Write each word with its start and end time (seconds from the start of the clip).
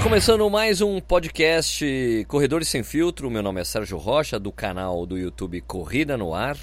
Está 0.00 0.08
começando 0.08 0.48
mais 0.48 0.80
um 0.80 0.98
podcast 0.98 2.24
Corredores 2.26 2.68
Sem 2.68 2.82
Filtro. 2.82 3.30
Meu 3.30 3.42
nome 3.42 3.60
é 3.60 3.64
Sérgio 3.64 3.98
Rocha, 3.98 4.40
do 4.40 4.50
canal 4.50 5.04
do 5.04 5.18
YouTube 5.18 5.60
Corrida 5.60 6.16
no 6.16 6.34
Ar. 6.34 6.56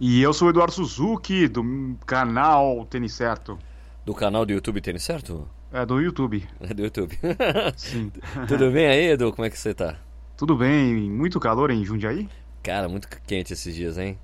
E 0.00 0.22
eu 0.22 0.32
sou 0.32 0.48
o 0.48 0.50
Eduardo 0.50 0.72
Suzuki, 0.72 1.46
do 1.46 1.62
canal 2.06 2.86
Tênis 2.86 3.12
Certo. 3.12 3.58
Do 4.02 4.14
canal 4.14 4.46
do 4.46 4.54
YouTube 4.54 4.80
Tênis 4.80 5.02
Certo? 5.02 5.46
É, 5.70 5.84
do 5.84 6.00
YouTube. 6.00 6.42
É 6.58 6.72
do 6.72 6.82
YouTube. 6.84 7.18
Sim. 7.76 8.10
Tudo 8.48 8.70
bem 8.70 8.86
aí, 8.86 9.10
Edu? 9.10 9.30
Como 9.30 9.44
é 9.44 9.50
que 9.50 9.58
você 9.58 9.74
tá? 9.74 9.98
Tudo 10.34 10.56
bem? 10.56 10.94
Muito 11.10 11.38
calor 11.38 11.70
em 11.70 11.84
Jundiaí? 11.84 12.30
Cara, 12.62 12.88
muito 12.88 13.08
quente 13.26 13.52
esses 13.52 13.74
dias, 13.74 13.98
hein? 13.98 14.18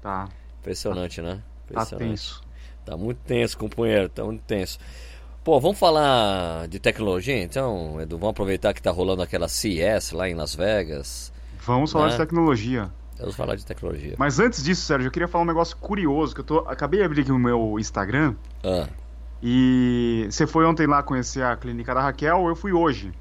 Tá. 0.00 0.28
Impressionante, 0.58 1.22
né? 1.22 1.40
Tá 1.68 1.82
Impressionante. 1.82 2.08
tenso. 2.08 2.42
Tá 2.84 2.96
muito 2.96 3.18
tenso, 3.18 3.56
companheiro, 3.56 4.08
tá 4.08 4.24
muito 4.24 4.42
tenso. 4.42 4.80
Pô, 5.44 5.58
vamos 5.58 5.78
falar 5.78 6.68
de 6.68 6.78
tecnologia 6.78 7.42
então, 7.42 8.00
Edu? 8.00 8.16
Vamos 8.16 8.30
aproveitar 8.30 8.72
que 8.72 8.80
tá 8.80 8.90
rolando 8.92 9.22
aquela 9.22 9.48
CES 9.48 10.12
lá 10.12 10.28
em 10.28 10.34
Las 10.34 10.54
Vegas. 10.54 11.32
Vamos 11.66 11.90
falar 11.90 12.06
Né? 12.06 12.10
de 12.12 12.16
tecnologia. 12.18 12.92
Vamos 13.18 13.34
falar 13.36 13.56
de 13.56 13.66
tecnologia. 13.66 14.14
Mas 14.18 14.38
antes 14.38 14.62
disso, 14.62 14.82
Sérgio, 14.82 15.08
eu 15.08 15.10
queria 15.10 15.26
falar 15.28 15.42
um 15.44 15.46
negócio 15.46 15.76
curioso, 15.76 16.34
que 16.34 16.40
eu 16.40 16.44
tô. 16.44 16.58
Acabei 16.60 17.00
de 17.00 17.06
abrir 17.06 17.22
aqui 17.22 17.32
o 17.32 17.38
meu 17.38 17.76
Instagram 17.78 18.34
Ah, 18.64 18.88
e 19.42 20.26
você 20.30 20.46
foi 20.46 20.64
ontem 20.64 20.86
lá 20.86 21.02
conhecer 21.02 21.42
a 21.42 21.56
clínica 21.56 21.92
da 21.94 22.00
Raquel, 22.02 22.46
eu 22.48 22.54
fui 22.56 22.72
hoje. 22.72 23.12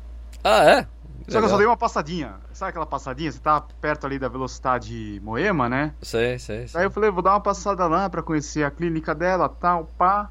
ah 0.43 0.63
é? 0.63 0.87
Só 1.27 1.39
que 1.39 1.45
eu 1.45 1.49
só 1.49 1.57
dei 1.57 1.65
uma 1.67 1.77
passadinha. 1.77 2.35
Sabe 2.51 2.69
aquela 2.69 2.85
passadinha? 2.85 3.31
Você 3.31 3.39
tá 3.39 3.61
perto 3.79 4.05
ali 4.05 4.19
da 4.19 4.27
velocidade 4.27 5.19
Moema, 5.23 5.69
né? 5.69 5.93
Sei, 6.01 6.37
sei, 6.39 6.67
sei. 6.67 6.73
Daí 6.73 6.83
eu 6.83 6.91
falei, 6.91 7.09
vou 7.11 7.21
dar 7.23 7.31
uma 7.33 7.39
passada 7.39 7.87
lá 7.87 8.09
pra 8.09 8.21
conhecer 8.23 8.63
a 8.63 8.71
clínica 8.71 9.13
dela, 9.15 9.47
tal, 9.49 9.85
pá. 9.97 10.29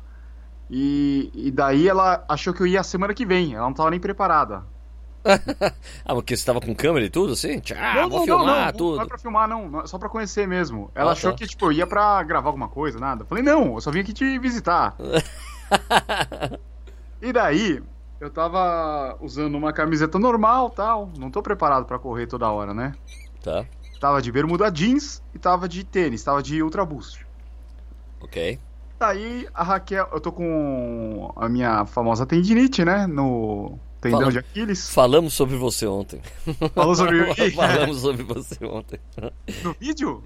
E, 0.70 1.30
e 1.34 1.50
daí 1.50 1.88
ela 1.88 2.24
achou 2.28 2.54
que 2.54 2.62
eu 2.62 2.66
ia 2.66 2.82
semana 2.84 3.12
que 3.12 3.26
vem, 3.26 3.54
ela 3.54 3.66
não 3.66 3.74
tava 3.74 3.90
nem 3.90 3.98
preparada. 3.98 4.62
ah, 6.04 6.14
porque 6.14 6.36
você 6.36 6.46
tava 6.46 6.60
com 6.60 6.74
câmera 6.74 7.04
e 7.04 7.10
tudo, 7.10 7.32
assim? 7.34 7.60
Ah, 7.76 8.02
não, 8.02 8.08
vou 8.08 8.18
não, 8.20 8.26
filmar 8.26 8.46
não, 8.46 8.64
não, 8.66 8.72
tudo. 8.72 8.96
não 8.96 9.02
é 9.02 9.06
pra 9.06 9.18
filmar, 9.18 9.48
não, 9.48 9.80
é 9.80 9.86
só 9.86 9.98
pra 9.98 10.08
conhecer 10.08 10.46
mesmo. 10.46 10.90
Ela 10.94 11.10
Ah, 11.10 11.12
achou 11.12 11.32
tá. 11.32 11.38
que, 11.38 11.46
tipo, 11.46 11.66
eu 11.66 11.72
ia 11.72 11.86
pra 11.86 12.22
gravar 12.22 12.48
alguma 12.48 12.68
coisa, 12.68 12.98
nada. 12.98 13.24
Falei, 13.24 13.42
não, 13.44 13.74
eu 13.74 13.80
só 13.80 13.90
vim 13.90 14.00
aqui 14.00 14.12
te 14.12 14.38
visitar. 14.38 14.96
e 17.20 17.32
daí, 17.32 17.82
eu 18.20 18.30
tava 18.30 19.16
usando 19.20 19.54
uma 19.56 19.72
camiseta 19.72 20.18
normal, 20.18 20.70
tal, 20.70 21.10
não 21.18 21.30
tô 21.30 21.42
preparado 21.42 21.84
pra 21.84 21.98
correr 21.98 22.26
toda 22.26 22.50
hora, 22.50 22.72
né? 22.72 22.92
Tá, 23.42 23.64
Tava 24.00 24.22
de 24.22 24.32
bermuda 24.32 24.70
jeans 24.70 25.22
e 25.34 25.38
tava 25.38 25.68
de 25.68 25.84
tênis, 25.84 26.24
tava 26.24 26.42
de 26.42 26.62
ultra 26.62 26.84
boost. 26.86 27.26
ok. 28.22 28.58
Daí 29.00 29.48
a 29.54 29.62
Raquel, 29.64 30.06
eu 30.12 30.20
tô 30.20 30.30
com 30.30 31.32
a 31.34 31.48
minha 31.48 31.86
famosa 31.86 32.26
tendinite, 32.26 32.84
né? 32.84 33.06
No 33.06 33.78
tendão 33.98 34.20
Fala- 34.20 34.32
de 34.32 34.38
Aquiles. 34.40 34.90
Falamos 34.92 35.32
sobre 35.32 35.56
você 35.56 35.86
ontem. 35.86 36.20
Falou 36.74 36.94
sobre 36.94 37.22
mim? 37.26 37.50
Falamos 37.52 37.96
sobre 38.02 38.22
você 38.24 38.62
ontem. 38.66 39.00
No 39.64 39.74
vídeo? 39.80 40.22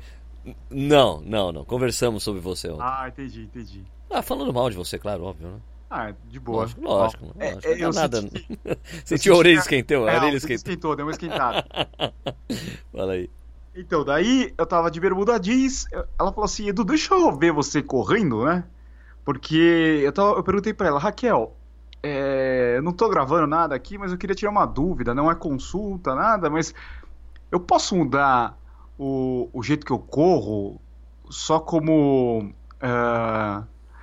Não, 0.69 1.21
não, 1.21 1.53
não. 1.53 1.65
Conversamos 1.65 2.25
sobre 2.25 2.41
você 2.41 2.69
ontem. 2.69 2.83
Ah, 2.83 3.07
entendi, 3.09 3.43
entendi. 3.45 3.85
Ah, 4.11 4.23
falando 4.23 4.53
mal 4.53 4.69
de 4.69 4.77
você, 4.77 4.99
claro, 4.99 5.23
óbvio, 5.23 5.49
né? 5.51 5.57
Ah, 5.89 6.13
de 6.29 6.41
boa. 6.41 6.63
Lógico, 6.63 6.81
lógico. 6.83 7.25
Lógico. 7.27 7.43
é, 7.69 7.77
não 7.77 7.79
eu 7.79 7.93
nada. 7.93 8.21
senti- 8.23 8.47
Sentiu 9.07 9.35
a 9.35 9.37
orelha 9.39 9.61
senti- 9.63 9.77
esquentou, 9.77 10.09
a 10.09 10.13
É, 10.13 10.17
orelha 10.17 10.37
esquentou. 10.37 10.57
esquentou, 10.57 10.97
deu 10.97 11.07
uma 11.07 11.13
esquentada. 11.13 11.65
Fala 12.93 13.13
aí. 13.13 13.31
Então, 13.77 14.05
daí 14.05 14.55
eu 14.57 14.65
tava 14.65 14.91
de 14.91 15.01
bermuda 15.01 15.39
jeans, 15.39 15.87
ela 15.93 16.33
falou 16.33 16.45
assim, 16.45 16.69
Edu, 16.69 16.85
deixa 16.85 17.13
eu 17.15 17.37
ver 17.37 17.53
você 17.53 17.83
correndo, 17.83 18.45
né? 18.45 18.65
Porque 19.25 20.01
eu, 20.05 20.13
tava, 20.13 20.37
eu 20.37 20.45
perguntei 20.45 20.73
pra 20.73 20.87
ela, 20.87 21.01
Raquel, 21.01 21.57
é, 22.03 22.75
eu 22.77 22.83
não 22.83 22.93
tô 22.93 23.09
gravando 23.09 23.47
nada 23.47 23.75
aqui, 23.75 23.99
mas 23.99 24.13
eu 24.13 24.19
queria 24.19 24.37
tirar 24.37 24.51
uma 24.51 24.67
dúvida, 24.67 25.15
não 25.15 25.31
é 25.31 25.35
consulta, 25.35 26.15
nada, 26.15 26.49
mas 26.49 26.73
eu 27.51 27.59
posso 27.59 27.97
mudar 27.97 28.57
o, 28.99 29.49
o 29.53 29.63
jeito 29.63 29.85
que 29.85 29.93
eu 29.93 29.99
corro 29.99 30.81
só 31.29 31.59
como, 31.59 32.53
é, 32.81 33.63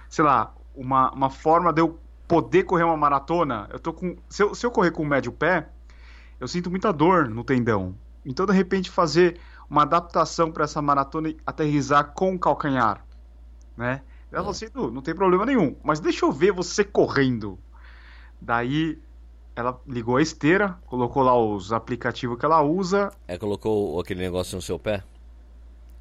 sei 0.10 0.26
lá, 0.26 0.54
uma, 0.76 1.12
uma 1.12 1.30
forma 1.30 1.72
de 1.72 1.82
eu 1.82 1.98
poder 2.28 2.64
correr 2.64 2.84
uma 2.84 2.98
maratona? 2.98 3.70
Eu 3.72 3.80
tô 3.80 3.94
com, 3.94 4.18
se 4.28 4.44
eu, 4.44 4.54
se 4.54 4.66
eu 4.66 4.72
correr 4.72 4.92
com 4.92 5.04
o 5.04 5.06
médio 5.06 5.32
pé, 5.32 5.70
eu 6.40 6.48
sinto 6.48 6.70
muita 6.70 6.92
dor 6.92 7.30
no 7.30 7.44
tendão. 7.44 7.96
Então, 8.26 8.46
de 8.46 8.54
repente, 8.54 8.90
fazer 8.90 9.40
uma 9.72 9.84
adaptação 9.84 10.52
para 10.52 10.66
essa 10.66 10.82
maratona 10.82 11.34
aterrizar 11.48 12.12
com 12.14 12.36
o 12.36 12.40
calcanhar, 12.40 13.06
né? 13.78 14.02
Ela 14.30 14.42
falou 14.42 14.52
assim, 14.52 14.66
"Edu, 14.66 14.92
não 14.92 15.02
tem 15.02 15.16
problema 15.16 15.46
nenhum, 15.46 15.78
mas 15.82 16.02
deixa 16.02 16.26
eu 16.26 16.32
ver 16.32 16.52
você 16.52 16.84
correndo. 16.84 17.58
Daí, 18.40 19.00
ela 19.56 19.80
ligou 19.88 20.18
a 20.18 20.22
esteira, 20.22 20.78
colocou 20.88 21.24
lá 21.24 21.38
os 21.40 21.72
aplicativos 21.72 22.38
que 22.38 22.46
ela 22.46 22.62
usa. 22.62 23.12
É, 23.28 23.38
colocou 23.38 23.98
aquele 24.02 24.20
negócio 24.22 24.58
no 24.58 24.62
seu 24.62 24.78
pé? 24.78 25.04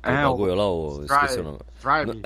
O 0.02 0.08
É, 0.08 0.24
bagulho 0.24 0.54
lá, 0.54 0.68
o... 0.68 1.04
esqueci 1.04 1.12
o 1.12 1.26
Strive. 1.26 1.42
nome. 1.42 1.58
Strive. 1.76 2.20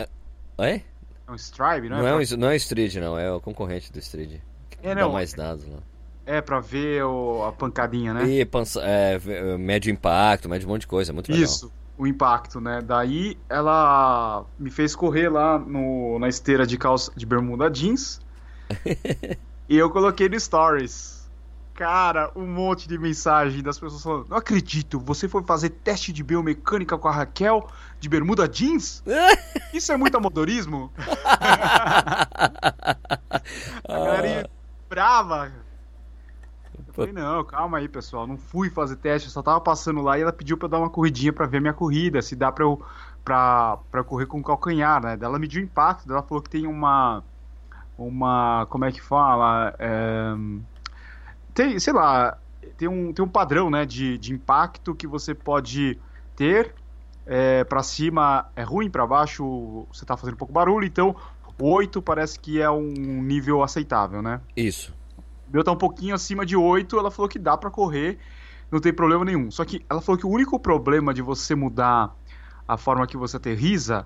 Não, 0.59 0.65
é? 0.65 0.83
É 1.27 1.31
um 1.31 1.35
Strive, 1.35 1.89
não 1.91 1.97
é? 1.99 2.01
Não 2.01 2.09
é, 2.09 2.15
um, 2.17 2.37
não 2.39 2.49
é 2.49 2.53
o 2.53 2.57
Street, 2.57 2.95
não. 2.97 3.19
É 3.19 3.33
o 3.33 3.41
concorrente 3.41 3.93
do. 3.93 4.01
Que 4.01 4.41
É, 4.83 4.95
dá 4.95 5.03
não. 5.03 5.13
mais 5.13 5.35
dados 5.35 5.67
lá. 5.67 5.79
É 6.27 6.41
pra 6.41 6.61
ver 6.61 7.05
o- 7.05 7.45
a 7.45 7.53
pancadinha, 7.53 8.15
né? 8.15 8.25
E 8.29 8.45
pança, 8.45 8.81
é, 8.83 9.19
médio 9.59 9.91
impacto, 9.91 10.49
médio 10.49 10.67
um 10.69 10.73
monte 10.73 10.83
de 10.83 10.87
coisa. 10.87 11.13
Muito 11.13 11.31
legal. 11.31 11.45
Isso, 11.45 11.73
o 11.99 12.07
impacto, 12.07 12.61
né? 12.61 12.81
Daí 12.83 13.37
ela 13.49 14.45
me 14.59 14.71
fez 14.71 14.95
correr 14.97 15.29
lá 15.29 15.59
no, 15.59 16.19
na 16.19 16.29
esteira 16.29 16.67
de 16.67 16.77
calça 16.79 17.13
de 17.17 17.25
bermuda 17.27 17.71
jeans. 17.71 18.21
e 19.69 19.77
eu 19.77 19.91
coloquei 19.91 20.29
no 20.29 20.39
Stories. 20.39 21.15
Cara, 21.75 22.31
um 22.37 22.47
monte 22.47 22.87
de 22.87 22.97
mensagem 22.97 23.61
das 23.61 23.79
pessoas 23.79 24.01
falando: 24.03 24.29
Não 24.29 24.37
acredito, 24.37 25.01
você 25.01 25.29
foi 25.29 25.43
fazer 25.43 25.71
teste 25.71 26.13
de 26.13 26.23
biomecânica 26.23 26.97
com 26.97 27.09
a 27.09 27.13
Raquel 27.13 27.67
de 27.99 28.09
bermuda 28.09 28.49
jeans? 28.49 29.03
Isso 29.75 29.91
é 29.91 29.97
muito 29.97 30.17
amadorismo? 30.17 30.93
A 33.89 33.99
galerinha 33.99 34.49
brava. 34.89 35.53
Falei, 36.95 37.13
não, 37.13 37.43
calma 37.45 37.79
aí, 37.79 37.89
pessoal. 37.89 38.25
Não 38.25 38.39
fui 38.39 38.71
fazer 38.71 38.95
teste, 38.97 39.27
eu 39.27 39.33
só 39.33 39.43
tava 39.43 39.61
passando 39.61 40.01
lá 40.01 40.17
e 40.17 40.23
ela 40.23 40.33
pediu 40.33 40.57
pra 40.57 40.67
eu 40.67 40.71
dar 40.71 40.79
uma 40.79 40.89
corridinha 40.89 41.33
pra 41.33 41.45
ver 41.45 41.59
a 41.59 41.61
minha 41.61 41.73
corrida, 41.73 42.23
se 42.23 42.37
dá 42.37 42.53
pra 42.53 42.65
eu, 42.65 42.81
pra, 43.25 43.79
pra 43.91 44.01
eu 44.01 44.05
correr 44.05 44.27
com 44.27 44.39
o 44.39 44.45
calcanhar, 44.45 45.03
né? 45.03 45.19
Ela 45.21 45.39
mediu 45.39 45.61
o 45.61 45.65
impacto, 45.65 46.11
ela 46.11 46.23
falou 46.23 46.41
que 46.43 46.51
tem 46.51 46.67
uma. 46.67 47.25
Uma. 47.99 48.67
Como 48.71 48.85
é 48.85 48.93
que 48.93 49.03
fala? 49.03 49.75
É, 49.79 50.35
tem, 51.53 51.79
sei 51.81 51.93
lá, 51.93 52.39
tem 52.77 52.87
um, 52.87 53.13
tem 53.13 53.25
um 53.25 53.29
padrão, 53.29 53.71
né, 53.71 53.85
de, 53.85 54.17
de 54.19 54.33
impacto 54.33 54.95
que 54.95 55.07
você 55.07 55.35
pode 55.35 55.99
ter. 56.37 56.75
É, 57.27 57.65
para 57.65 57.83
cima 57.83 58.47
é 58.55 58.63
ruim, 58.63 58.91
pra 58.91 59.07
baixo 59.07 59.87
você 59.93 60.05
tá 60.05 60.17
fazendo 60.17 60.37
pouco 60.37 60.53
barulho, 60.53 60.87
então 60.87 61.17
o 61.59 61.71
8 61.73 62.03
parece 62.03 62.39
que 62.39 62.61
é 62.61 62.71
um 62.71 63.23
nível 63.23 63.63
aceitável, 63.63 64.21
né? 64.21 64.41
Isso. 64.57 64.93
Meu 65.55 65.63
tá 65.63 65.71
um 65.71 65.77
pouquinho 65.79 66.17
acima 66.17 66.45
de 66.45 66.57
8, 66.57 66.99
ela 66.99 67.13
falou 67.13 67.29
que 67.29 67.39
dá 67.39 67.57
pra 67.57 67.71
correr, 67.71 68.19
não 68.73 68.81
tem 68.81 68.93
problema 68.93 69.25
nenhum. 69.25 69.53
Só 69.53 69.65
que 69.65 69.87
ela 69.89 70.01
falou 70.01 70.19
que 70.19 70.27
o 70.27 70.31
único 70.31 70.59
problema 70.59 71.15
de 71.15 71.23
você 71.23 71.55
mudar 71.55 72.13
a 72.67 72.77
forma 72.77 73.07
que 73.07 73.17
você 73.17 73.37
aterriza 73.37 74.05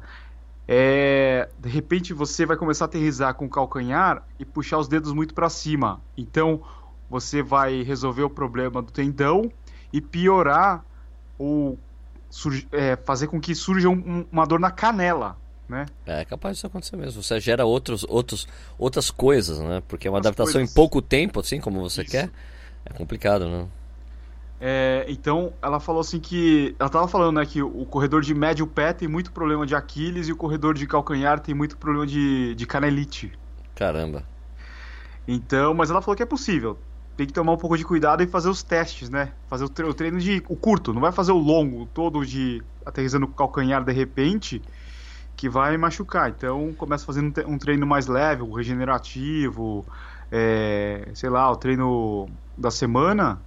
é, 0.69 1.48
de 1.59 1.70
repente 1.70 2.12
você 2.12 2.44
vai 2.44 2.54
começar 2.54 2.84
a 2.84 2.86
aterrizar 2.86 3.32
com 3.34 3.47
o 3.47 3.48
calcanhar 3.48 4.22
e 4.38 4.44
puxar 4.44 4.76
os 4.76 4.88
dedos 4.88 5.14
muito 5.14 5.32
pra 5.32 5.48
cima. 5.48 6.03
Então, 6.19 6.62
você 7.09 7.42
vai 7.42 7.82
resolver 7.82 8.25
o 8.25 8.30
problema 8.30 8.82
do 8.82 8.92
tendão 8.92 9.50
e 9.91 10.03
piorar 10.03 10.84
ou 11.39 11.78
é, 12.72 12.94
fazer 12.97 13.27
com 13.28 13.41
que 13.41 13.54
surja 13.54 13.89
um- 13.89 14.27
uma 14.30 14.44
dor 14.47 14.60
na 14.60 14.71
canela, 14.71 15.39
né? 15.68 15.86
É 16.06 16.24
capaz 16.24 16.56
disso 16.56 16.66
acontecer 16.66 16.97
mesmo. 16.97 17.22
Você 17.22 17.38
gera 17.41 17.65
outros, 17.66 18.04
outros, 18.09 18.47
outras 18.78 19.10
coisas, 19.10 19.59
né? 19.60 19.82
Porque 19.88 20.09
é 20.09 20.10
uma 20.10 20.16
Outras 20.16 20.32
adaptação 20.32 20.60
coisas. 20.60 20.70
em 20.70 20.74
pouco 20.74 21.03
tempo, 21.03 21.41
assim 21.41 21.60
como 21.60 21.80
você 21.80 22.03
Isso. 22.03 22.10
quer. 22.10 22.30
É 22.84 22.92
complicado, 22.92 23.48
né? 23.48 23.68
É, 24.60 25.04
então, 25.09 25.53
ela 25.62 25.78
falou 25.78 26.00
assim 26.00 26.18
que. 26.18 26.74
Ela 26.78 26.88
tava 26.88 27.06
falando, 27.06 27.36
né, 27.36 27.47
que 27.47 27.62
o 27.62 27.84
corredor 27.86 28.22
de 28.22 28.34
médio 28.34 28.66
pé 28.66 28.92
tem 28.92 29.06
muito 29.06 29.30
problema 29.30 29.65
de 29.66 29.74
Aquiles 29.74 30.26
e 30.28 30.32
o 30.32 30.36
corredor 30.36 30.74
de 30.74 30.86
calcanhar 30.86 31.38
tem 31.41 31.54
muito 31.54 31.76
problema 31.76 32.06
de, 32.06 32.54
de 32.56 32.66
canelite. 32.66 33.32
Caramba. 33.74 34.24
Então, 35.26 35.74
mas 35.74 35.91
ela 35.91 36.00
falou 36.03 36.16
que 36.16 36.22
é 36.22 36.26
possível. 36.26 36.78
Tem 37.16 37.26
que 37.26 37.32
tomar 37.32 37.53
um 37.53 37.56
pouco 37.56 37.76
de 37.76 37.84
cuidado 37.84 38.22
e 38.22 38.26
fazer 38.26 38.48
os 38.48 38.62
testes, 38.62 39.10
né? 39.10 39.32
Fazer 39.48 39.65
o, 39.65 39.68
tre- 39.68 39.86
o 39.86 39.94
treino 39.94 40.18
de. 40.18 40.42
o 40.48 40.56
curto, 40.56 40.92
não 40.92 41.00
vai 41.00 41.12
fazer 41.12 41.32
o 41.32 41.38
longo 41.38 41.86
todo 41.86 42.24
de 42.24 42.62
aterrissando 42.86 43.26
com 43.26 43.32
o 43.32 43.36
calcanhar 43.36 43.84
de 43.84 43.92
repente, 43.92 44.62
que 45.39 45.49
vai 45.49 45.77
machucar. 45.77 46.29
Então, 46.29 46.75
começa 46.77 47.07
fazendo 47.07 47.33
um 47.47 47.57
treino 47.57 47.87
mais 47.87 48.09
leve, 48.09 48.43
um 48.43 48.53
regenerativo, 48.53 49.87
é, 50.33 51.09
sei 51.15 51.31
lá, 51.31 51.49
o 51.49 51.57
treino 51.57 52.29
da 52.57 52.73
semana, 52.73 53.41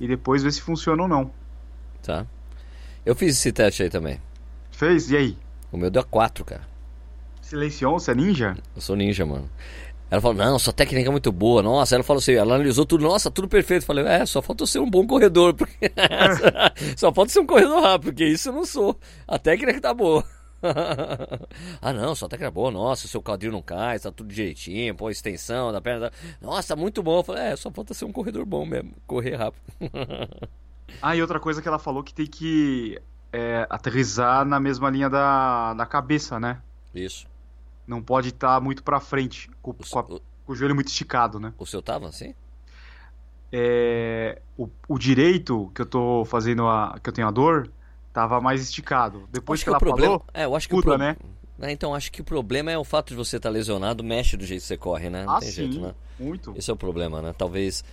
e 0.00 0.08
depois 0.08 0.42
ver 0.42 0.50
se 0.52 0.62
funciona 0.62 1.02
ou 1.02 1.08
não. 1.08 1.30
Tá. 2.02 2.26
Eu 3.04 3.14
fiz 3.14 3.36
esse 3.36 3.52
teste 3.52 3.82
aí 3.82 3.90
também. 3.90 4.18
Fez? 4.72 5.10
E 5.10 5.16
aí? 5.18 5.38
O 5.70 5.76
meu 5.76 5.90
deu 5.90 6.02
4, 6.02 6.46
cara. 6.46 6.62
Silenciou? 7.42 8.00
Você 8.00 8.12
é 8.12 8.14
ninja? 8.14 8.56
Eu 8.74 8.80
sou 8.80 8.96
ninja, 8.96 9.26
mano. 9.26 9.50
Ela 10.10 10.22
falou, 10.22 10.38
não, 10.38 10.58
sua 10.58 10.72
técnica 10.72 11.10
é 11.10 11.12
muito 11.12 11.30
boa, 11.30 11.62
nossa. 11.62 11.94
Ela 11.94 12.02
falou 12.02 12.20
assim, 12.20 12.32
ela 12.32 12.54
analisou 12.54 12.86
tudo, 12.86 13.04
nossa, 13.04 13.30
tudo 13.30 13.46
perfeito. 13.48 13.82
Eu 13.82 13.86
falei, 13.86 14.06
é, 14.06 14.24
só 14.24 14.40
falta 14.40 14.64
ser 14.64 14.78
um 14.78 14.88
bom 14.88 15.06
corredor, 15.06 15.52
porque 15.52 15.92
só 16.96 17.12
falta 17.12 17.30
ser 17.30 17.40
um 17.40 17.46
corredor 17.46 17.82
rápido, 17.82 18.12
porque 18.12 18.24
isso 18.24 18.48
eu 18.48 18.54
não 18.54 18.64
sou. 18.64 18.98
A 19.26 19.38
técnica 19.38 19.78
tá 19.78 19.92
boa. 19.92 20.24
ah 21.80 21.92
não, 21.92 22.14
sua 22.14 22.28
técnica 22.28 22.48
é 22.48 22.50
boa, 22.50 22.70
nossa, 22.70 23.06
seu 23.06 23.22
quadril 23.22 23.52
não 23.52 23.62
cai, 23.62 23.98
tá 23.98 24.10
tudo 24.10 24.32
direitinho, 24.32 24.94
pô, 24.94 25.10
extensão 25.10 25.72
da 25.72 25.80
perna. 25.80 26.10
Nossa, 26.40 26.74
muito 26.74 27.02
bom. 27.02 27.18
Eu 27.18 27.22
falei, 27.22 27.44
é, 27.44 27.56
só 27.56 27.70
falta 27.70 27.94
ser 27.94 28.04
um 28.04 28.12
corredor 28.12 28.44
bom 28.44 28.66
mesmo, 28.66 28.92
correr 29.06 29.36
rápido. 29.36 29.62
ah, 31.00 31.16
e 31.16 31.22
outra 31.22 31.38
coisa 31.38 31.62
que 31.62 31.68
ela 31.68 31.78
falou 31.78 32.02
que 32.02 32.12
tem 32.12 32.26
que 32.26 33.00
é, 33.32 33.66
aterrizar 33.70 34.44
na 34.44 34.58
mesma 34.58 34.90
linha 34.90 35.08
da, 35.08 35.74
da 35.74 35.86
cabeça, 35.86 36.40
né? 36.40 36.60
Isso. 36.94 37.26
Não 37.86 38.02
pode 38.02 38.30
estar 38.30 38.54
tá 38.54 38.60
muito 38.60 38.82
para 38.82 39.00
frente, 39.00 39.50
com, 39.62 39.70
o, 39.70 39.74
com, 39.74 39.98
a, 39.98 40.02
com, 40.02 40.20
o 40.46 40.54
joelho 40.54 40.74
muito 40.74 40.88
esticado, 40.88 41.38
né? 41.38 41.52
O 41.58 41.66
seu 41.66 41.80
tava 41.80 42.08
assim? 42.08 42.34
É, 43.52 44.42
o, 44.58 44.68
o 44.88 44.98
direito 44.98 45.70
que 45.74 45.80
eu 45.80 45.86
tô 45.86 46.24
fazendo 46.24 46.66
a, 46.66 46.98
que 47.02 47.08
eu 47.08 47.14
tenho 47.14 47.28
a 47.28 47.30
dor 47.30 47.70
tava 48.18 48.40
mais 48.40 48.60
esticado. 48.60 49.28
Depois 49.30 49.60
que, 49.60 49.64
que 49.64 49.70
ela 49.70 49.78
problema, 49.78 50.18
falou, 50.18 50.24
é, 50.34 50.44
eu 50.44 50.56
acho 50.56 50.68
que 50.68 50.74
o 50.74 50.82
pro... 50.82 50.98
né? 50.98 51.16
É, 51.60 51.70
então, 51.72 51.94
acho 51.94 52.10
que 52.10 52.20
o 52.20 52.24
problema 52.24 52.70
é 52.70 52.78
o 52.78 52.84
fato 52.84 53.08
de 53.08 53.14
você 53.14 53.36
estar 53.36 53.48
tá 53.48 53.52
lesionado, 53.52 54.02
mexe 54.02 54.36
do 54.36 54.44
jeito 54.44 54.60
que 54.60 54.66
você 54.66 54.76
corre, 54.76 55.10
né? 55.10 55.24
Não 55.24 55.36
ah, 55.36 55.40
tem 55.40 55.48
sim, 55.48 55.54
jeito, 55.54 55.80
né? 55.80 55.94
Muito. 56.18 56.54
Esse 56.56 56.70
é 56.70 56.74
o 56.74 56.76
problema, 56.76 57.20
né? 57.22 57.34
Talvez 57.36 57.84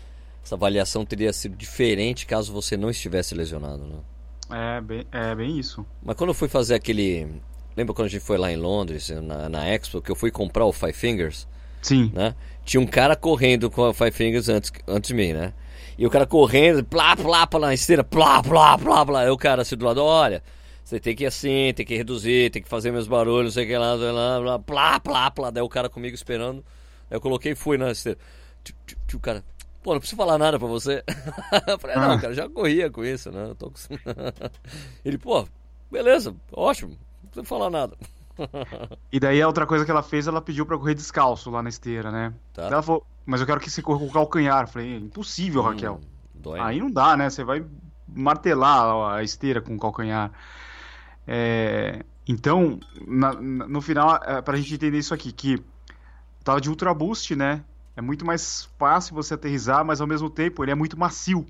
essa 0.44 0.56
avaliação 0.56 1.06
teria 1.06 1.34
sido 1.34 1.56
diferente 1.56 2.26
caso 2.26 2.54
você 2.54 2.78
não 2.78 2.90
estivesse 2.90 3.34
lesionado, 3.34 3.84
né? 3.86 4.78
É 4.78 4.82
bem, 4.82 5.06
é 5.12 5.36
bem 5.36 5.58
isso. 5.58 5.86
Mas 6.04 6.16
quando 6.16 6.30
eu 6.30 6.36
fui 6.36 6.48
fazer 6.48 6.76
aquele. 6.76 7.28
Lembra 7.76 7.94
quando 7.94 8.08
a 8.08 8.12
gente 8.12 8.24
foi 8.24 8.38
lá 8.38 8.52
em 8.52 8.58
Londres, 8.58 9.10
na, 9.10 9.50
na 9.50 9.68
Expo, 9.68 10.02
que 10.02 10.12
eu 10.12 10.16
fui 10.16 10.32
comprar 10.32 10.66
o 10.66 10.72
Five 10.72 10.94
Fingers? 10.94 11.48
Sim. 11.82 12.12
Né? 12.14 12.36
Tinha 12.64 12.80
um 12.80 12.86
cara 12.86 13.16
correndo 13.16 13.70
com 13.70 13.82
o 13.82 13.94
Five 13.94 14.12
Fingers 14.12 14.48
antes, 14.48 14.72
antes 14.88 15.08
de 15.10 15.14
mim, 15.14 15.34
né? 15.34 15.54
E 15.98 16.06
o 16.06 16.10
cara 16.10 16.26
correndo, 16.26 16.84
plá, 16.84 17.16
plá, 17.16 17.48
plá, 17.48 17.60
na 17.60 17.74
esteira, 17.74 18.04
plá, 18.04 18.44
plá, 18.44 18.78
plá, 18.78 19.06
plá. 19.06 19.22
Aí 19.22 19.30
o 19.30 19.38
cara 19.38 19.62
assim 19.62 19.78
do 19.78 19.86
lado, 19.86 20.04
olha, 20.04 20.44
você 20.84 21.00
tem 21.00 21.16
que 21.16 21.24
ir 21.24 21.28
assim, 21.28 21.74
tem 21.74 21.86
que 21.86 21.96
reduzir, 21.96 22.52
tem 22.52 22.62
que 22.62 22.68
fazer 22.68 22.92
meus 22.92 23.08
barulhos, 23.08 23.54
sei 23.54 23.66
que 23.66 23.78
lá, 23.78 23.98
sei 23.98 24.12
lá, 24.12 24.40
blá, 24.40 24.60
plá, 24.60 25.00
plá, 25.00 25.32
plá. 25.32 25.50
Daí 25.50 25.64
o 25.64 25.70
cara 25.70 25.90
comigo 25.90 26.14
esperando. 26.14 26.64
Aí 27.10 27.16
eu 27.16 27.22
coloquei 27.22 27.54
e 27.54 27.56
fui 27.56 27.78
na 27.78 27.92
esteira. 27.92 28.20
O 29.14 29.20
cara, 29.20 29.44
pô, 29.82 29.94
não 29.94 30.00
preciso 30.00 30.18
falar 30.18 30.38
nada 30.38 30.60
pra 30.60 30.68
você. 30.68 31.04
eu 31.68 31.80
falei, 31.80 31.96
não, 31.96 32.12
ah. 32.12 32.20
cara, 32.20 32.34
já 32.34 32.50
corria 32.50 32.90
com 32.90 33.06
isso, 33.06 33.32
né? 33.32 33.50
Eu 33.50 33.56
tô 33.56 33.72
com... 33.72 33.80
Ele, 35.06 35.18
pô, 35.18 35.48
beleza, 35.90 36.36
ótimo, 36.52 36.92
não 37.24 37.30
precisa 37.30 37.46
falar 37.46 37.70
nada. 37.70 37.96
e 39.12 39.20
daí 39.20 39.42
a 39.42 39.48
outra 39.48 39.66
coisa 39.66 39.86
que 39.86 39.92
ela 39.92 40.04
fez, 40.04 40.28
ela 40.28 40.42
pediu 40.42 40.66
pra 40.66 40.78
correr 40.78 40.94
descalço 40.94 41.50
lá 41.50 41.62
na 41.64 41.70
esteira, 41.70 42.12
né? 42.12 42.34
Tá. 42.54 42.64
Ela 42.64 42.82
falou, 42.82 43.06
mas 43.26 43.42
eu 43.42 43.48
quero 43.48 43.60
que 43.60 43.70
você 43.70 43.82
corra 43.82 44.00
com 44.00 44.08
o 44.08 44.12
calcanhar. 44.12 44.64
Eu 44.64 44.68
falei, 44.68 44.98
impossível, 44.98 45.62
hum, 45.62 45.66
Raquel. 45.66 46.02
Dói. 46.34 46.60
Aí 46.60 46.80
não 46.80 46.92
dá, 46.92 47.16
né? 47.18 47.30
Você 47.30 47.44
vai 47.44 47.66
martelar 48.08 49.16
a 49.16 49.24
esteira 49.24 49.62
com 49.62 49.76
o 49.76 49.80
calcanhar. 49.80 50.32
É, 51.28 52.04
então, 52.28 52.80
na, 53.08 53.34
no 53.34 53.82
final, 53.82 54.20
é, 54.24 54.42
pra 54.42 54.58
gente 54.58 54.74
entender 54.74 54.98
isso 54.98 55.14
aqui, 55.14 55.32
que 55.32 55.62
tava 56.44 56.62
de 56.62 56.70
Ultra 56.70 56.94
Boost, 56.94 57.36
né? 57.36 57.64
É 57.96 58.02
muito 58.02 58.26
mais 58.26 58.70
fácil 58.78 59.16
você 59.16 59.34
aterrizar, 59.34 59.86
mas 59.86 60.02
ao 60.02 60.08
mesmo 60.08 60.30
tempo 60.30 60.64
ele 60.64 60.72
é 60.72 60.76
muito 60.76 61.00
macio. 61.00 61.46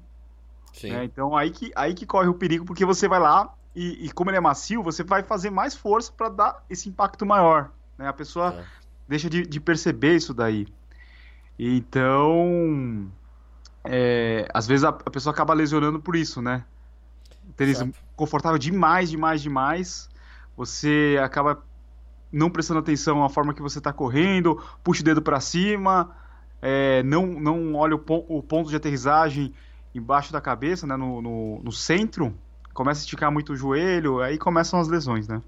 Né? 0.83 1.05
Então 1.05 1.35
aí 1.35 1.49
que, 1.49 1.71
aí 1.75 1.93
que 1.93 2.05
corre 2.05 2.27
o 2.27 2.33
perigo, 2.33 2.65
porque 2.65 2.85
você 2.85 3.07
vai 3.07 3.19
lá 3.19 3.53
e, 3.75 4.05
e 4.05 4.11
como 4.11 4.29
ele 4.29 4.37
é 4.37 4.41
macio, 4.41 4.81
você 4.81 5.03
vai 5.03 5.23
fazer 5.23 5.49
mais 5.49 5.75
força 5.75 6.11
para 6.11 6.29
dar 6.29 6.63
esse 6.69 6.87
impacto 6.89 7.25
maior. 7.25 7.71
Né? 7.97 8.07
A 8.07 8.13
pessoa 8.13 8.53
é. 8.53 8.65
deixa 9.07 9.29
de, 9.29 9.45
de, 9.45 9.59
perceber 9.59 10.15
isso 10.15 10.33
daí. 10.33 10.67
Então, 11.57 13.11
é, 13.83 14.47
às 14.53 14.65
vezes 14.65 14.83
a, 14.83 14.89
a, 14.89 15.11
pessoa 15.11 15.33
acaba 15.33 15.53
lesionando 15.53 15.99
por 15.99 16.15
isso, 16.15 16.41
né? 16.41 16.63
Tênis 17.55 17.83
confortável 18.15 18.57
demais, 18.57 19.09
demais, 19.09 19.41
demais. 19.41 20.09
Você 20.57 21.19
acaba 21.23 21.63
não 22.31 22.49
prestando 22.49 22.79
atenção 22.79 23.23
à 23.23 23.29
forma 23.29 23.53
que 23.53 23.61
você 23.61 23.77
está 23.77 23.93
correndo, 23.93 24.61
puxa 24.83 25.01
o 25.01 25.05
dedo 25.05 25.21
para 25.21 25.39
cima, 25.39 26.15
é, 26.61 27.03
não, 27.03 27.25
não 27.25 27.75
olha 27.75 27.95
o, 27.95 28.01
o, 28.27 28.43
ponto 28.43 28.69
de 28.69 28.75
aterrissagem 28.75 29.53
embaixo 29.93 30.33
da 30.33 30.41
cabeça, 30.41 30.85
né, 30.85 30.97
no, 30.97 31.21
no, 31.21 31.61
no, 31.63 31.71
centro, 31.71 32.35
começa 32.75 32.99
a 32.99 33.03
esticar 33.03 33.31
muito 33.31 33.53
o 33.53 33.55
joelho, 33.55 34.21
aí 34.21 34.37
começam 34.37 34.79
as 34.79 34.87
lesões, 34.89 35.27
né? 35.27 35.41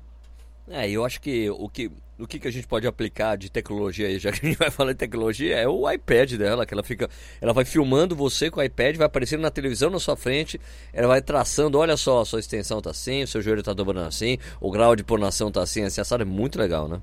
É, 0.70 0.90
eu 0.90 1.06
acho 1.06 1.22
que 1.22 1.50
o 1.50 1.70
que, 1.70 1.92
o 2.18 2.26
que, 2.26 2.40
que 2.40 2.48
a 2.48 2.52
gente 2.52 2.68
pode 2.68 2.88
aplicar 2.88 3.38
de 3.38 3.50
tecnologia 3.50 4.08
aí, 4.08 4.18
já 4.18 4.32
que 4.32 4.46
a 4.46 4.50
gente 4.50 4.58
vai 4.60 4.72
falar 4.72 4.94
de 4.94 4.98
tecnologia, 4.98 5.56
é 5.56 5.68
o 5.68 5.90
iPad 5.90 6.34
dela, 6.34 6.66
que 6.66 6.74
ela 6.74 6.84
fica. 6.84 7.10
Ela 7.42 7.54
vai 7.54 7.66
filmando 7.66 8.16
você 8.16 8.50
com 8.50 8.60
o 8.60 8.64
iPad, 8.64 8.96
vai 8.96 9.08
aparecendo 9.08 9.42
na 9.42 9.52
televisão 9.52 9.90
na 9.90 10.00
sua 10.00 10.16
frente, 10.16 10.60
ela 10.92 11.08
vai 11.08 11.22
traçando, 11.22 11.78
olha 11.78 11.98
só, 11.98 12.22
a 12.22 12.26
sua 12.26 12.40
extensão 12.40 12.82
tá 12.82 12.92
assim, 12.92 13.24
o 13.24 13.28
seu 13.28 13.42
joelho 13.42 13.62
tá 13.62 13.74
dobrando 13.74 14.08
assim, 14.08 14.38
o 14.60 14.72
grau 14.72 14.96
de 14.96 15.04
pronação 15.04 15.52
tá 15.52 15.62
assim, 15.62 15.84
assim, 15.84 16.02
assado, 16.02 16.24
é 16.24 16.26
muito 16.26 16.58
legal, 16.58 16.88
né? 16.88 17.02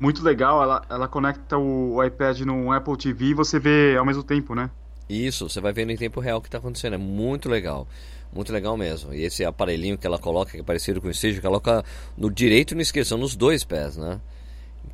Muito 0.00 0.22
legal, 0.22 0.62
ela, 0.62 0.82
ela 0.88 1.06
conecta 1.06 1.56
o, 1.56 1.96
o 1.96 2.04
iPad 2.04 2.40
no 2.40 2.72
Apple 2.72 2.96
TV 2.96 3.26
e 3.26 3.34
você 3.34 3.58
vê 3.58 3.96
ao 3.96 4.04
mesmo 4.04 4.22
tempo, 4.22 4.54
né? 4.54 4.70
Isso, 5.08 5.48
você 5.48 5.60
vai 5.60 5.72
vendo 5.72 5.90
em 5.90 5.96
tempo 5.96 6.18
real 6.18 6.38
o 6.38 6.40
que 6.40 6.48
está 6.48 6.58
acontecendo. 6.58 6.94
É 6.94 6.98
muito 6.98 7.48
legal. 7.48 7.86
Muito 8.34 8.52
legal 8.52 8.76
mesmo. 8.76 9.14
E 9.14 9.22
esse 9.22 9.44
aparelhinho 9.44 9.96
que 9.96 10.06
ela 10.06 10.18
coloca, 10.18 10.50
que 10.50 10.60
é 10.60 10.62
parecido 10.62 11.00
com 11.00 11.06
o 11.06 11.10
Stage, 11.10 11.40
coloca 11.40 11.84
no 12.16 12.30
direito 12.30 12.72
e 12.72 12.74
no 12.74 12.82
esquerdo, 12.82 13.16
nos 13.16 13.36
dois 13.36 13.62
pés, 13.62 13.96
né? 13.96 14.20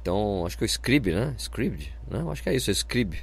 Então, 0.00 0.44
acho 0.46 0.56
que 0.58 0.64
é 0.64 0.66
o 0.66 0.68
Scrib, 0.68 1.12
né? 1.12 1.34
Scrib, 1.38 1.88
né? 2.10 2.24
Acho 2.30 2.42
que 2.42 2.48
é 2.50 2.54
isso, 2.54 2.70
é 2.70 2.72
Scrib. 2.72 3.16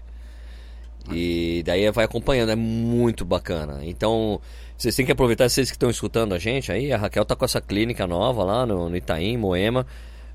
E 1.11 1.63
daí 1.65 1.89
vai 1.91 2.05
acompanhando, 2.05 2.51
é 2.51 2.55
muito 2.55 3.23
bacana. 3.23 3.79
Então, 3.83 4.41
vocês 4.77 4.95
têm 4.95 5.05
que 5.05 5.11
aproveitar, 5.11 5.49
vocês 5.49 5.69
que 5.69 5.75
estão 5.75 5.89
escutando 5.89 6.33
a 6.33 6.39
gente 6.39 6.71
aí, 6.71 6.91
a 6.91 6.97
Raquel 6.97 7.23
tá 7.23 7.35
com 7.35 7.45
essa 7.45 7.61
clínica 7.61 8.05
nova 8.05 8.43
lá 8.43 8.65
no, 8.65 8.89
no 8.89 8.97
Itaim, 8.97 9.37
Moema. 9.37 9.85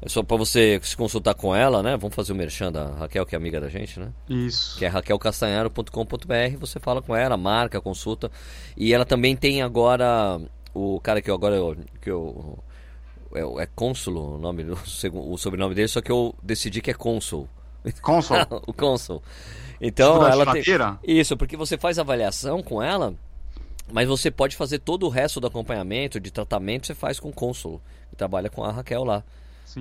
É 0.05 0.09
só 0.09 0.21
para 0.21 0.37
você 0.37 0.81
se 0.83 0.97
consultar 0.97 1.33
com 1.35 1.55
ela, 1.55 1.81
né? 1.81 1.97
Vamos 1.97 2.15
fazer 2.15 2.33
o 2.33 2.37
merchan 2.37 2.73
da 2.73 2.89
Raquel, 2.89 3.25
que 3.25 3.37
é 3.37 3.39
amiga 3.39 3.61
da 3.61 3.69
gente, 3.69 4.01
né? 4.01 4.13
Isso. 4.29 4.77
Que 4.77 4.85
é 4.85 4.89
raquelcastanharo.com.br. 4.89 6.59
Você 6.59 6.81
fala 6.81 7.01
com 7.01 7.15
ela, 7.15 7.37
marca, 7.37 7.81
consulta. 7.81 8.29
E 8.77 8.93
ela 8.93 9.05
também 9.05 9.37
tem 9.37 9.63
agora 9.63 10.41
o 10.75 10.99
cara 11.01 11.23
que 11.23 11.31
eu 11.31 11.35
agora 11.37 11.55
eu, 11.55 11.77
que 12.01 12.11
eu 12.11 12.59
é, 13.33 13.41
é 13.41 13.69
o 14.11 14.39
nome 14.39 14.67
o 15.13 15.39
sobrenome 15.39 15.75
dele, 15.75 15.89
só 15.89 16.01
que 16.01 16.11
eu 16.11 16.35
decidi 16.43 16.81
que 16.81 16.91
é 16.91 16.95
cônsul. 16.95 17.49
Cônsul. 18.01 18.37
o 18.67 18.73
cônsul. 18.73 19.23
Então 19.81 20.27
ela 20.27 20.53
tem 20.53 20.63
isso, 21.05 21.37
porque 21.37 21.57
você 21.57 21.79
faz 21.79 21.99
avaliação 21.99 22.61
com 22.61 22.83
ela, 22.83 23.15
mas 23.93 24.09
você 24.09 24.31
pode 24.33 24.57
fazer 24.57 24.81
todo 24.81 25.07
o 25.07 25.09
resto 25.09 25.41
do 25.41 25.47
acompanhamento, 25.47 26.19
de 26.19 26.31
tratamento, 26.31 26.87
você 26.87 26.95
faz 26.95 27.19
com 27.19 27.31
o 27.31 27.33
cônsul, 27.33 27.81
que 28.11 28.17
trabalha 28.17 28.51
com 28.51 28.65
a 28.65 28.71
Raquel 28.71 29.05
lá. 29.05 29.25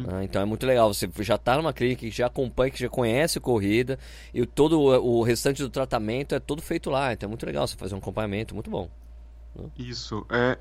Ah, 0.07 0.23
então 0.23 0.41
é 0.41 0.45
muito 0.45 0.65
legal. 0.65 0.93
Você 0.93 1.09
já 1.19 1.35
está 1.35 1.57
numa 1.57 1.73
clínica 1.73 2.01
que 2.01 2.11
já 2.11 2.27
acompanha, 2.27 2.71
que 2.71 2.79
já 2.79 2.89
conhece 2.89 3.39
corrida 3.39 3.97
e 4.33 4.45
todo 4.45 4.79
o 4.79 5.23
restante 5.23 5.61
do 5.61 5.69
tratamento 5.69 6.35
é 6.35 6.39
todo 6.39 6.61
feito 6.61 6.89
lá. 6.89 7.13
Então 7.13 7.27
é 7.27 7.29
muito 7.29 7.45
legal 7.45 7.67
você 7.67 7.75
fazer 7.75 7.95
um 7.95 7.99
acompanhamento, 7.99 8.53
muito 8.53 8.69
bom. 8.69 8.89
Né? 9.55 9.65
Isso. 9.77 10.25
É, 10.29 10.57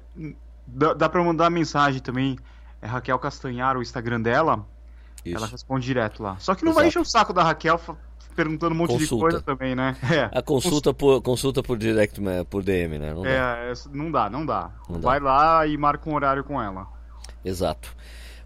dá 0.67 0.95
dá 0.95 1.09
para 1.09 1.23
mandar 1.23 1.51
mensagem 1.51 2.01
também. 2.01 2.39
É 2.83 2.87
Raquel 2.87 3.19
Castanhar, 3.19 3.77
o 3.77 3.83
Instagram 3.83 4.21
dela. 4.21 4.67
Isso. 5.25 5.37
Ela 5.37 5.47
responde 5.47 5.85
direto 5.85 6.23
lá. 6.23 6.39
Só 6.39 6.55
que 6.55 6.65
não 6.65 6.71
Exato. 6.71 6.81
vai 6.81 6.89
encher 6.89 7.01
o 7.01 7.05
saco 7.05 7.33
da 7.33 7.43
Raquel 7.43 7.79
perguntando 8.35 8.75
um 8.75 8.79
monte 8.79 8.93
consulta. 8.93 9.15
de 9.15 9.21
coisa 9.21 9.43
também, 9.43 9.75
né? 9.75 9.97
É. 10.11 10.39
A 10.39 10.43
consulta 10.43 10.95
por, 10.95 11.21
consulta 11.21 11.63
por 11.63 11.77
direct, 11.77 12.21
né, 12.21 12.45
por 12.45 12.63
DM, 12.63 12.99
né? 12.99 13.13
Não 13.13 13.25
é, 13.25 13.39
dá. 13.39 13.75
não 13.93 14.11
dá, 14.11 14.31
não 14.31 14.47
dá. 14.47 14.71
Não 14.89 15.01
vai 15.01 15.21
dá. 15.21 15.27
lá 15.27 15.67
e 15.67 15.77
marca 15.77 16.09
um 16.09 16.15
horário 16.15 16.43
com 16.43 16.61
ela. 16.61 16.87
Exato. 17.45 17.95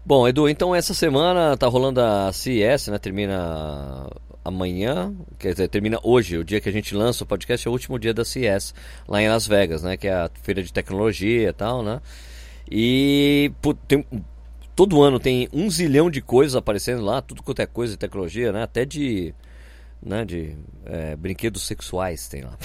Bom, 0.05 0.27
Edu, 0.27 0.47
então 0.47 0.75
essa 0.75 0.93
semana 0.93 1.57
tá 1.57 1.65
rolando 1.65 1.99
a 1.99 2.31
CES, 2.31 2.89
né? 2.89 2.99
Termina 2.99 4.07
amanhã, 4.43 5.11
quer 5.39 5.53
dizer, 5.53 5.67
termina 5.67 5.99
hoje, 6.03 6.37
o 6.37 6.43
dia 6.43 6.61
que 6.61 6.69
a 6.69 6.71
gente 6.71 6.93
lança 6.93 7.23
o 7.23 7.27
podcast 7.27 7.67
é 7.67 7.69
o 7.71 7.73
último 7.73 7.97
dia 7.97 8.13
da 8.13 8.23
CES, 8.23 8.75
lá 9.07 9.19
em 9.19 9.27
Las 9.27 9.47
Vegas, 9.47 9.81
né? 9.81 9.97
Que 9.97 10.07
é 10.07 10.13
a 10.13 10.29
feira 10.43 10.61
de 10.61 10.71
tecnologia 10.71 11.49
e 11.49 11.53
tal, 11.53 11.81
né? 11.81 11.99
E 12.69 13.51
tem, 13.87 14.05
todo 14.75 15.01
ano 15.01 15.19
tem 15.19 15.49
um 15.51 15.67
zilhão 15.71 16.11
de 16.11 16.21
coisas 16.21 16.55
aparecendo 16.55 17.03
lá, 17.03 17.19
tudo 17.19 17.41
quanto 17.41 17.63
é 17.63 17.65
coisa 17.65 17.93
de 17.93 17.97
tecnologia, 17.97 18.51
né? 18.51 18.61
Até 18.61 18.85
de, 18.85 19.33
né, 19.99 20.23
de 20.23 20.55
é, 20.85 21.15
brinquedos 21.15 21.63
sexuais 21.63 22.27
tem 22.27 22.43
lá. 22.43 22.55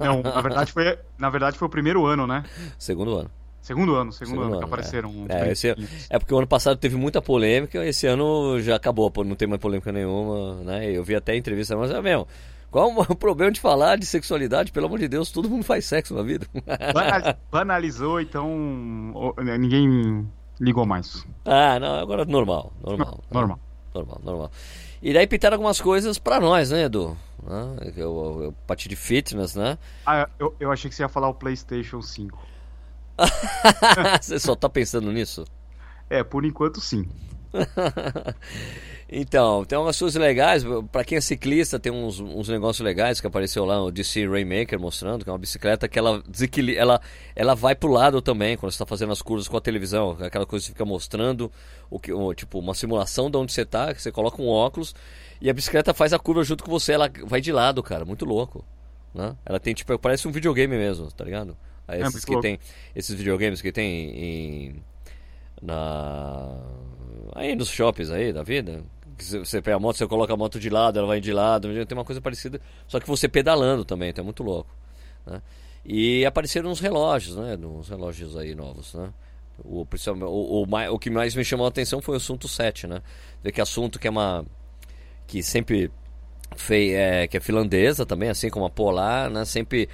Não, 0.00 0.22
na 0.22 0.40
verdade 0.40 0.72
foi, 0.72 0.98
na 1.18 1.28
verdade 1.28 1.58
foi 1.58 1.68
o 1.68 1.70
primeiro 1.70 2.06
ano, 2.06 2.26
né? 2.26 2.42
Segundo 2.78 3.18
ano. 3.18 3.30
Segundo 3.66 3.96
ano, 3.96 4.12
segundo, 4.12 4.28
segundo 4.28 4.44
ano, 4.44 4.52
ano, 4.52 4.58
que 4.60 4.64
apareceram. 4.64 5.26
É. 5.28 5.48
É, 5.48 5.50
esse, 5.50 5.74
é 6.08 6.18
porque 6.20 6.32
o 6.32 6.38
ano 6.38 6.46
passado 6.46 6.78
teve 6.78 6.94
muita 6.94 7.20
polêmica, 7.20 7.84
esse 7.84 8.06
ano 8.06 8.60
já 8.60 8.76
acabou, 8.76 9.12
não 9.24 9.34
tem 9.34 9.48
mais 9.48 9.60
polêmica 9.60 9.90
nenhuma, 9.90 10.62
né? 10.62 10.88
Eu 10.88 11.02
vi 11.02 11.16
até 11.16 11.34
entrevista, 11.34 11.76
mas 11.76 11.90
é 11.90 12.00
mesmo. 12.00 12.28
Qual 12.70 12.92
o 12.96 13.14
problema 13.16 13.50
de 13.50 13.60
falar 13.60 13.96
de 13.96 14.06
sexualidade? 14.06 14.70
Pelo 14.70 14.86
amor 14.86 15.00
de 15.00 15.08
Deus, 15.08 15.32
todo 15.32 15.50
mundo 15.50 15.64
faz 15.64 15.84
sexo 15.84 16.14
na 16.14 16.22
vida. 16.22 16.46
Banalizou, 17.50 18.20
então 18.20 18.48
ninguém 19.58 20.24
ligou 20.60 20.86
mais. 20.86 21.26
Ah, 21.44 21.80
não, 21.80 21.96
agora 21.96 22.22
é 22.22 22.24
normal, 22.24 22.72
normal. 22.80 23.20
Normal. 23.32 23.58
normal, 23.92 24.20
normal. 24.22 24.50
E 25.02 25.12
daí 25.12 25.26
pintaram 25.26 25.56
algumas 25.56 25.80
coisas 25.80 26.20
pra 26.20 26.38
nós, 26.38 26.70
né, 26.70 26.84
Edu? 26.84 27.16
Ah, 27.44 27.74
eu, 27.96 28.42
eu, 28.44 28.54
parte 28.64 28.88
de 28.88 28.94
fitness, 28.94 29.56
né? 29.56 29.76
Ah, 30.06 30.28
eu, 30.38 30.54
eu 30.60 30.70
achei 30.70 30.88
que 30.88 30.94
você 30.94 31.02
ia 31.02 31.08
falar 31.08 31.28
o 31.28 31.34
PlayStation 31.34 32.00
5. 32.00 32.55
você 34.20 34.38
só 34.38 34.54
tá 34.54 34.68
pensando 34.68 35.12
nisso? 35.12 35.44
É, 36.08 36.22
por 36.22 36.44
enquanto 36.44 36.80
sim. 36.80 37.08
então, 39.08 39.64
tem 39.64 39.78
umas 39.78 39.98
coisas 39.98 40.20
legais. 40.20 40.64
Para 40.92 41.04
quem 41.04 41.18
é 41.18 41.20
ciclista, 41.20 41.78
tem 41.78 41.92
uns, 41.92 42.20
uns 42.20 42.48
negócios 42.48 42.84
legais 42.84 43.20
que 43.20 43.26
apareceu 43.26 43.64
lá 43.64 43.78
no 43.78 43.90
DC 43.90 44.26
Rainmaker 44.26 44.78
mostrando, 44.78 45.24
que 45.24 45.30
é 45.30 45.32
uma 45.32 45.38
bicicleta 45.38 45.88
que 45.88 45.98
ela 45.98 46.22
desequilibra, 46.28 46.80
ela, 46.80 47.00
ela 47.34 47.54
vai 47.54 47.74
pro 47.74 47.90
lado 47.90 48.20
também 48.20 48.56
quando 48.56 48.72
você 48.72 48.76
está 48.76 48.86
fazendo 48.86 49.12
as 49.12 49.22
curvas 49.22 49.48
com 49.48 49.56
a 49.56 49.60
televisão. 49.60 50.16
Aquela 50.20 50.46
coisa 50.46 50.64
que 50.64 50.72
fica 50.72 50.84
mostrando 50.84 51.50
o 51.90 51.98
que, 51.98 52.12
o, 52.12 52.34
tipo, 52.34 52.58
uma 52.58 52.74
simulação 52.74 53.30
de 53.30 53.36
onde 53.36 53.52
você 53.52 53.64
tá, 53.64 53.94
que 53.94 54.02
você 54.02 54.12
coloca 54.12 54.40
um 54.40 54.48
óculos 54.48 54.94
e 55.40 55.50
a 55.50 55.52
bicicleta 55.52 55.92
faz 55.92 56.12
a 56.12 56.18
curva 56.18 56.44
junto 56.44 56.64
com 56.64 56.70
você, 56.70 56.92
ela 56.92 57.10
vai 57.24 57.40
de 57.40 57.52
lado, 57.52 57.82
cara, 57.82 58.04
muito 58.04 58.24
louco. 58.24 58.64
Né? 59.14 59.34
Ela 59.44 59.58
tem 59.58 59.74
tipo, 59.74 59.98
parece 59.98 60.28
um 60.28 60.32
videogame 60.32 60.76
mesmo, 60.76 61.10
tá 61.10 61.24
ligado? 61.24 61.56
É, 61.88 62.00
esses 62.00 62.22
é, 62.22 62.26
que 62.26 62.32
louco. 62.32 62.42
tem, 62.42 62.58
esses 62.94 63.14
videogames 63.14 63.62
que 63.62 63.70
tem 63.70 64.10
em 64.10 64.82
na 65.62 66.58
aí 67.34 67.54
nos 67.54 67.68
shoppings 67.68 68.10
aí 68.10 68.32
da 68.32 68.42
vida. 68.42 68.82
Você 69.18 69.62
pega 69.62 69.76
a 69.76 69.80
moto, 69.80 69.96
você 69.96 70.06
coloca 70.06 70.32
a 70.34 70.36
moto 70.36 70.60
de 70.60 70.68
lado, 70.68 70.98
ela 70.98 71.08
vai 71.08 71.20
de 71.20 71.32
lado. 71.32 71.68
Tem 71.86 71.96
uma 71.96 72.04
coisa 72.04 72.20
parecida, 72.20 72.60
só 72.86 73.00
que 73.00 73.06
você 73.06 73.28
pedalando 73.28 73.84
também, 73.84 74.10
então 74.10 74.22
é 74.22 74.24
muito 74.24 74.42
louco. 74.42 74.70
Né? 75.24 75.40
E 75.84 76.26
apareceram 76.26 76.70
uns 76.70 76.80
relógios, 76.80 77.36
né? 77.36 77.56
Uns 77.56 77.88
relógios 77.88 78.36
aí 78.36 78.54
novos, 78.54 78.92
né? 78.92 79.10
O, 79.64 79.86
o, 79.86 80.64
o, 80.64 80.94
o 80.94 80.98
que 80.98 81.08
mais 81.08 81.34
me 81.34 81.44
chamou 81.44 81.64
a 81.64 81.68
atenção 81.68 82.02
foi 82.02 82.14
o 82.14 82.16
assunto 82.18 82.46
7, 82.46 82.86
né? 82.86 83.00
Que 83.54 83.60
assunto 83.60 83.98
que 83.98 84.06
é 84.06 84.10
uma. 84.10 84.44
que 85.26 85.42
sempre 85.42 85.90
fez. 86.56 86.92
É, 86.92 87.26
que 87.26 87.36
é 87.36 87.40
finlandesa 87.40 88.04
também, 88.04 88.28
assim 88.28 88.50
como 88.50 88.66
a 88.66 88.70
Polar, 88.70 89.30
né? 89.30 89.44
Sempre 89.44 89.88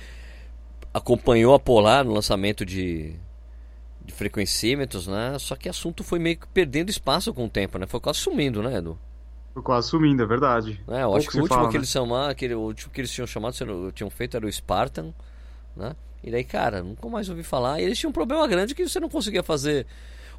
acompanhou 0.92 1.54
a 1.54 1.58
Polar 1.58 2.04
no 2.04 2.12
lançamento 2.12 2.64
de 2.64 3.16
de 4.04 4.12
frequencímetros, 4.12 5.06
né? 5.06 5.37
Só 5.38 5.56
que 5.56 5.68
o 5.68 5.70
assunto 5.70 6.02
foi 6.02 6.18
meio 6.18 6.37
que 6.37 6.46
perdendo 6.49 6.90
espaço 6.90 7.32
com 7.32 7.46
o 7.46 7.49
tempo, 7.49 7.78
né? 7.78 7.87
Foi 7.87 8.00
quase 8.00 8.18
sumindo, 8.18 8.62
né, 8.62 8.76
Edu? 8.76 8.99
Foi 9.54 9.62
quase 9.62 9.88
sumindo, 9.88 10.22
é 10.22 10.26
verdade. 10.26 10.80
É, 10.88 11.02
eu 11.02 11.14
acho 11.14 11.28
que 11.28 11.37
o 11.37 11.42
último 11.42 11.56
fala, 11.56 11.68
que 11.68 11.75
né? 11.75 11.80
eles 11.80 11.88
chamaram, 11.88 12.30
aquele, 12.30 12.54
o 12.54 12.61
último 12.61 12.92
que 12.92 13.00
eles 13.00 13.11
tinham 13.11 13.26
chamado, 13.26 13.54
tinham 13.92 14.11
feito 14.11 14.37
era 14.37 14.46
o 14.46 14.52
Spartan, 14.52 15.12
né? 15.76 15.94
E 16.22 16.30
daí, 16.30 16.44
cara, 16.44 16.82
nunca 16.82 17.08
mais 17.08 17.28
ouvi 17.28 17.42
falar. 17.42 17.80
E 17.80 17.84
eles 17.84 17.99
tinham 17.99 18.11
um 18.11 18.12
problema 18.12 18.46
grande 18.46 18.75
que 18.75 18.87
você 18.87 19.00
não 19.00 19.08
conseguia 19.08 19.42
fazer 19.42 19.87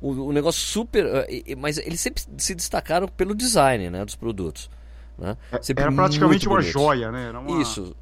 o, 0.02 0.12
o 0.12 0.32
negócio 0.32 0.62
super. 0.62 1.06
Eh, 1.30 1.56
mas 1.56 1.78
eles 1.78 2.00
sempre 2.00 2.24
se 2.38 2.56
destacaram 2.56 3.08
pelo 3.08 3.36
design, 3.36 3.90
né, 3.90 4.04
dos 4.04 4.16
produtos. 4.16 4.70
Né? 5.18 5.38
É, 5.52 5.60
era 5.76 5.92
praticamente 5.92 6.48
uma 6.48 6.62
joia, 6.62 7.12
né? 7.12 7.32
Uma... 7.32 7.62
Isso 7.62 7.96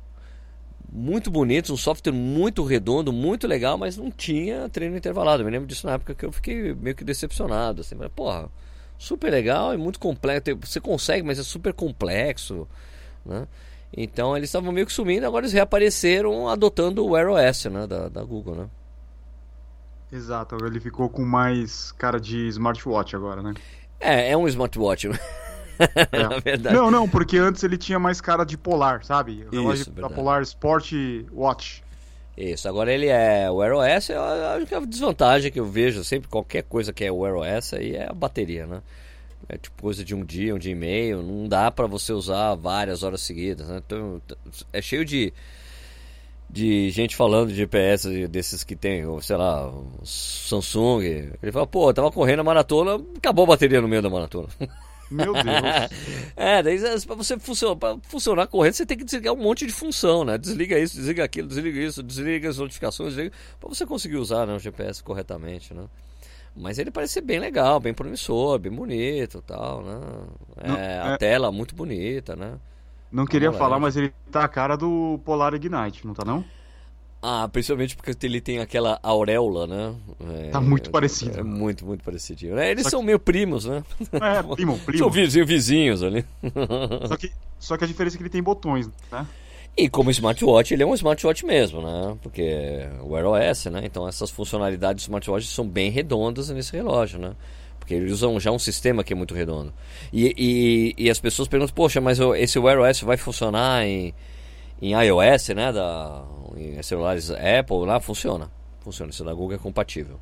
muito 0.92 1.32
bonito, 1.32 1.74
um 1.74 1.78
software 1.78 2.12
muito 2.12 2.64
redondo, 2.64 3.14
muito 3.14 3.48
legal, 3.48 3.78
mas 3.78 3.96
não 3.96 4.12
tinha 4.12 4.68
treino 4.68 4.98
intervalado. 4.98 5.42
Eu 5.42 5.46
me 5.46 5.52
lembro 5.52 5.68
disso 5.68 5.88
na 5.88 5.94
época 5.94 6.14
que 6.14 6.26
eu 6.26 6.32
fiquei 6.32 6.74
meio 6.74 6.96
que 6.96 7.04
decepcionado. 7.04 7.82
Assim, 7.82 7.96
mas, 7.96 8.12
porra, 8.12 8.50
super 8.98 9.32
legal 9.32 9.74
e 9.74 9.78
muito 9.78 10.00
complexo. 10.00 10.58
Você 10.62 10.82
consegue, 10.82 11.26
mas 11.26 11.40
é 11.40 11.44
super 11.44 11.74
complexo. 11.74 12.68
Né? 13.26 13.48
Então 13.96 14.36
eles 14.36 14.50
estavam 14.50 14.72
meio 14.72 14.86
que 14.86 14.94
sumindo, 14.94 15.26
agora 15.26 15.46
eles 15.46 15.54
reapareceram 15.54 16.48
adotando 16.48 17.06
o 17.06 17.12
Wear 17.12 17.30
OS 17.30 17.66
né, 17.66 17.88
da, 17.88 18.10
da 18.10 18.24
Google. 18.24 18.56
Né? 18.56 18.70
Exato, 20.12 20.58
ele 20.66 20.80
ficou 20.80 21.10
com 21.10 21.24
mais 21.24 21.94
cara 21.94 22.20
de 22.20 22.48
smartwatch 22.50 23.16
agora, 23.16 23.42
né? 23.42 23.54
É, 23.98 24.32
é 24.32 24.38
um 24.38 24.48
smartwatch. 24.48 25.08
É. 26.12 26.24
Na 26.24 26.40
verdade. 26.40 26.76
Não, 26.76 26.92
não, 26.92 27.08
porque 27.08 27.38
antes 27.38 27.64
ele 27.64 27.78
tinha 27.78 28.00
mais 28.00 28.22
cara 28.22 28.44
de 28.44 28.58
Polar, 28.58 29.04
sabe? 29.04 29.46
O 29.52 29.56
relógio 29.56 29.82
Isso, 29.82 29.92
da 29.92 30.10
Polar 30.10 30.42
Sport 30.44 30.94
Watch. 31.32 31.84
Isso, 32.38 32.68
agora 32.68 32.92
ele 32.92 33.08
é 33.08 33.50
o 33.50 33.56
Wear 33.56 33.74
OS, 33.74 34.10
é 34.10 34.16
a 34.16 34.56
única 34.56 34.82
desvantagem 34.86 35.52
que 35.52 35.60
eu 35.60 35.66
vejo 35.66 36.04
sempre, 36.04 36.30
qualquer 36.30 36.64
coisa 36.64 36.94
que 36.94 37.04
é 37.04 37.12
o 37.12 37.18
Wear 37.20 37.36
OS 37.36 37.74
aí 37.74 37.96
é 37.96 38.10
a 38.10 38.14
bateria, 38.14 38.66
né? 38.66 38.82
É 39.50 39.58
tipo 39.58 39.82
coisa 39.82 40.04
de 40.04 40.16
um 40.16 40.24
dia, 40.24 40.56
um 40.56 40.58
dia 40.58 40.72
e 40.72 40.76
meio, 40.76 41.22
não 41.22 41.48
dá 41.48 41.70
para 41.70 41.88
você 41.88 42.14
usar 42.14 42.56
várias 42.56 43.04
horas 43.04 43.22
seguidas, 43.22 43.68
né? 43.68 43.82
Então, 43.86 44.22
é 44.72 44.82
cheio 44.82 45.04
de 45.04 45.34
de 46.52 46.90
gente 46.92 47.16
falando 47.16 47.50
de 47.50 47.56
GPS 47.56 48.28
desses 48.28 48.64
que 48.64 48.76
tem, 48.76 49.04
sei 49.22 49.38
lá, 49.38 49.72
Samsung. 50.04 51.02
Ele 51.42 51.52
fala, 51.52 51.66
pô, 51.66 51.90
eu 51.90 51.94
tava 51.94 52.12
correndo 52.12 52.42
a 52.42 52.44
maratona, 52.44 53.02
acabou 53.16 53.46
a 53.46 53.48
bateria 53.48 53.80
no 53.80 53.88
meio 53.88 54.02
da 54.02 54.10
maratona. 54.10 54.50
Meu 55.12 55.34
Deus. 55.34 55.46
é, 56.36 56.64
daí 56.64 56.80
pra 57.06 57.16
você 57.16 57.38
funcionar, 57.38 57.76
pra 57.76 57.98
funcionar 58.04 58.48
correndo, 58.48 58.74
você 58.74 58.86
tem 58.86 58.98
que 58.98 59.04
desligar 59.04 59.34
um 59.34 59.38
monte 59.38 59.66
de 59.66 59.74
função, 59.74 60.24
né? 60.24 60.38
Desliga 60.38 60.80
isso, 60.80 60.96
desliga 60.96 61.24
aquilo, 61.24 61.48
desliga 61.48 61.80
isso, 61.80 62.02
desliga 62.02 62.50
as 62.50 62.58
notificações, 62.58 63.14
desliga, 63.14 63.36
pra 63.60 63.70
você 63.70 63.86
conseguir 63.86 64.18
usar 64.18 64.48
né, 64.48 64.56
o 64.56 64.60
GPS 64.60 65.04
corretamente, 65.04 65.74
né? 65.74 65.84
Mas 66.56 66.80
ele 66.80 66.92
parece 66.92 67.14
ser 67.14 67.22
bem 67.22 67.40
legal, 67.40 67.80
bem 67.80 67.94
promissor, 67.94 68.60
bem 68.60 68.72
bonito 68.72 69.42
tal, 69.42 69.84
né? 69.84 70.00
É, 70.58 70.68
Não, 70.68 70.78
é... 70.78 71.00
A 71.14 71.18
tela 71.18 71.52
muito 71.52 71.76
bonita, 71.76 72.36
né? 72.36 72.58
Não 73.12 73.26
queria 73.26 73.52
falar, 73.52 73.78
mas 73.78 73.98
ele 73.98 74.14
tá 74.32 74.46
a 74.46 74.48
cara 74.48 74.78
do 74.78 75.20
Polar 75.26 75.54
Ignite, 75.54 76.08
não 76.08 76.14
tá 76.14 76.24
não? 76.24 76.46
Ah, 77.22 77.48
principalmente 77.48 77.96
porque 77.96 78.16
ele 78.26 78.42
tem 78.42 78.58
aquela 78.58 79.00
auréola, 79.04 79.68
né? 79.68 79.96
É, 80.48 80.50
tá 80.50 80.60
muito 80.60 80.90
é, 80.90 80.92
parecido. 80.92 81.40
É 81.40 81.44
muito, 81.44 81.86
muito 81.86 82.04
parecido. 82.04 82.58
É, 82.58 82.72
eles 82.72 82.84
só 82.84 82.92
são 82.92 83.02
que... 83.02 83.06
meio 83.06 83.20
primos, 83.20 83.66
né? 83.66 83.84
É, 84.14 84.42
primo, 84.56 84.80
primo. 84.80 84.98
São 84.98 85.10
vizinhos, 85.10 85.48
vizinhos 85.48 86.04
ali. 86.04 86.26
Só 87.08 87.18
que, 87.18 87.32
só 87.60 87.78
que 87.78 87.84
a 87.84 87.88
diferença 87.88 88.16
é 88.16 88.18
que 88.18 88.24
ele 88.24 88.30
tem 88.30 88.42
botões, 88.42 88.90
né? 89.12 89.28
E 89.78 89.88
como 89.88 90.10
smartwatch, 90.10 90.74
ele 90.74 90.84
é 90.84 90.86
um 90.86 90.96
smartwatch 90.96 91.46
mesmo, 91.46 91.82
né? 91.82 92.18
Porque 92.24 92.42
é 92.42 92.90
o 93.02 93.10
Wear 93.10 93.26
OS, 93.28 93.66
né? 93.66 93.82
Então 93.86 94.08
essas 94.08 94.32
funcionalidades 94.32 95.04
do 95.04 95.08
smartwatch 95.08 95.46
são 95.46 95.68
bem 95.68 95.92
redondas 95.92 96.50
nesse 96.50 96.74
relógio, 96.74 97.20
né? 97.20 97.34
Porque 97.80 97.94
eles 97.94 98.12
usam 98.14 98.40
já 98.40 98.52
um 98.52 98.60
sistema 98.60 99.04
que 99.04 99.14
é 99.14 99.16
muito 99.16 99.34
redondo. 99.34 99.72
E, 100.12 100.34
e, 100.98 101.06
e 101.06 101.10
as 101.10 101.20
pessoas 101.20 101.48
perguntam, 101.48 101.74
poxa, 101.74 102.02
mas 102.02 102.20
esse 102.20 102.58
Wear 102.58 102.80
OS 102.80 103.02
vai 103.02 103.16
funcionar 103.16 103.86
em 103.86 104.14
em 104.82 104.94
iOS, 104.94 105.50
né, 105.50 105.72
da, 105.72 106.24
em 106.56 106.82
celulares 106.82 107.30
Apple, 107.30 107.86
lá 107.86 108.00
funciona. 108.00 108.52
Funciona, 108.82 109.12
isso 109.12 109.24
da 109.24 109.34
Google 109.34 109.56
é 109.56 109.60
compatível. 109.60 110.20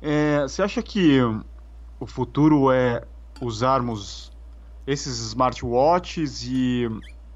É, 0.00 0.42
você 0.42 0.62
acha 0.62 0.82
que 0.82 1.20
o 2.00 2.06
futuro 2.06 2.72
é 2.72 3.02
usarmos 3.40 4.32
esses 4.86 5.18
smartwatches 5.18 6.42
e 6.44 6.88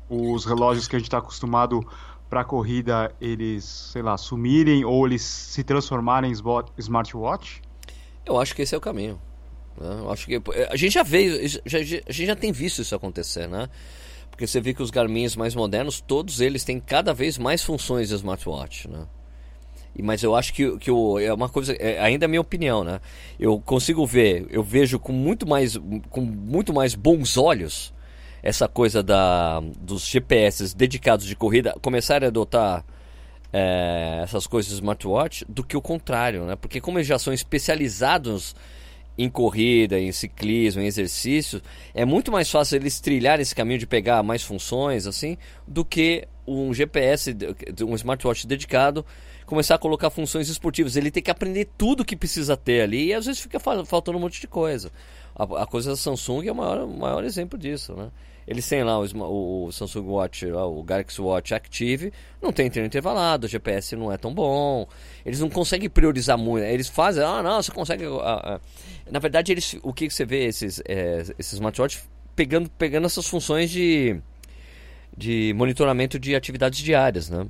os 0.09 0.45
relógios 0.45 0.89
que 0.89 0.97
a 0.97 0.99
gente 0.99 1.09
está 1.09 1.19
acostumado 1.19 1.87
para 2.29 2.45
corrida, 2.45 3.13
eles, 3.21 3.65
sei 3.65 4.03
lá, 4.03 4.17
sumirem 4.17 4.85
ou 4.85 5.07
eles 5.07 5.23
se 5.23 5.63
transformarem 5.63 6.31
em 6.31 6.35
smartwatch? 6.79 7.63
Eu 8.25 8.39
acho 8.39 8.55
que 8.55 8.63
esse 8.63 8.75
é 8.75 8.79
o 8.79 8.81
caminho. 8.81 9.21
Né? 9.79 9.97
Eu 10.01 10.11
acho 10.11 10.27
que 10.27 10.43
a 10.71 10.77
gente 10.77 10.93
já 10.93 11.03
veio, 11.03 11.49
já, 11.65 11.79
a 11.79 11.83
gente 12.13 12.27
já 12.27 12.37
tem 12.37 12.53
visto 12.53 12.83
isso 12.83 12.95
acontecer, 12.95 13.49
né? 13.49 13.69
Porque 14.39 14.47
você 14.47 14.61
vê 14.61 14.73
que 14.73 14.81
os 14.81 14.93
Garmin 14.93 15.27
mais 15.37 15.53
modernos, 15.57 16.01
todos 16.01 16.41
eles 16.41 16.63
têm 16.63 16.79
cada 16.79 17.13
vez 17.13 17.37
mais 17.37 17.61
funções 17.61 18.09
de 18.09 18.15
smartwatch, 18.15 18.89
né? 18.89 19.05
E, 19.97 20.01
mas 20.01 20.23
eu 20.23 20.37
acho 20.37 20.55
que, 20.55 20.79
que 20.79 20.91
é 20.91 21.35
uma 21.35 21.49
coisa, 21.49 21.73
é, 21.73 21.99
ainda 21.99 22.25
é 22.25 22.29
minha 22.29 22.41
opinião, 22.41 22.85
né? 22.85 23.01
Eu 23.37 23.59
consigo 23.59 24.07
ver, 24.07 24.47
eu 24.49 24.63
vejo 24.63 25.01
com 25.01 25.13
muito 25.13 25.45
mais, 25.45 25.77
com 26.09 26.21
muito 26.21 26.73
mais 26.73 26.95
bons 26.95 27.37
olhos 27.37 27.93
essa 28.41 28.69
coisa 28.69 29.03
da, 29.03 29.59
dos 29.81 30.07
GPS 30.07 30.73
dedicados 30.77 31.27
de 31.27 31.35
corrida 31.35 31.75
começarem 31.83 32.27
a 32.27 32.29
adotar 32.29 32.85
é, 33.53 34.21
essas 34.23 34.47
coisas 34.47 34.71
de 34.71 34.77
smartwatch 34.77 35.45
do 35.49 35.65
que 35.65 35.77
o 35.77 35.83
contrário, 35.83 36.45
né? 36.45 36.55
Porque 36.55 36.81
como 36.81 36.99
eles 36.99 37.09
já 37.09 37.19
são 37.19 37.33
especializados 37.33 38.55
em 39.19 39.29
corrida, 39.29 39.99
em 39.99 40.13
ciclismo, 40.13 40.81
em 40.81 40.87
exercício, 40.87 41.61
é 41.93 42.05
muito 42.05 42.31
mais 42.31 42.49
fácil 42.49 42.77
eles 42.77 43.01
trilhar 43.01 43.41
esse 43.41 43.55
caminho 43.55 43.81
de 43.81 43.87
pegar 43.87 44.23
mais 44.23 44.43
funções 44.43 45.07
assim 45.07 45.37
do 45.67 45.85
que 45.85 46.27
um 46.47 46.73
GPS, 46.73 47.37
um 47.85 47.95
smartwatch 47.95 48.47
dedicado 48.47 49.05
começar 49.49 49.77
a 49.77 49.79
colocar 49.79 50.11
funções 50.11 50.49
esportivas. 50.49 50.95
Ele 50.95 51.11
tem 51.11 51.23
que 51.23 51.31
aprender 51.31 51.69
tudo 51.77 52.05
que 52.05 52.15
precisa 52.15 52.57
ter 52.57 52.83
ali 52.83 53.07
e 53.07 53.15
às 53.15 53.25
vezes 53.25 53.41
fica 53.41 53.59
faltando 53.59 54.19
um 54.19 54.21
monte 54.21 54.41
de 54.41 54.47
coisa. 54.47 54.93
A, 55.35 55.63
a 55.63 55.67
coisa 55.67 55.91
da 55.91 55.97
Samsung 55.97 56.47
é 56.47 56.53
o 56.53 56.55
maior, 56.55 56.87
maior 56.87 57.25
exemplo 57.25 57.59
disso, 57.59 57.95
né? 57.95 58.11
Eles 58.47 58.67
têm 58.67 58.83
lá 58.83 58.99
o, 58.99 59.67
o 59.67 59.73
Samsung 59.73 60.07
Watch, 60.07 60.47
o 60.47 60.83
Galaxy 60.83 61.21
Watch 61.21 61.53
Active, 61.53 62.13
não 62.41 62.51
tem 62.51 62.71
treino 62.71 62.87
intervalado, 62.87 63.47
o 63.47 63.49
GPS 63.49 63.95
não 63.95 64.11
é 64.11 64.17
tão 64.17 64.33
bom. 64.33 64.87
Eles 65.25 65.41
não 65.41 65.51
conseguem 65.51 65.89
priorizar 65.89 66.39
muito. 66.39 66.65
Eles 66.65 66.89
fazem, 66.89 67.23
ah, 67.23 67.43
não, 67.43 67.63
você 67.63 67.71
consegue. 67.71 68.05
Ah, 68.07 68.55
ah. 68.55 68.61
Na 69.11 69.19
verdade, 69.19 69.53
eles, 69.53 69.77
o 69.83 69.93
que 69.93 70.09
você 70.11 70.25
vê 70.25 70.45
esses, 70.47 70.81
é, 70.87 71.25
esses 71.39 71.55
smartwatches 71.55 72.09
pegando, 72.35 72.71
pegando 72.71 73.07
essas 73.07 73.27
funções 73.27 73.71
de, 73.71 74.21
de 75.17 75.53
monitoramento 75.57 76.19
de 76.19 76.35
atividades 76.35 76.79
diárias, 76.79 77.29
né? 77.29 77.47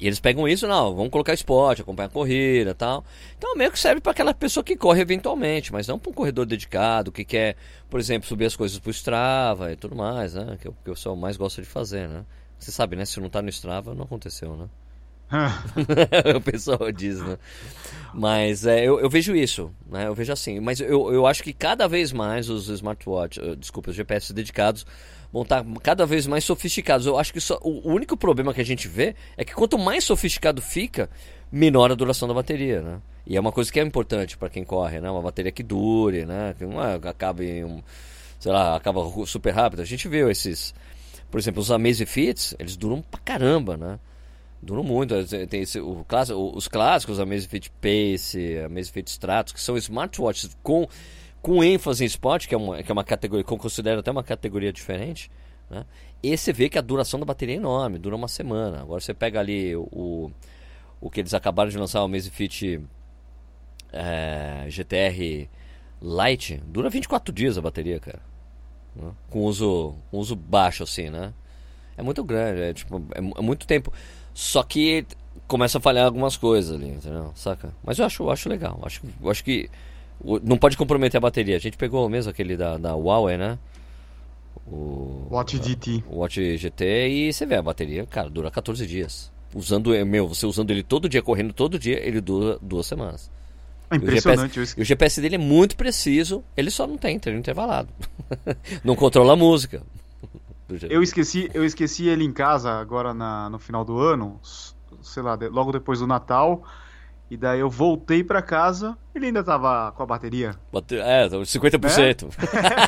E 0.00 0.06
eles 0.06 0.18
pegam 0.18 0.48
isso, 0.48 0.66
não, 0.66 0.94
vamos 0.94 1.10
colocar 1.10 1.34
esporte, 1.34 1.82
acompanhar 1.82 2.08
a 2.08 2.10
corrida 2.10 2.74
tal. 2.74 3.04
Então 3.36 3.54
meio 3.54 3.70
que 3.70 3.78
serve 3.78 4.00
para 4.00 4.12
aquela 4.12 4.32
pessoa 4.32 4.64
que 4.64 4.74
corre 4.74 5.02
eventualmente, 5.02 5.70
mas 5.72 5.86
não 5.86 5.98
para 5.98 6.10
um 6.10 6.14
corredor 6.14 6.46
dedicado, 6.46 7.12
que 7.12 7.22
quer, 7.22 7.54
por 7.90 8.00
exemplo, 8.00 8.26
subir 8.26 8.46
as 8.46 8.56
coisas 8.56 8.78
pro 8.78 8.90
Strava 8.90 9.70
e 9.72 9.76
tudo 9.76 9.94
mais, 9.94 10.34
né? 10.34 10.56
Que 10.58 10.66
é 10.66 10.70
o 10.70 10.72
que 10.72 10.90
o 10.90 10.94
pessoal 10.94 11.14
mais 11.16 11.36
gosta 11.36 11.60
de 11.60 11.68
fazer, 11.68 12.08
né? 12.08 12.24
Você 12.58 12.72
sabe, 12.72 12.96
né? 12.96 13.04
Se 13.04 13.20
não 13.20 13.28
tá 13.28 13.42
no 13.42 13.50
Strava, 13.50 13.94
não 13.94 14.04
aconteceu, 14.04 14.56
né? 14.56 14.68
o 16.36 16.40
pessoal 16.40 16.90
diz, 16.90 17.20
né? 17.20 17.38
Mas 18.12 18.66
é, 18.66 18.84
eu, 18.84 18.98
eu, 18.98 19.08
vejo 19.08 19.34
isso, 19.36 19.72
né? 19.88 20.08
Eu 20.08 20.14
vejo 20.14 20.32
assim. 20.32 20.58
Mas 20.58 20.80
eu, 20.80 21.12
eu 21.12 21.26
acho 21.26 21.42
que 21.42 21.52
cada 21.52 21.86
vez 21.86 22.12
mais 22.12 22.48
os 22.48 22.68
smartwatch, 22.68 23.40
uh, 23.40 23.56
desculpa, 23.56 23.90
os 23.90 23.96
GPS 23.96 24.32
dedicados 24.32 24.84
vão 25.32 25.42
estar 25.42 25.62
tá 25.62 25.70
cada 25.82 26.04
vez 26.04 26.26
mais 26.26 26.44
sofisticados. 26.44 27.06
Eu 27.06 27.16
acho 27.18 27.32
que 27.32 27.40
só, 27.40 27.58
o 27.62 27.88
único 27.88 28.16
problema 28.16 28.52
que 28.52 28.60
a 28.60 28.64
gente 28.64 28.88
vê 28.88 29.14
é 29.36 29.44
que 29.44 29.54
quanto 29.54 29.78
mais 29.78 30.04
sofisticado 30.04 30.60
fica, 30.60 31.08
menor 31.52 31.92
a 31.92 31.94
duração 31.94 32.26
da 32.26 32.34
bateria, 32.34 32.82
né? 32.82 33.00
E 33.26 33.36
é 33.36 33.40
uma 33.40 33.52
coisa 33.52 33.70
que 33.72 33.78
é 33.78 33.82
importante 33.82 34.36
para 34.36 34.50
quem 34.50 34.64
corre, 34.64 35.00
né? 35.00 35.08
Uma 35.08 35.22
bateria 35.22 35.52
que 35.52 35.62
dure, 35.62 36.26
né? 36.26 36.54
Que 36.58 36.66
não 36.66 36.80
acabe 36.80 37.44
em 37.48 37.64
um, 37.64 37.82
sei 38.40 38.50
lá, 38.50 38.74
acaba 38.74 39.00
super 39.26 39.54
rápido. 39.54 39.80
A 39.82 39.84
gente 39.84 40.08
viu 40.08 40.28
esses, 40.28 40.74
por 41.30 41.38
exemplo, 41.38 41.60
os 41.60 41.70
Amazfits, 41.70 42.56
eles 42.58 42.76
duram 42.76 43.00
pra 43.02 43.20
caramba, 43.20 43.76
né? 43.76 44.00
Duram 44.62 44.82
muito. 44.82 45.14
Tem 45.48 45.62
esse, 45.62 45.80
o, 45.80 46.04
os 46.54 46.68
clássicos, 46.68 47.18
a 47.18 47.22
Amazfit 47.22 47.70
Pace, 47.80 48.58
a 48.58 48.66
Amazfit 48.66 49.08
Stratos, 49.08 49.52
que 49.52 49.60
são 49.60 49.76
smartwatches 49.76 50.56
com, 50.62 50.86
com 51.40 51.64
ênfase 51.64 52.04
em 52.04 52.06
esporte, 52.06 52.46
que 52.46 52.54
é 52.54 52.58
uma, 52.58 52.82
que 52.82 52.90
é 52.90 52.92
uma 52.92 53.04
categoria, 53.04 53.44
que 53.44 53.52
eu 53.52 53.56
considero 53.56 54.00
até 54.00 54.10
uma 54.10 54.22
categoria 54.22 54.72
diferente. 54.72 55.30
Né? 55.70 55.86
E 56.22 56.36
você 56.36 56.52
vê 56.52 56.68
que 56.68 56.78
a 56.78 56.82
duração 56.82 57.18
da 57.18 57.24
bateria 57.24 57.54
é 57.54 57.58
enorme, 57.58 57.98
dura 57.98 58.16
uma 58.16 58.28
semana. 58.28 58.82
Agora 58.82 59.00
você 59.00 59.14
pega 59.14 59.40
ali 59.40 59.74
o, 59.74 60.30
o 61.00 61.10
que 61.10 61.20
eles 61.20 61.32
acabaram 61.32 61.70
de 61.70 61.78
lançar, 61.78 62.02
o 62.02 62.04
Amazfit 62.04 62.82
é, 63.92 64.66
GTR 64.68 65.48
Lite, 66.02 66.62
dura 66.66 66.90
24 66.90 67.32
dias 67.32 67.56
a 67.56 67.62
bateria, 67.62 67.98
cara. 67.98 68.20
Né? 68.94 69.10
Com 69.30 69.44
uso, 69.44 69.94
uso 70.12 70.36
baixo, 70.36 70.82
assim, 70.82 71.08
né? 71.08 71.32
É 71.96 72.02
muito 72.02 72.24
grande, 72.24 72.60
é, 72.62 72.72
tipo, 72.72 73.02
é, 73.14 73.18
é 73.18 73.42
muito 73.42 73.66
tempo. 73.66 73.92
Só 74.34 74.62
que 74.62 75.06
começa 75.46 75.78
a 75.78 75.80
falhar 75.80 76.06
algumas 76.06 76.36
coisas 76.36 76.76
ali, 76.76 76.88
entendeu? 76.88 77.32
Saca? 77.34 77.74
Mas 77.84 77.98
eu 77.98 78.06
acho, 78.06 78.22
eu 78.22 78.30
acho 78.30 78.48
legal. 78.48 78.78
Eu 78.80 78.86
acho, 78.86 79.02
eu 79.22 79.30
acho 79.30 79.44
que 79.44 79.68
não 80.42 80.56
pode 80.56 80.76
comprometer 80.76 81.18
a 81.18 81.20
bateria. 81.20 81.56
A 81.56 81.60
gente 81.60 81.76
pegou 81.76 82.08
mesmo 82.08 82.30
aquele 82.30 82.56
da, 82.56 82.76
da 82.76 82.94
Huawei, 82.94 83.36
né? 83.36 83.58
O 84.66 85.26
Watch 85.30 85.56
GT. 85.56 86.04
O 86.08 86.18
Watch 86.18 86.56
GT 86.56 87.08
e 87.08 87.32
você 87.32 87.44
vê 87.46 87.56
a 87.56 87.62
bateria, 87.62 88.06
cara, 88.06 88.30
dura 88.30 88.50
14 88.50 88.86
dias. 88.86 89.32
Usando, 89.54 89.90
meu, 90.06 90.28
você 90.28 90.46
usando 90.46 90.70
ele 90.70 90.82
todo 90.82 91.08
dia, 91.08 91.22
correndo 91.22 91.52
todo 91.52 91.78
dia, 91.78 91.98
ele 92.06 92.20
dura 92.20 92.58
duas 92.62 92.86
semanas. 92.86 93.30
É 93.90 93.96
impressionante. 93.96 94.60
O, 94.60 94.64
GPS, 94.64 94.80
o 94.80 94.84
GPS 94.84 95.20
dele 95.20 95.34
é 95.34 95.38
muito 95.38 95.76
preciso, 95.76 96.44
ele 96.56 96.70
só 96.70 96.86
não 96.86 96.96
tem 96.96 97.18
treino 97.18 97.40
intervalado. 97.40 97.88
não 98.84 98.94
controla 98.94 99.32
a 99.32 99.36
música. 99.36 99.82
Eu 100.88 101.02
esqueci, 101.02 101.50
eu 101.54 101.64
esqueci 101.64 102.08
ele 102.08 102.24
em 102.24 102.32
casa 102.32 102.70
agora 102.72 103.14
na, 103.14 103.50
no 103.50 103.58
final 103.58 103.84
do 103.84 103.98
ano, 103.98 104.40
sei 105.02 105.22
lá, 105.22 105.38
logo 105.50 105.72
depois 105.72 106.00
do 106.00 106.06
Natal. 106.06 106.64
E 107.30 107.36
daí 107.36 107.60
eu 107.60 107.70
voltei 107.70 108.24
para 108.24 108.42
casa, 108.42 108.98
ele 109.14 109.26
ainda 109.26 109.44
tava 109.44 109.92
com 109.92 110.02
a 110.02 110.06
bateria. 110.06 110.50
É, 110.90 111.28
50%. 111.28 112.28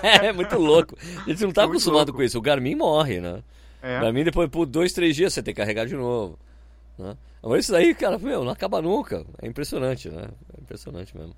É, 0.02 0.26
é 0.26 0.32
muito 0.32 0.58
louco. 0.58 0.96
A 1.24 1.30
gente 1.30 1.44
não 1.44 1.52
tá 1.52 1.62
é 1.62 1.64
acostumado 1.66 2.08
louco. 2.08 2.14
com 2.14 2.22
isso. 2.24 2.38
O 2.38 2.42
Garmin 2.42 2.74
morre, 2.74 3.20
né? 3.20 3.40
É. 3.80 3.98
O 3.98 4.02
Garmin 4.02 4.24
depois 4.24 4.50
por 4.50 4.66
dois, 4.66 4.92
três 4.92 5.14
dias 5.14 5.32
você 5.32 5.42
tem 5.44 5.54
que 5.54 5.60
carregar 5.60 5.86
de 5.86 5.94
novo. 5.94 6.36
Né? 6.98 7.16
Mas 7.40 7.64
isso 7.64 7.76
aí, 7.76 7.94
cara, 7.94 8.18
meu, 8.18 8.44
não 8.44 8.50
acaba 8.50 8.82
nunca. 8.82 9.24
É 9.40 9.46
impressionante, 9.46 10.08
né? 10.08 10.28
É 10.56 10.60
impressionante 10.60 11.16
mesmo. 11.16 11.34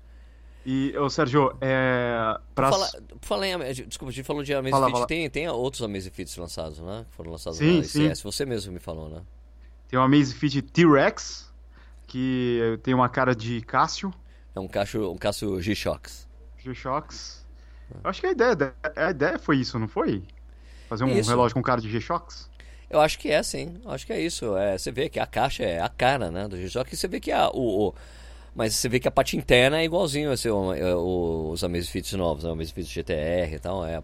E, 0.65 0.97
ô 0.97 1.07
Sérgio, 1.11 1.55
é. 1.61 2.39
Pra... 2.55 2.71
Fala, 2.71 2.89
fala 3.21 3.47
em, 3.47 3.57
desculpa, 3.87 4.09
a 4.09 4.13
gente 4.13 4.25
falou 4.25 4.41
de 4.41 4.51
Amazfit. 4.51 5.05
Tem, 5.05 5.29
tem 5.29 5.47
outros 5.47 5.83
Amazfits 5.83 6.35
lançados, 6.37 6.79
né? 6.79 7.05
Que 7.07 7.15
foram 7.15 7.31
lançados 7.31 7.59
sim, 7.59 7.77
na 7.77 7.83
sim. 7.83 8.13
Você 8.23 8.45
mesmo 8.45 8.73
me 8.73 8.79
falou, 8.79 9.07
né? 9.07 9.21
Tem 9.87 9.99
o 9.99 10.01
Amazfit 10.01 10.63
T-Rex, 10.63 11.53
que 12.07 12.79
tem 12.81 12.95
uma 12.95 13.07
cara 13.07 13.35
de 13.35 13.61
Cássio. 13.61 14.11
É 14.55 14.59
um 14.59 14.67
Cássio, 14.67 15.11
um 15.11 15.17
Cássio 15.17 15.61
G-Shox. 15.61 16.27
G-Shox. 16.57 17.45
Eu 18.03 18.09
acho 18.09 18.21
que 18.21 18.27
a 18.27 18.31
ideia, 18.31 18.73
a 18.95 19.11
ideia 19.11 19.37
foi 19.37 19.57
isso, 19.57 19.77
não 19.77 19.87
foi? 19.87 20.23
Fazer 20.89 21.03
um 21.03 21.09
isso. 21.09 21.29
relógio 21.29 21.53
com 21.53 21.61
cara 21.61 21.79
de 21.79 21.89
G-Shox? 21.89 22.49
Eu 22.89 22.99
acho 23.01 23.19
que 23.19 23.29
é, 23.29 23.43
sim. 23.43 23.79
Eu 23.83 23.91
acho 23.91 24.05
que 24.05 24.13
é 24.13 24.19
isso. 24.19 24.57
É, 24.57 24.77
você 24.77 24.91
vê 24.91 25.09
que 25.09 25.19
a 25.19 25.27
caixa 25.27 25.63
é 25.63 25.79
a 25.79 25.89
cara, 25.89 26.31
né, 26.31 26.47
do 26.47 26.57
G-Shox. 26.57 26.91
E 26.91 26.97
você 26.97 27.07
vê 27.07 27.19
que 27.19 27.31
a, 27.31 27.49
o, 27.49 27.89
o 27.89 27.95
mas 28.55 28.73
você 28.73 28.87
vê 28.87 28.99
que 28.99 29.07
a 29.07 29.11
parte 29.11 29.35
interna 29.35 29.79
é 29.79 29.83
igualzinho 29.83 30.31
assim, 30.31 30.49
os 30.49 31.63
Amazfits 31.63 32.13
novos, 32.13 32.45
né? 32.45 32.49
o 32.49 32.53
Amazfit 32.53 32.87
GTR 32.87 33.53
e 33.53 33.59
tal. 33.59 33.85
É, 33.85 34.01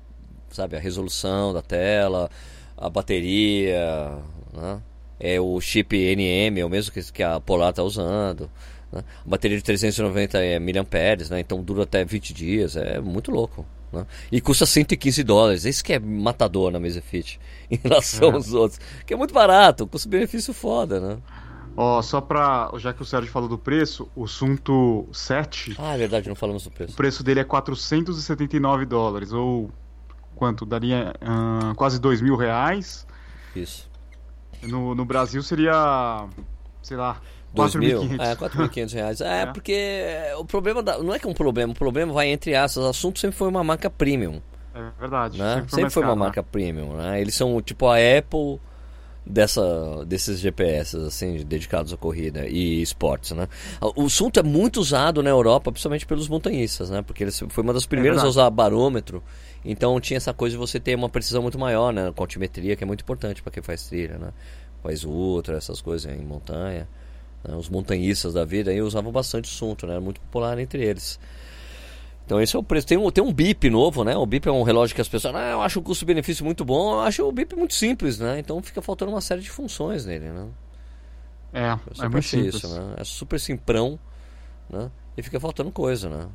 sabe, 0.49 0.75
a 0.75 0.79
resolução 0.79 1.53
da 1.53 1.61
tela, 1.61 2.29
a 2.77 2.89
bateria, 2.89 4.17
né? 4.53 4.81
É 5.19 5.39
o 5.39 5.61
chip 5.61 5.95
NM, 5.95 6.59
é 6.59 6.65
o 6.65 6.69
mesmo 6.69 6.91
que, 6.91 7.01
que 7.11 7.23
a 7.23 7.39
Polar 7.39 7.69
está 7.69 7.83
usando. 7.83 8.49
Né? 8.91 9.03
A 9.25 9.29
bateria 9.29 9.55
de 9.55 9.63
390 9.63 10.37
é 10.39 10.59
mAh, 10.59 11.29
né? 11.29 11.39
Então 11.39 11.63
dura 11.63 11.83
até 11.83 12.03
20 12.03 12.33
dias. 12.33 12.75
É 12.75 12.99
muito 12.99 13.31
louco. 13.31 13.65
Né? 13.93 14.05
E 14.31 14.41
custa 14.41 14.65
115 14.65 15.23
dólares. 15.23 15.63
Isso 15.63 15.83
que 15.83 15.93
é 15.93 15.99
matador 15.99 16.71
na 16.71 16.77
Amazfit 16.77 17.39
em 17.69 17.79
relação 17.81 18.31
é. 18.31 18.33
aos 18.33 18.53
outros. 18.53 18.81
Que 19.05 19.13
é 19.13 19.17
muito 19.17 19.33
barato, 19.33 19.87
custo-benefício 19.87 20.53
foda, 20.53 20.99
né? 20.99 21.17
Ó, 21.75 22.01
só 22.01 22.19
pra. 22.19 22.71
Já 22.77 22.93
que 22.93 23.01
o 23.01 23.05
Sérgio 23.05 23.31
falou 23.31 23.47
do 23.47 23.57
preço, 23.57 24.09
o 24.15 24.27
Sunto 24.27 25.07
7. 25.11 25.75
Ah, 25.79 25.93
é 25.93 25.97
verdade, 25.97 26.27
não 26.27 26.35
falamos 26.35 26.63
do 26.63 26.71
preço. 26.71 26.93
O 26.93 26.95
preço 26.95 27.23
dele 27.23 27.39
é 27.39 27.43
479 27.43 28.85
dólares, 28.85 29.31
ou 29.31 29.69
quanto? 30.35 30.65
Daria 30.65 31.13
uh, 31.21 31.75
quase 31.75 31.99
2 31.99 32.21
mil 32.21 32.35
reais. 32.35 33.07
Isso. 33.55 33.89
No, 34.63 34.93
no 34.93 35.05
Brasil 35.05 35.41
seria. 35.41 36.27
sei 36.81 36.97
lá. 36.97 37.21
4.500. 37.55 38.19
É, 38.19 38.35
4.500 38.35 38.93
reais. 38.93 39.21
É, 39.21 39.41
é, 39.41 39.45
porque 39.47 40.05
o 40.37 40.45
problema 40.45 40.81
da, 40.81 40.97
não 40.99 41.13
é 41.13 41.19
que 41.19 41.27
é 41.27 41.29
um 41.29 41.33
problema, 41.33 41.73
o 41.73 41.75
problema 41.75 42.13
vai 42.13 42.27
entre 42.27 42.55
aspas. 42.55 42.83
O 42.83 42.87
assunto 42.87 43.19
sempre 43.19 43.37
foi 43.37 43.47
uma 43.47 43.63
marca 43.63 43.89
premium. 43.89 44.41
É 44.73 44.99
verdade. 44.99 45.37
Né? 45.37 45.55
Sempre 45.55 45.69
foi, 45.69 45.79
sempre 45.79 45.93
foi 45.93 46.03
uma 46.03 46.15
né? 46.15 46.19
marca 46.19 46.43
premium. 46.43 46.95
Né? 46.95 47.19
Eles 47.19 47.35
são 47.35 47.61
tipo 47.61 47.87
a 47.87 47.95
Apple 47.95 48.59
dessa, 49.25 50.03
desses 50.05 50.39
GPS 50.39 50.97
assim, 50.97 51.43
dedicados 51.43 51.93
à 51.93 51.97
corrida 51.97 52.47
e 52.47 52.81
esportes, 52.81 53.31
né? 53.31 53.47
O 53.95 54.09
Sunto 54.09 54.39
é 54.39 54.43
muito 54.43 54.79
usado 54.79 55.21
na 55.21 55.29
Europa, 55.29 55.71
principalmente 55.71 56.05
pelos 56.05 56.27
montanhistas, 56.27 56.89
né? 56.89 57.01
Porque 57.01 57.23
ele 57.23 57.31
foi 57.31 57.63
uma 57.63 57.73
das 57.73 57.85
primeiras 57.85 58.21
é 58.21 58.25
a 58.25 58.29
usar 58.29 58.49
barômetro, 58.49 59.23
então 59.63 59.99
tinha 59.99 60.17
essa 60.17 60.33
coisa 60.33 60.55
de 60.55 60.57
você 60.57 60.79
ter 60.79 60.95
uma 60.95 61.09
precisão 61.09 61.41
muito 61.41 61.59
maior, 61.59 61.93
né? 61.93 62.11
Com 62.15 62.23
altimetria, 62.23 62.75
que 62.75 62.83
é 62.83 62.87
muito 62.87 63.01
importante 63.01 63.41
para 63.41 63.51
quem 63.51 63.63
faz 63.63 63.83
trilha, 63.87 64.17
né? 64.17 64.33
Faz 64.81 65.03
ultra, 65.03 65.57
essas 65.57 65.79
coisas 65.79 66.11
em 66.11 66.25
montanha. 66.25 66.87
Né? 67.43 67.55
Os 67.55 67.69
montanhistas 67.69 68.33
da 68.33 68.43
vida 68.43 68.71
aí 68.71 68.81
usavam 68.81 69.11
bastante 69.11 69.45
o 69.45 69.53
Sunto, 69.53 69.85
né? 69.85 69.93
Era 69.93 70.01
muito 70.01 70.19
popular 70.21 70.57
entre 70.57 70.83
eles. 70.83 71.19
Então 72.31 72.39
esse 72.39 72.55
é 72.55 72.59
o 72.59 72.63
preço. 72.63 72.87
Tem 72.87 72.97
um, 72.97 73.11
tem 73.11 73.21
um 73.21 73.33
BIP 73.33 73.69
novo, 73.69 74.05
né? 74.05 74.15
O 74.15 74.25
BIP 74.25 74.47
é 74.47 74.51
um 74.53 74.63
relógio 74.63 74.95
que 74.95 75.01
as 75.01 75.09
pessoas. 75.09 75.35
Ah, 75.35 75.49
eu 75.49 75.61
acho 75.61 75.79
o 75.79 75.81
custo-benefício 75.83 76.45
muito 76.45 76.63
bom. 76.63 76.93
Eu 76.93 76.99
acho 77.01 77.27
o 77.27 77.29
BIP 77.29 77.57
muito 77.57 77.73
simples, 77.73 78.19
né? 78.19 78.39
Então 78.39 78.61
fica 78.61 78.81
faltando 78.81 79.11
uma 79.11 79.19
série 79.19 79.41
de 79.41 79.49
funções 79.49 80.05
nele, 80.05 80.29
né? 80.29 80.47
É, 81.51 81.77
é 81.99 82.07
muito 82.07 82.25
simples. 82.25 82.55
Isso, 82.55 82.69
né? 82.69 82.95
É 82.95 83.03
super 83.03 83.37
simprão, 83.37 83.99
né? 84.69 84.89
E 85.17 85.21
fica 85.21 85.41
faltando 85.41 85.73
coisa, 85.73 86.07
né? 86.07 86.29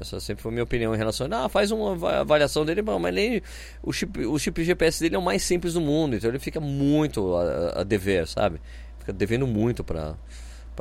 Essa 0.00 0.18
sempre 0.18 0.42
foi 0.42 0.50
a 0.50 0.52
minha 0.54 0.64
opinião 0.64 0.92
em 0.92 0.98
relação 0.98 1.28
a. 1.30 1.44
Ah, 1.44 1.48
faz 1.48 1.70
uma 1.70 1.92
avaliação 2.18 2.64
dele, 2.64 2.82
mas 2.82 3.14
nem. 3.14 3.40
O 3.84 3.92
chip, 3.92 4.18
o 4.26 4.36
chip 4.36 4.64
GPS 4.64 4.98
dele 4.98 5.14
é 5.14 5.18
o 5.18 5.22
mais 5.22 5.44
simples 5.44 5.74
do 5.74 5.80
mundo, 5.80 6.16
então 6.16 6.28
ele 6.28 6.40
fica 6.40 6.58
muito 6.58 7.36
a, 7.36 7.82
a 7.82 7.84
dever, 7.84 8.26
sabe? 8.26 8.60
Fica 8.98 9.12
devendo 9.12 9.46
muito 9.46 9.84
para 9.84 10.16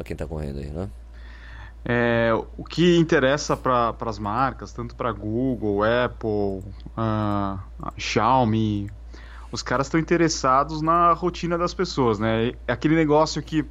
quem 0.03 0.15
está 0.15 0.25
correndo 0.25 0.57
aí, 0.57 0.71
né? 0.71 0.89
É, 1.85 2.31
o 2.57 2.63
que 2.63 2.97
interessa 2.97 3.57
para 3.57 3.93
as 4.05 4.17
marcas, 4.17 4.71
tanto 4.71 4.95
para 4.95 5.11
Google, 5.11 5.81
Apple, 5.83 6.63
uh, 6.97 7.59
Xiaomi, 7.97 8.89
os 9.51 9.61
caras 9.61 9.87
estão 9.87 9.99
interessados 9.99 10.81
na 10.81 11.11
rotina 11.13 11.57
das 11.57 11.73
pessoas, 11.73 12.19
né? 12.19 12.53
É 12.67 12.73
aquele 12.73 12.95
negócio 12.95 13.41
que 13.43 13.65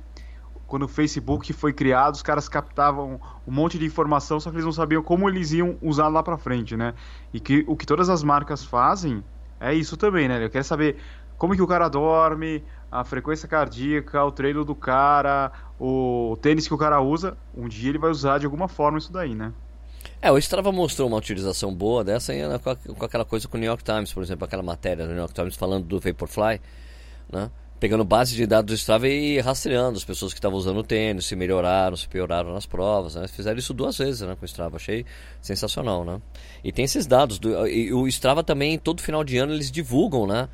quando 0.67 0.85
o 0.85 0.89
Facebook 0.89 1.53
foi 1.53 1.73
criado, 1.73 2.15
os 2.15 2.23
caras 2.23 2.49
captavam 2.49 3.21
um 3.47 3.53
monte 3.53 3.79
de 3.79 3.85
informação, 3.85 4.41
só 4.41 4.49
que 4.49 4.57
eles 4.57 4.65
não 4.65 4.73
sabiam 4.73 5.03
como 5.03 5.29
eles 5.29 5.53
iam 5.53 5.77
usar 5.83 6.09
lá 6.09 6.23
para 6.23 6.39
frente, 6.39 6.77
né? 6.77 6.95
E 7.33 7.41
que 7.41 7.65
o 7.67 7.77
que 7.77 7.85
todas 7.85 8.09
as 8.09 8.23
marcas 8.23 8.65
fazem 8.65 9.23
é 9.61 9.75
isso 9.75 9.97
também, 9.97 10.29
né? 10.29 10.43
Eu 10.43 10.49
quero 10.49 10.65
saber 10.65 10.97
como 11.37 11.55
que 11.55 11.61
o 11.61 11.67
cara 11.67 11.89
dorme, 11.89 12.65
a 12.91 13.05
frequência 13.05 13.49
cardíaca, 13.49 14.25
o 14.25 14.31
treino 14.31 14.65
do 14.65 14.75
cara, 14.75 15.51
o 15.85 16.37
tênis 16.37 16.69
que 16.69 16.75
o 16.75 16.79
cara 16.79 17.01
usa, 17.01 17.37
um 17.57 17.67
dia 17.67 17.89
ele 17.89 17.99
vai 17.99 18.09
usar 18.09 18.39
de 18.39 18.47
alguma 18.47 18.69
forma 18.69 18.99
isso 18.99 19.13
daí, 19.13 19.35
né? 19.35 19.53
É, 20.21 20.31
o 20.31 20.39
Strava 20.39 20.71
mostrou 20.71 21.09
uma 21.09 21.17
utilização 21.17 21.75
boa 21.75 22.05
dessa 22.05 22.33
né, 22.33 22.59
com, 22.59 23.05
aquela 23.05 23.25
coisa 23.25 23.49
com 23.49 23.57
o 23.57 23.61
New 23.61 23.67
York 23.67 23.83
Times, 23.83 24.13
por 24.13 24.23
exemplo, 24.23 24.45
aquela 24.45 24.63
matéria 24.63 25.05
do 25.05 25.11
New 25.11 25.19
York 25.19 25.35
Times 25.35 25.57
falando 25.57 25.85
do 25.85 25.99
Vaporfly, 25.99 26.61
né? 27.33 27.51
pegando 27.81 28.05
base 28.05 28.37
de 28.37 28.47
dados 28.47 28.73
do 28.73 28.79
Strava 28.79 29.09
e 29.09 29.41
rastreando 29.41 29.99
as 29.99 30.05
pessoas 30.05 30.33
que 30.33 30.39
estavam 30.39 30.57
usando 30.57 30.77
o 30.77 30.85
tênis, 30.85 31.25
se 31.25 31.35
melhoraram, 31.35 31.97
se 31.97 32.07
pioraram 32.07 32.55
nas 32.55 32.65
provas. 32.65 33.17
Né? 33.17 33.27
Fizeram 33.27 33.59
isso 33.59 33.75
duas 33.75 33.99
vezes 33.99 34.21
né, 34.21 34.37
com 34.37 34.45
o 34.45 34.47
Strava, 34.47 34.77
achei 34.77 35.05
sensacional. 35.41 36.05
Né? 36.05 36.23
E 36.63 36.71
tem 36.71 36.85
esses 36.85 37.09
dados. 37.09 37.41
Do, 37.41 37.67
e 37.67 37.93
o 37.93 38.07
Strava 38.07 38.45
também, 38.45 38.79
todo 38.79 39.03
final 39.03 39.25
de 39.25 39.37
ano, 39.37 39.53
eles 39.53 39.69
divulgam, 39.69 40.29
né? 40.29 40.49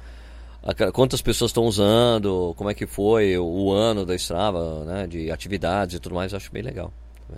Quantas 0.92 1.22
pessoas 1.22 1.50
estão 1.50 1.64
usando, 1.64 2.52
como 2.56 2.68
é 2.68 2.74
que 2.74 2.86
foi 2.86 3.38
o, 3.38 3.72
ano 3.72 4.04
da 4.04 4.14
Strava, 4.16 4.84
né? 4.84 5.06
De 5.06 5.30
atividades 5.30 5.96
e 5.96 6.00
tudo 6.00 6.14
mais, 6.14 6.32
eu 6.32 6.36
acho 6.36 6.52
bem 6.52 6.62
legal. 6.62 6.92
Tá 7.28 7.36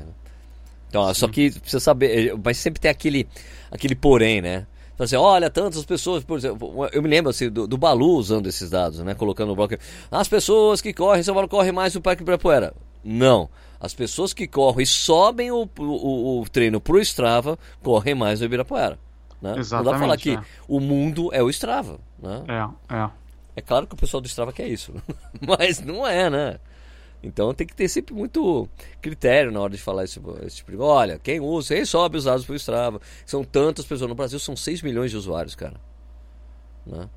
então, 0.89 1.15
Sim. 1.15 1.21
só 1.21 1.29
que 1.29 1.51
precisa 1.53 1.81
saber, 1.81 2.35
mas 2.43 2.57
sempre 2.57 2.81
tem 2.81 2.91
aquele, 2.91 3.29
aquele 3.71 3.95
porém, 3.95 4.41
né? 4.41 4.67
assim, 5.05 5.17
olha, 5.17 5.49
tantas 5.49 5.85
pessoas, 5.85 6.23
por 6.23 6.39
exemplo, 6.39 6.89
eu 6.93 7.03
me 7.03 7.09
lembro 7.09 7.31
assim, 7.31 7.49
do, 7.49 7.67
do 7.67 7.79
Balu 7.79 8.17
usando 8.17 8.47
esses 8.47 8.69
dados, 8.69 8.99
né? 9.01 9.15
Colocando 9.15 9.49
no 9.49 9.57
bloco. 9.57 9.75
As 10.11 10.29
pessoas 10.29 10.81
que 10.81 10.93
correm, 10.93 11.23
São 11.23 11.35
Paulo 11.35 11.49
corre 11.49 11.73
mais 11.73 11.95
no 11.95 12.03
Parque 12.03 12.23
Ibirapuera. 12.23 12.75
Não. 13.03 13.49
As 13.81 13.95
pessoas 13.95 14.35
que 14.35 14.47
correm 14.47 14.83
e 14.83 14.87
sobem 14.87 15.51
o, 15.51 15.69
o, 15.79 16.41
o 16.41 16.49
treino 16.51 16.81
pro 16.81 17.01
Strava 17.01 17.59
correm 17.83 18.15
mais 18.15 18.41
no 18.41 18.47
Ibirapuera. 18.47 18.99
Né? 19.41 19.55
Exatamente, 19.57 19.73
não 19.73 19.85
dá 19.85 19.91
pra 19.91 20.01
falar 20.01 20.17
que 20.19 20.33
é. 20.33 20.43
o 20.69 20.79
mundo 20.79 21.31
é 21.33 21.43
o 21.43 21.49
Strava. 21.49 21.99
Né? 22.21 22.45
É, 22.49 22.95
é. 22.97 23.11
É 23.57 23.61
claro 23.61 23.87
que 23.87 23.95
o 23.95 23.97
pessoal 23.97 24.21
do 24.21 24.29
Strava 24.29 24.53
quer 24.53 24.69
isso. 24.69 24.95
Mas 25.41 25.81
não 25.81 26.07
é, 26.07 26.31
né? 26.31 26.61
Então 27.23 27.53
tem 27.53 27.67
que 27.67 27.75
ter 27.75 27.89
sempre 27.89 28.15
muito 28.15 28.69
critério 29.03 29.51
na 29.53 29.61
hora 29.61 29.73
de 29.73 29.83
falar 29.83 30.05
esse, 30.05 30.21
esse 30.47 30.57
tipo 30.57 30.71
de 30.71 30.79
Olha, 30.79 31.19
quem 31.19 31.41
usa, 31.41 31.75
quem 31.75 31.85
sobe 31.85 32.17
os 32.17 32.25
dados 32.25 32.47
pro 32.47 32.55
Strava. 32.55 33.01
São 33.27 33.45
tantas 33.45 33.85
pessoas. 33.85 34.09
No 34.09 34.15
Brasil 34.15 34.39
são 34.39 34.57
6 34.57 34.83
milhões 34.83 35.11
de 35.11 35.17
usuários, 35.17 35.55
cara. 35.55 35.81
Né? 36.87 37.09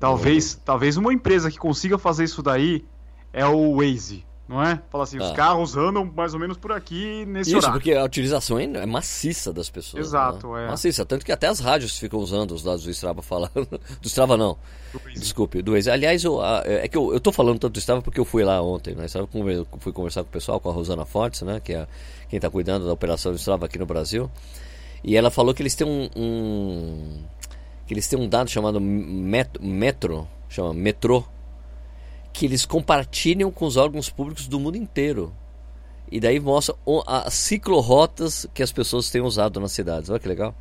Talvez, 0.00 0.56
é. 0.56 0.60
talvez 0.64 0.96
uma 0.96 1.12
empresa 1.12 1.50
que 1.50 1.58
consiga 1.58 1.98
fazer 1.98 2.24
isso 2.24 2.42
daí 2.42 2.84
é 3.32 3.46
o 3.46 3.76
Waze 3.76 4.24
não 4.48 4.62
é? 4.62 4.80
Fala 4.90 5.04
assim, 5.04 5.18
os 5.18 5.30
ah. 5.30 5.34
carros 5.34 5.76
andam 5.76 6.04
mais 6.04 6.32
ou 6.32 6.38
menos 6.38 6.56
por 6.56 6.70
aqui 6.70 7.26
nesse 7.26 7.50
Isso, 7.50 7.58
horário. 7.58 7.74
porque 7.74 7.92
a 7.92 8.04
utilização 8.04 8.58
é 8.58 8.86
maciça 8.86 9.52
das 9.52 9.68
pessoas. 9.68 10.06
Exato, 10.06 10.52
né? 10.52 10.66
é. 10.66 10.68
Maciça, 10.68 11.04
tanto 11.04 11.24
que 11.24 11.32
até 11.32 11.48
as 11.48 11.58
rádios 11.58 11.98
ficam 11.98 12.20
usando 12.20 12.52
os 12.52 12.62
dados 12.62 12.84
do 12.84 12.90
Strava 12.90 13.22
falando. 13.22 13.50
Do 14.00 14.06
Strava 14.06 14.36
não. 14.36 14.56
Do 14.92 15.00
Desculpe, 15.14 15.62
do 15.62 15.72
Waze. 15.72 15.90
Aliás, 15.90 16.22
eu, 16.22 16.40
é 16.64 16.86
que 16.86 16.96
eu, 16.96 17.12
eu 17.12 17.18
tô 17.18 17.32
falando 17.32 17.58
tanto 17.58 17.74
do 17.74 17.78
Strava 17.78 18.00
porque 18.00 18.20
eu 18.20 18.24
fui 18.24 18.44
lá 18.44 18.62
ontem, 18.62 18.94
né? 18.94 19.06
Eu 19.14 19.28
fui 19.80 19.92
conversar 19.92 20.22
com 20.22 20.28
o 20.28 20.32
pessoal, 20.32 20.60
com 20.60 20.70
a 20.70 20.72
Rosana 20.72 21.04
Fortes, 21.04 21.42
né? 21.42 21.60
Que 21.62 21.74
é 21.74 21.86
quem 22.28 22.36
está 22.36 22.48
cuidando 22.48 22.86
da 22.86 22.92
operação 22.92 23.32
do 23.32 23.38
Strava 23.38 23.66
aqui 23.66 23.78
no 23.78 23.86
Brasil. 23.86 24.30
E 25.02 25.16
ela 25.16 25.30
falou 25.30 25.52
que 25.52 25.62
eles 25.62 25.74
têm 25.74 25.86
um, 25.86 26.08
um 26.16 27.24
que 27.86 27.94
eles 27.94 28.06
têm 28.08 28.18
um 28.18 28.28
dado 28.28 28.48
chamado 28.50 28.80
metro, 28.80 29.62
metro 29.62 30.28
chama 30.48 30.72
metrô 30.72 31.24
que 32.36 32.44
eles 32.44 32.66
compartilham 32.66 33.50
com 33.50 33.64
os 33.64 33.78
órgãos 33.78 34.10
públicos 34.10 34.46
do 34.46 34.60
mundo 34.60 34.76
inteiro. 34.76 35.32
E 36.12 36.20
daí 36.20 36.38
mostra 36.38 36.74
as 37.06 37.32
ciclorotas 37.32 38.46
que 38.52 38.62
as 38.62 38.70
pessoas 38.70 39.08
têm 39.08 39.22
usado 39.22 39.58
nas 39.58 39.72
cidades. 39.72 40.10
Olha 40.10 40.18
que 40.18 40.28
legal. 40.28 40.54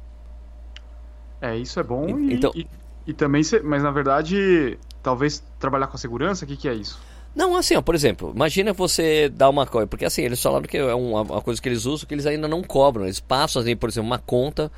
É, 1.41 1.57
isso 1.57 1.77
é 1.77 1.83
bom. 1.83 2.07
E, 2.17 2.33
então, 2.33 2.49
e, 2.55 2.65
e 3.05 3.13
também, 3.13 3.41
mas 3.61 3.83
na 3.83 3.91
verdade, 3.91 4.79
talvez 5.03 5.43
trabalhar 5.59 5.87
com 5.87 5.97
a 5.97 5.99
segurança, 5.99 6.45
o 6.45 6.47
que, 6.47 6.55
que 6.55 6.69
é 6.69 6.73
isso? 6.73 6.97
Não, 7.35 7.57
assim, 7.57 7.75
ó, 7.75 7.81
por 7.81 7.93
exemplo, 7.93 8.31
imagina 8.33 8.71
você 8.71 9.27
dar 9.27 9.49
uma 9.49 9.67
coisa, 9.67 9.85
porque 9.85 10.05
assim, 10.05 10.21
eles 10.21 10.41
falaram 10.41 10.63
que 10.63 10.77
é 10.77 10.95
uma, 10.95 11.23
uma, 11.23 11.41
coisa 11.41 11.61
que 11.61 11.67
eles 11.67 11.85
usam 11.85 12.07
que 12.07 12.15
eles 12.15 12.25
ainda 12.25 12.47
não 12.47 12.63
cobram, 12.63 13.03
eles 13.03 13.19
passam, 13.19 13.61
assim, 13.61 13.75
por 13.75 13.89
exemplo, 13.89 14.07
uma 14.07 14.17
conta 14.17 14.71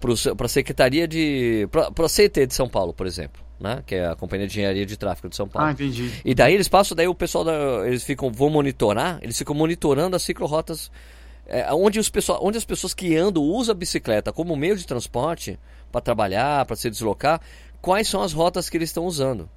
para 0.00 0.46
a 0.46 0.48
Secretaria 0.48 1.06
de. 1.06 1.68
para 1.70 2.06
a 2.06 2.08
CT 2.08 2.48
de 2.48 2.54
São 2.54 2.68
Paulo, 2.68 2.92
por 2.92 3.06
exemplo 3.06 3.49
né? 3.60 3.82
Que 3.86 3.96
é 3.96 4.08
a 4.08 4.16
Companhia 4.16 4.46
de 4.46 4.54
Engenharia 4.54 4.86
de 4.86 4.96
Tráfego 4.96 5.28
de 5.28 5.36
São 5.36 5.46
Paulo. 5.46 5.68
Ah, 5.68 5.72
entendi. 5.72 6.10
E 6.24 6.34
daí 6.34 6.54
eles 6.54 6.66
passam, 6.66 6.96
daí 6.96 7.06
o 7.06 7.14
pessoal, 7.14 7.44
da, 7.44 7.86
eles 7.86 8.02
ficam, 8.02 8.32
vão 8.32 8.48
monitorar, 8.48 9.18
eles 9.22 9.36
ficam 9.36 9.54
monitorando 9.54 10.16
as 10.16 10.22
ciclorotas, 10.22 10.90
é, 11.46 11.72
onde, 11.72 12.00
os 12.00 12.08
pessoal, 12.08 12.40
onde 12.42 12.56
as 12.56 12.64
pessoas 12.64 12.94
que 12.94 13.14
andam 13.16 13.42
usam 13.42 13.72
a 13.72 13.76
bicicleta 13.76 14.32
como 14.32 14.56
meio 14.56 14.76
de 14.76 14.86
transporte 14.86 15.58
para 15.92 16.00
trabalhar, 16.00 16.64
para 16.64 16.76
se 16.76 16.88
deslocar, 16.88 17.40
quais 17.82 18.08
são 18.08 18.22
as 18.22 18.32
rotas 18.32 18.70
que 18.70 18.76
eles 18.76 18.88
estão 18.88 19.04
usando. 19.04 19.48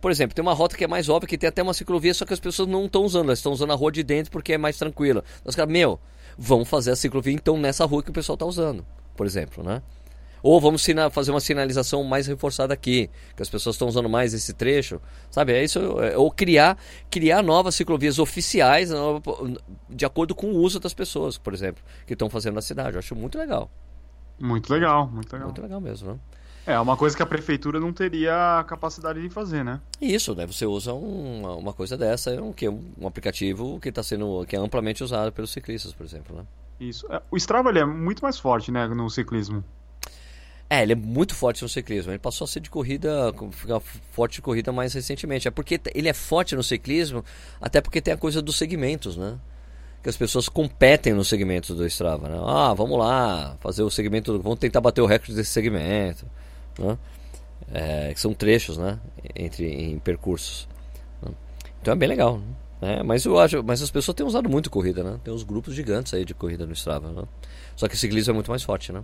Por 0.00 0.10
exemplo, 0.10 0.34
tem 0.34 0.42
uma 0.42 0.52
rota 0.52 0.76
que 0.76 0.84
é 0.84 0.86
mais 0.86 1.08
óbvia, 1.08 1.28
que 1.28 1.38
tem 1.38 1.48
até 1.48 1.62
uma 1.62 1.74
ciclovia, 1.74 2.14
só 2.14 2.24
que 2.24 2.32
as 2.32 2.40
pessoas 2.40 2.68
não 2.68 2.86
estão 2.86 3.02
usando, 3.02 3.26
elas 3.26 3.38
estão 3.38 3.52
usando 3.52 3.72
a 3.72 3.74
rua 3.74 3.90
de 3.90 4.02
dentro 4.02 4.30
porque 4.30 4.52
é 4.52 4.58
mais 4.58 4.76
tranquila. 4.78 5.24
Os 5.44 5.54
caras, 5.54 5.72
meu, 5.72 5.98
vamos 6.38 6.68
fazer 6.68 6.92
a 6.92 6.96
ciclovia 6.96 7.32
então 7.32 7.58
nessa 7.58 7.84
rua 7.84 8.02
que 8.02 8.10
o 8.10 8.12
pessoal 8.12 8.34
está 8.34 8.46
usando, 8.46 8.86
por 9.16 9.26
exemplo, 9.26 9.64
né? 9.64 9.82
Ou 10.46 10.60
vamos 10.60 10.86
fazer 11.10 11.32
uma 11.32 11.40
sinalização 11.40 12.04
mais 12.04 12.28
reforçada 12.28 12.72
aqui, 12.72 13.10
que 13.34 13.42
as 13.42 13.50
pessoas 13.50 13.74
estão 13.74 13.88
usando 13.88 14.08
mais 14.08 14.32
esse 14.32 14.54
trecho, 14.54 15.00
sabe? 15.28 15.52
É 15.52 15.64
isso, 15.64 15.80
é, 16.00 16.16
ou 16.16 16.30
criar, 16.30 16.78
criar 17.10 17.42
novas 17.42 17.74
ciclovias 17.74 18.20
oficiais 18.20 18.90
de 19.90 20.04
acordo 20.04 20.36
com 20.36 20.52
o 20.52 20.58
uso 20.58 20.78
das 20.78 20.94
pessoas, 20.94 21.36
por 21.36 21.52
exemplo, 21.52 21.82
que 22.06 22.12
estão 22.12 22.30
fazendo 22.30 22.54
na 22.54 22.62
cidade. 22.62 22.92
Eu 22.94 23.00
acho 23.00 23.16
muito 23.16 23.36
legal. 23.36 23.68
Muito 24.38 24.72
legal, 24.72 25.08
muito 25.08 25.32
legal. 25.32 25.48
Muito 25.48 25.62
legal 25.62 25.80
mesmo, 25.80 26.12
né? 26.12 26.18
É, 26.64 26.78
uma 26.78 26.96
coisa 26.96 27.16
que 27.16 27.22
a 27.24 27.26
prefeitura 27.26 27.80
não 27.80 27.92
teria 27.92 28.60
a 28.60 28.62
capacidade 28.62 29.20
de 29.20 29.28
fazer, 29.28 29.64
né? 29.64 29.80
Isso, 30.00 30.32
né? 30.36 30.46
Você 30.46 30.64
usa 30.64 30.94
um, 30.94 31.58
uma 31.58 31.72
coisa 31.72 31.96
dessa, 31.96 32.30
um, 32.40 32.52
que 32.52 32.66
é 32.66 32.70
um, 32.70 33.04
aplicativo 33.04 33.80
que 33.80 33.88
está 33.88 34.02
sendo 34.02 34.46
que 34.46 34.54
é 34.54 34.60
amplamente 34.60 35.02
usado 35.02 35.32
pelos 35.32 35.50
ciclistas, 35.50 35.92
por 35.92 36.06
exemplo, 36.06 36.36
né? 36.36 36.44
Isso. 36.78 37.04
É, 37.10 37.20
o 37.32 37.36
Strava 37.36 37.76
é 37.76 37.84
muito 37.84 38.22
mais 38.22 38.38
forte, 38.38 38.70
né, 38.70 38.86
no 38.86 39.10
ciclismo. 39.10 39.64
É, 40.68 40.82
ele 40.82 40.92
é 40.92 40.96
muito 40.96 41.34
forte 41.34 41.62
no 41.62 41.68
ciclismo. 41.68 42.10
Ele 42.10 42.18
passou 42.18 42.44
a 42.44 42.48
ser 42.48 42.60
de 42.60 42.68
corrida, 42.68 43.32
ficar 43.52 43.80
forte 43.80 44.34
de 44.34 44.42
corrida 44.42 44.72
mais 44.72 44.92
recentemente. 44.92 45.46
É 45.46 45.50
porque 45.50 45.80
ele 45.94 46.08
é 46.08 46.12
forte 46.12 46.56
no 46.56 46.62
ciclismo, 46.62 47.24
até 47.60 47.80
porque 47.80 48.00
tem 48.00 48.12
a 48.12 48.16
coisa 48.16 48.42
dos 48.42 48.56
segmentos, 48.56 49.16
né? 49.16 49.38
Que 50.02 50.08
as 50.08 50.16
pessoas 50.16 50.48
competem 50.48 51.12
nos 51.12 51.28
segmentos 51.28 51.76
do 51.76 51.86
Strava, 51.86 52.28
né? 52.28 52.36
Ah, 52.44 52.74
vamos 52.74 52.98
lá, 52.98 53.56
fazer 53.60 53.82
o 53.82 53.90
segmento, 53.90 54.40
vamos 54.40 54.58
tentar 54.58 54.80
bater 54.80 55.00
o 55.00 55.06
recorde 55.06 55.34
desse 55.34 55.50
segmento, 55.50 56.26
né? 56.78 56.98
É, 57.72 58.12
que 58.12 58.20
são 58.20 58.34
trechos, 58.34 58.76
né? 58.76 58.98
Entre 59.34 59.66
em 59.66 59.98
percursos. 60.00 60.68
Né? 61.22 61.32
Então 61.80 61.92
é 61.92 61.96
bem 61.96 62.08
legal. 62.08 62.40
Né? 62.80 63.02
Mas 63.04 63.24
eu 63.24 63.38
acho, 63.38 63.62
mas 63.62 63.82
as 63.82 63.90
pessoas 63.90 64.14
têm 64.16 64.26
usado 64.26 64.48
muito 64.48 64.68
corrida, 64.68 65.02
né? 65.04 65.18
Tem 65.22 65.32
uns 65.32 65.44
grupos 65.44 65.74
gigantes 65.74 66.12
aí 66.12 66.24
de 66.24 66.34
corrida 66.34 66.66
no 66.66 66.72
Strava, 66.72 67.10
né? 67.10 67.22
Só 67.76 67.88
que 67.88 67.94
o 67.94 67.98
ciclismo 67.98 68.32
é 68.32 68.34
muito 68.34 68.50
mais 68.50 68.62
forte, 68.62 68.92
né? 68.92 69.02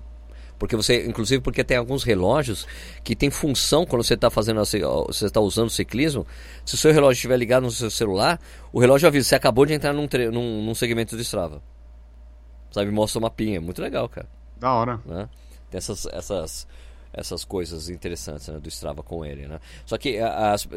Porque 0.62 0.76
você, 0.76 1.04
inclusive, 1.08 1.42
porque 1.42 1.64
tem 1.64 1.76
alguns 1.76 2.04
relógios 2.04 2.68
que 3.02 3.16
tem 3.16 3.32
função 3.32 3.84
quando 3.84 4.04
você 4.04 4.14
está 4.14 4.30
fazendo, 4.30 4.60
você 4.60 5.26
está 5.26 5.40
usando 5.40 5.66
o 5.66 5.70
ciclismo. 5.70 6.24
Se 6.64 6.76
o 6.76 6.78
seu 6.78 6.92
relógio 6.92 7.14
estiver 7.18 7.36
ligado 7.36 7.64
no 7.64 7.70
seu 7.72 7.90
celular, 7.90 8.40
o 8.72 8.78
relógio 8.78 9.08
avisa 9.08 9.28
você 9.28 9.34
acabou 9.34 9.66
de 9.66 9.72
entrar 9.72 9.92
num, 9.92 10.08
num, 10.30 10.64
num 10.64 10.74
segmento 10.76 11.16
de 11.16 11.22
Strava. 11.22 11.60
Sabe, 12.70 12.92
mostra 12.92 13.18
uma 13.18 13.28
pinha, 13.28 13.60
muito 13.60 13.82
legal, 13.82 14.08
cara. 14.08 14.28
Da 14.56 14.72
hora. 14.72 15.00
Né? 15.04 15.28
Tem 15.68 15.78
essas, 15.78 16.06
essas, 16.06 16.68
essas 17.12 17.44
coisas 17.44 17.88
interessantes 17.88 18.46
né, 18.46 18.60
do 18.60 18.68
Strava 18.68 19.02
com 19.02 19.24
ele, 19.24 19.48
né? 19.48 19.58
Só 19.84 19.98
que 19.98 20.16
as, 20.20 20.68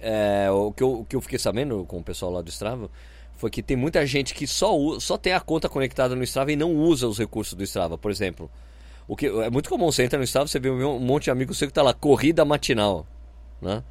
é, 0.00 0.50
o, 0.50 0.72
que 0.72 0.82
eu, 0.82 1.00
o 1.00 1.04
que 1.04 1.16
eu 1.16 1.20
fiquei 1.20 1.38
sabendo 1.38 1.84
com 1.84 1.98
o 1.98 2.02
pessoal 2.02 2.32
lá 2.32 2.40
do 2.40 2.48
Strava 2.48 2.88
foi 3.36 3.50
que 3.50 3.62
tem 3.62 3.76
muita 3.76 4.06
gente 4.06 4.32
que 4.32 4.46
só, 4.46 4.72
só 4.98 5.18
tem 5.18 5.34
a 5.34 5.40
conta 5.40 5.68
conectada 5.68 6.16
no 6.16 6.22
Strava 6.22 6.50
e 6.50 6.56
não 6.56 6.74
usa 6.74 7.06
os 7.06 7.18
recursos 7.18 7.52
do 7.52 7.62
Strava. 7.62 7.98
Por 7.98 8.10
exemplo, 8.10 8.50
o 9.06 9.16
que 9.16 9.26
é 9.26 9.50
muito 9.50 9.68
comum, 9.68 9.90
você 9.90 10.04
entra 10.04 10.18
no 10.18 10.24
estado, 10.24 10.48
você 10.48 10.58
vê 10.58 10.70
um 10.70 10.98
monte 10.98 11.24
de 11.24 11.30
amigos 11.30 11.58
seu 11.58 11.68
que 11.68 11.74
tá 11.74 11.82
lá, 11.82 11.92
corrida 11.92 12.44
matinal, 12.44 13.06
né? 13.60 13.82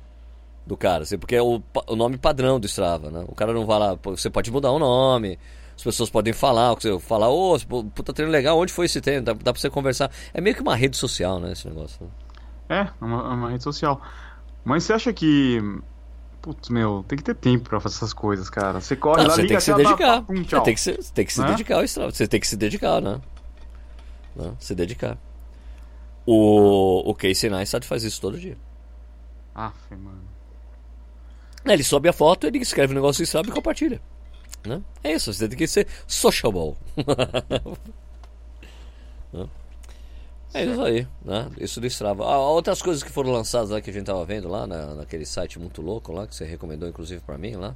Do 0.65 0.77
cara, 0.77 1.03
assim, 1.03 1.17
porque 1.17 1.35
é 1.35 1.41
o, 1.41 1.61
o 1.87 1.95
nome 1.95 2.17
padrão 2.17 2.59
do 2.59 2.67
Strava, 2.67 3.09
né? 3.09 3.25
O 3.27 3.35
cara 3.35 3.53
não 3.53 3.65
vai 3.65 3.79
lá, 3.79 3.97
você 4.03 4.29
pode 4.29 4.51
mudar 4.51 4.71
o 4.71 4.79
nome, 4.79 5.37
as 5.75 5.83
pessoas 5.83 6.09
podem 6.09 6.33
falar, 6.33 6.75
falar, 6.99 7.29
ô, 7.29 7.55
oh, 7.55 7.83
puta 7.85 8.13
treino 8.13 8.31
legal, 8.31 8.57
onde 8.59 8.71
foi 8.71 8.85
esse 8.85 9.01
treino? 9.01 9.23
Dá, 9.23 9.33
dá 9.33 9.51
pra 9.51 9.59
você 9.59 9.69
conversar. 9.69 10.11
É 10.33 10.39
meio 10.39 10.55
que 10.55 10.61
uma 10.61 10.75
rede 10.75 10.97
social, 10.97 11.39
né, 11.39 11.51
esse 11.51 11.67
negócio. 11.67 12.09
Né? 12.69 12.77
É, 12.77 12.79
é 12.79 13.05
uma, 13.05 13.17
é 13.17 13.33
uma 13.33 13.49
rede 13.49 13.63
social. 13.63 14.01
Mas 14.63 14.83
você 14.83 14.93
acha 14.93 15.11
que 15.11 15.59
Putz, 16.41 16.69
meu, 16.69 17.05
tem 17.07 17.17
que 17.17 17.23
ter 17.23 17.35
tempo 17.35 17.69
pra 17.69 17.79
fazer 17.79 17.97
essas 17.97 18.13
coisas, 18.13 18.49
cara. 18.49 18.81
Você 18.81 18.95
corre 18.95 19.21
não, 19.21 19.27
lá, 19.27 19.35
você 19.35 19.43
liga, 19.43 19.49
tem 19.49 19.57
que 19.57 19.63
se 19.63 19.73
dedicar. 19.75 20.21
Pum, 20.23 20.43
você 20.43 20.61
tem 20.61 20.73
que 20.73 20.81
se, 20.81 21.13
tem 21.13 21.25
que 21.25 21.33
se 21.33 21.41
né? 21.41 21.47
dedicar 21.49 21.75
ao 21.75 21.83
Strava. 21.83 22.11
Você 22.11 22.27
tem 22.27 22.39
que 22.39 22.47
se 22.47 22.57
dedicar, 22.57 22.99
né? 22.99 23.21
Né? 24.35 24.53
Se 24.59 24.75
dedicar. 24.75 25.17
O, 26.25 27.09
o 27.09 27.15
Casey 27.15 27.49
Neistat 27.49 27.85
faz 27.85 28.03
isso 28.03 28.21
todo 28.21 28.39
dia. 28.39 28.57
Ah, 29.55 29.73
mano. 29.89 30.29
Ele 31.65 31.83
sobe 31.83 32.09
a 32.09 32.13
foto, 32.13 32.47
ele 32.47 32.57
escreve 32.59 32.93
um 32.93 32.95
negócio 32.95 33.23
e 33.23 33.27
sabe 33.27 33.49
e 33.49 33.51
compartilha. 33.51 34.01
Né? 34.65 34.81
É 35.03 35.13
isso, 35.13 35.33
você 35.33 35.47
tem 35.47 35.57
que 35.57 35.67
ser 35.67 35.87
sociable. 36.07 36.75
né? 39.33 39.49
É 40.53 40.65
isso 40.65 40.81
aí, 40.81 41.07
né? 41.23 41.49
Isso 41.57 41.79
do 41.79 41.87
Strava. 41.87 42.25
Ah, 42.25 42.37
outras 42.37 42.81
coisas 42.81 43.01
que 43.01 43.11
foram 43.11 43.31
lançadas 43.31 43.69
lá 43.69 43.79
que 43.79 43.89
a 43.89 43.93
gente 43.93 44.05
tava 44.05 44.25
vendo 44.25 44.49
lá 44.49 44.67
na, 44.67 44.95
naquele 44.95 45.25
site 45.25 45.57
muito 45.57 45.81
louco 45.81 46.11
lá, 46.11 46.27
que 46.27 46.35
você 46.35 46.45
recomendou 46.45 46.89
inclusive 46.89 47.21
para 47.21 47.37
mim 47.37 47.55
lá. 47.55 47.75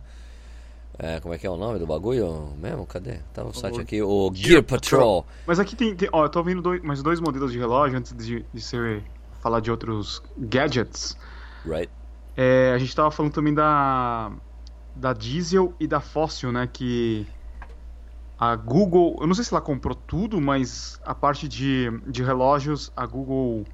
É, 0.97 1.19
como 1.19 1.34
é 1.34 1.38
que 1.38 1.45
é 1.45 1.49
o 1.49 1.58
nome 1.58 1.77
do 1.77 1.86
bagulho 1.86 2.53
mesmo? 2.58 2.86
Cadê? 2.86 3.19
Tá 3.34 3.43
no 3.43 3.53
site 3.53 3.81
aqui, 3.81 4.01
o 4.01 4.31
Gear, 4.34 4.63
Patrol. 4.63 5.25
Mas 5.45 5.60
aqui 5.60 5.75
tem, 5.75 5.95
tem, 5.95 6.08
ó, 6.12 6.25
eu 6.25 6.29
tô 6.29 6.41
vendo 6.41 6.62
dois, 6.62 6.81
mais 6.81 7.03
dois 7.03 7.19
modelos 7.19 7.51
de 7.51 7.60
relógio 7.60 7.97
antes 7.97 8.15
de, 8.15 8.45
de 8.53 8.62
você 8.62 9.03
falar 9.41 9.60
de 9.60 9.69
outros 9.69 10.23
gadgets. 10.38 11.17
Right. 11.65 11.89
É, 12.38 12.71
a 12.73 12.77
gente 12.77 12.95
tava 12.95 13.12
falando 13.12 13.34
também 13.34 13.53
da, 13.53 14.31
da 14.95 15.12
Diesel 15.12 15.73
e 15.79 15.88
da 15.88 15.99
Fossil, 15.99 16.51
né? 16.51 16.67
Que 16.71 17.27
a 18.38 18.55
Google, 18.55 19.17
eu 19.19 19.27
não 19.27 19.34
sei 19.34 19.43
se 19.43 19.53
ela 19.53 19.62
comprou 19.62 19.95
tudo, 19.95 20.39
mas 20.39 20.99
a 21.03 21.13
parte 21.13 21.47
de, 21.47 21.89
de 22.08 22.23
relógios, 22.23 22.91
a 22.95 23.05
Google 23.05 23.65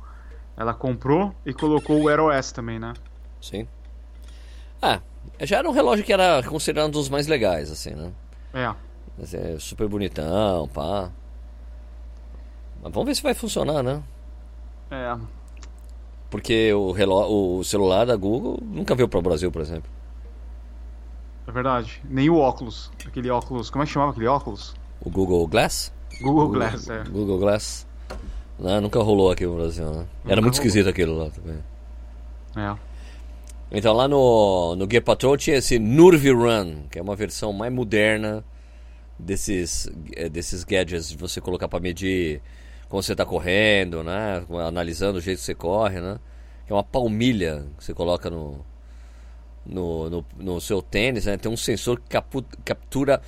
ela 0.57 0.73
comprou 0.73 1.33
e 1.45 1.53
colocou 1.53 1.99
o 1.99 2.03
Wear 2.05 2.19
OS 2.19 2.51
também, 2.51 2.79
né? 2.79 2.93
Sim. 3.41 3.67
Ah, 4.81 5.01
já 5.41 5.57
era 5.57 5.69
um 5.69 5.73
relógio 5.73 6.05
que 6.05 6.13
era 6.13 6.43
considerado 6.43 6.87
um 6.87 6.91
dos 6.91 7.09
mais 7.09 7.27
legais, 7.27 7.71
assim, 7.71 7.91
né? 7.91 8.11
É. 8.53 8.73
É 9.21 9.59
super 9.59 9.87
bonitão, 9.87 10.67
pá. 10.67 11.11
Mas 12.81 12.91
vamos 12.91 13.07
ver 13.07 13.15
se 13.15 13.23
vai 13.23 13.33
funcionar, 13.33 13.83
né? 13.83 14.01
É. 14.89 15.17
Porque 16.29 16.73
o, 16.73 16.91
reló 16.91 17.27
o 17.29 17.63
celular 17.63 18.05
da 18.05 18.15
Google 18.15 18.59
nunca 18.61 18.95
veio 18.95 19.07
para 19.07 19.19
o 19.19 19.21
Brasil, 19.21 19.51
por 19.51 19.61
exemplo. 19.61 19.89
É 21.47 21.51
verdade. 21.51 22.01
Nem 22.09 22.29
o 22.29 22.37
óculos. 22.37 22.91
Aquele 23.05 23.29
óculos. 23.29 23.69
Como 23.69 23.83
é 23.83 23.85
que 23.85 23.91
chamava 23.91 24.11
aquele 24.11 24.27
óculos? 24.27 24.73
O 25.01 25.09
Google 25.09 25.47
Glass? 25.47 25.93
Google, 26.21 26.47
Google 26.47 26.59
Glass, 26.59 26.89
é. 26.89 27.03
Google 27.03 27.39
Glass. 27.39 27.87
Não, 28.59 28.81
nunca 28.81 29.01
rolou 29.01 29.31
aqui 29.31 29.45
no 29.45 29.55
Brasil, 29.55 29.91
né? 29.91 30.05
Era 30.25 30.41
muito 30.41 30.53
esquisito 30.53 30.87
aquilo 30.87 31.17
lá 31.17 31.29
também. 31.29 31.57
É. 32.55 32.90
Então 33.71 33.93
lá 33.93 34.07
no, 34.07 34.75
no 34.75 34.87
Gear 34.89 35.03
Patrol 35.03 35.37
tinha 35.37 35.55
esse 35.57 35.79
Nurvi 35.79 36.31
Run, 36.31 36.87
que 36.91 36.99
é 36.99 37.01
uma 37.01 37.15
versão 37.15 37.53
mais 37.53 37.71
moderna 37.71 38.43
desses, 39.17 39.89
eh, 40.13 40.27
desses 40.27 40.65
gadgets 40.65 41.09
de 41.09 41.17
você 41.17 41.39
colocar 41.39 41.69
para 41.69 41.79
medir 41.79 42.41
como 42.89 43.01
você 43.01 43.13
está 43.13 43.25
correndo, 43.25 44.03
né? 44.03 44.45
Analisando 44.67 45.19
o 45.19 45.21
jeito 45.21 45.39
que 45.39 45.45
você 45.45 45.55
corre, 45.55 46.01
né? 46.01 46.19
Que 46.67 46.73
é 46.73 46.75
uma 46.75 46.83
palmilha 46.83 47.65
que 47.77 47.85
você 47.85 47.93
coloca 47.93 48.29
no, 48.29 48.65
no, 49.65 50.09
no, 50.09 50.25
no 50.37 50.59
seu 50.59 50.81
tênis, 50.81 51.25
né? 51.25 51.37
Tem 51.37 51.49
um 51.49 51.55
sensor 51.55 52.01
que 52.01 52.09
capu, 52.09 52.43
captura 52.65 53.21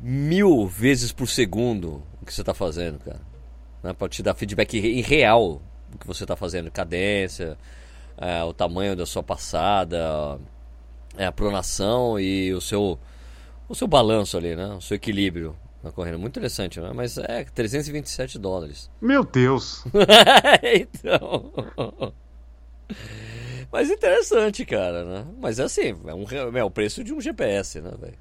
mil 0.00 0.68
vezes 0.68 1.10
por 1.10 1.26
segundo 1.26 2.02
o 2.22 2.26
que 2.26 2.32
você 2.32 2.42
está 2.42 2.54
fazendo, 2.54 3.00
cara. 3.00 3.20
Né? 3.82 3.92
Para 3.92 4.08
te 4.08 4.22
dar 4.22 4.34
feedback 4.34 4.78
em 4.78 5.02
real 5.02 5.60
do 5.90 5.98
que 5.98 6.06
você 6.06 6.22
está 6.22 6.36
fazendo, 6.36 6.70
cadência, 6.70 7.58
é, 8.16 8.42
o 8.44 8.52
tamanho 8.52 8.96
da 8.96 9.06
sua 9.06 9.22
passada, 9.22 10.38
é, 11.16 11.26
a 11.26 11.32
pronação 11.32 12.18
e 12.18 12.52
o 12.52 12.60
seu 12.60 12.98
o 13.68 13.74
seu 13.74 13.86
balanço 13.86 14.36
ali, 14.36 14.54
né? 14.54 14.66
O 14.74 14.80
seu 14.80 14.96
equilíbrio 14.96 15.56
na 15.82 15.90
corrida. 15.92 16.16
Muito 16.18 16.32
interessante, 16.32 16.80
né? 16.80 16.92
Mas 16.94 17.18
é 17.18 17.44
327 17.44 18.38
dólares. 18.38 18.90
Meu 19.00 19.24
Deus! 19.24 19.84
então. 20.62 21.52
Mas 23.70 23.90
interessante, 23.90 24.64
cara, 24.64 25.04
né? 25.04 25.26
Mas 25.40 25.58
é 25.58 25.64
assim, 25.64 25.96
é, 26.06 26.14
um, 26.14 26.24
é 26.56 26.64
o 26.64 26.70
preço 26.70 27.02
de 27.02 27.12
um 27.12 27.20
GPS, 27.20 27.80
né, 27.80 27.92
velho? 28.00 28.18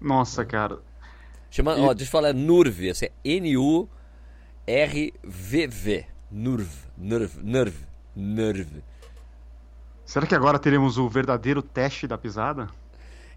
Nossa, 0.00 0.44
cara. 0.44 0.80
Chama, 1.50 1.76
e... 1.78 1.80
ó, 1.80 1.94
deixa 1.94 2.08
eu 2.08 2.12
falar, 2.12 2.32
NURV, 2.34 2.90
assim, 2.90 3.06
é 3.06 3.12
N-U-R-V-V. 3.24 3.86
NURV, 6.30 6.70
NURV, 6.96 7.40
NURV, 7.42 7.76
NURV. 8.16 8.82
Será 10.04 10.26
que 10.26 10.34
agora 10.34 10.58
teremos 10.58 10.98
o 10.98 11.08
verdadeiro 11.08 11.62
teste 11.62 12.06
da 12.06 12.18
pisada? 12.18 12.68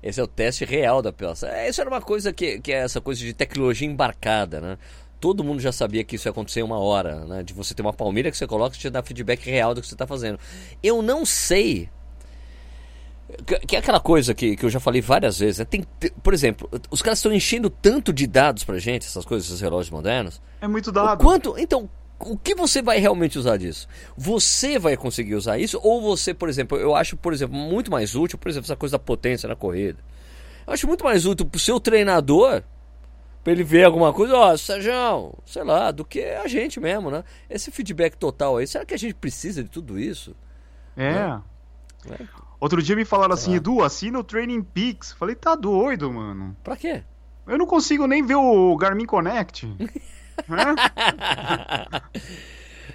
Esse 0.01 0.19
é 0.19 0.23
o 0.23 0.27
teste 0.27 0.65
real 0.65 1.01
da 1.01 1.11
peça. 1.11 1.47
É, 1.47 1.69
isso 1.69 1.81
era 1.81 1.89
uma 1.89 2.01
coisa 2.01 2.31
que, 2.31 2.59
que 2.59 2.71
é 2.71 2.77
essa 2.77 3.01
coisa 3.01 3.21
de 3.21 3.33
tecnologia 3.33 3.87
embarcada, 3.87 4.61
né? 4.61 4.77
Todo 5.19 5.43
mundo 5.43 5.59
já 5.59 5.71
sabia 5.71 6.03
que 6.03 6.15
isso 6.15 6.27
ia 6.27 6.31
acontecer 6.31 6.59
em 6.59 6.63
uma 6.63 6.77
hora, 6.77 7.25
né? 7.25 7.43
De 7.43 7.53
você 7.53 7.73
ter 7.73 7.81
uma 7.81 7.93
palmeira 7.93 8.29
que 8.29 8.37
você 8.37 8.45
coloca 8.45 8.75
e 8.75 8.79
te 8.79 8.89
dá 8.89 9.01
feedback 9.01 9.49
real 9.49 9.73
do 9.73 9.81
que 9.81 9.87
você 9.87 9.95
está 9.95 10.05
fazendo. 10.05 10.39
Eu 10.83 11.01
não 11.01 11.25
sei 11.25 11.89
que 13.65 13.75
é 13.75 13.79
aquela 13.79 13.99
coisa 13.99 14.33
que, 14.33 14.55
que 14.55 14.65
eu 14.65 14.69
já 14.69 14.79
falei 14.79 15.01
várias 15.01 15.39
vezes. 15.39 15.59
Né? 15.59 15.65
Tem, 15.65 15.83
por 16.21 16.33
exemplo, 16.33 16.69
os 16.91 17.01
caras 17.01 17.19
estão 17.19 17.33
enchendo 17.33 17.69
tanto 17.69 18.13
de 18.13 18.27
dados 18.27 18.63
pra 18.63 18.77
gente, 18.77 19.07
essas 19.07 19.25
coisas, 19.25 19.47
esses 19.47 19.61
relógios 19.61 19.89
modernos. 19.89 20.41
É 20.61 20.67
muito 20.67 20.91
dado. 20.91 21.21
quanto, 21.23 21.55
então, 21.57 21.89
o 22.25 22.37
que 22.37 22.55
você 22.55 22.81
vai 22.81 22.99
realmente 22.99 23.37
usar 23.37 23.57
disso? 23.57 23.87
Você 24.17 24.79
vai 24.79 24.97
conseguir 24.97 25.35
usar 25.35 25.57
isso? 25.57 25.79
Ou 25.83 26.01
você, 26.01 26.33
por 26.33 26.49
exemplo, 26.49 26.77
eu 26.77 26.95
acho, 26.95 27.15
por 27.15 27.33
exemplo, 27.33 27.55
muito 27.55 27.91
mais 27.91 28.15
útil, 28.15 28.37
por 28.37 28.49
exemplo, 28.49 28.65
essa 28.65 28.75
coisa 28.75 28.93
da 28.93 28.99
potência 28.99 29.47
na 29.47 29.55
corrida. 29.55 29.99
Eu 30.65 30.73
acho 30.73 30.87
muito 30.87 31.03
mais 31.03 31.25
útil 31.25 31.45
pro 31.45 31.59
seu 31.59 31.79
treinador, 31.79 32.63
pra 33.43 33.53
ele 33.53 33.63
ver 33.63 33.83
alguma 33.83 34.11
coisa, 34.11 34.35
ó, 34.35 34.53
oh, 34.53 34.57
Sérgio, 34.57 35.33
sei 35.45 35.63
lá, 35.63 35.91
do 35.91 36.03
que 36.03 36.23
a 36.23 36.47
gente 36.47 36.79
mesmo, 36.79 37.11
né? 37.11 37.23
Esse 37.49 37.69
feedback 37.69 38.17
total 38.17 38.57
aí, 38.57 38.67
será 38.67 38.83
que 38.83 38.93
a 38.93 38.97
gente 38.97 39.13
precisa 39.13 39.63
de 39.63 39.69
tudo 39.69 39.99
isso? 39.99 40.35
É. 40.97 41.13
Né? 41.13 41.41
é. 42.19 42.45
Outro 42.59 42.81
dia 42.81 42.95
me 42.95 43.05
falaram 43.05 43.33
assim, 43.33 43.53
Edu, 43.53 43.83
assina 43.83 44.17
o 44.17 44.23
Training 44.23 44.63
Peaks. 44.63 45.11
Falei, 45.11 45.35
tá 45.35 45.55
doido, 45.55 46.11
mano. 46.11 46.55
Pra 46.63 46.75
quê? 46.75 47.03
Eu 47.45 47.57
não 47.57 47.67
consigo 47.67 48.07
nem 48.07 48.25
ver 48.25 48.35
o 48.35 48.75
Garmin 48.75 49.05
Connect. 49.05 49.67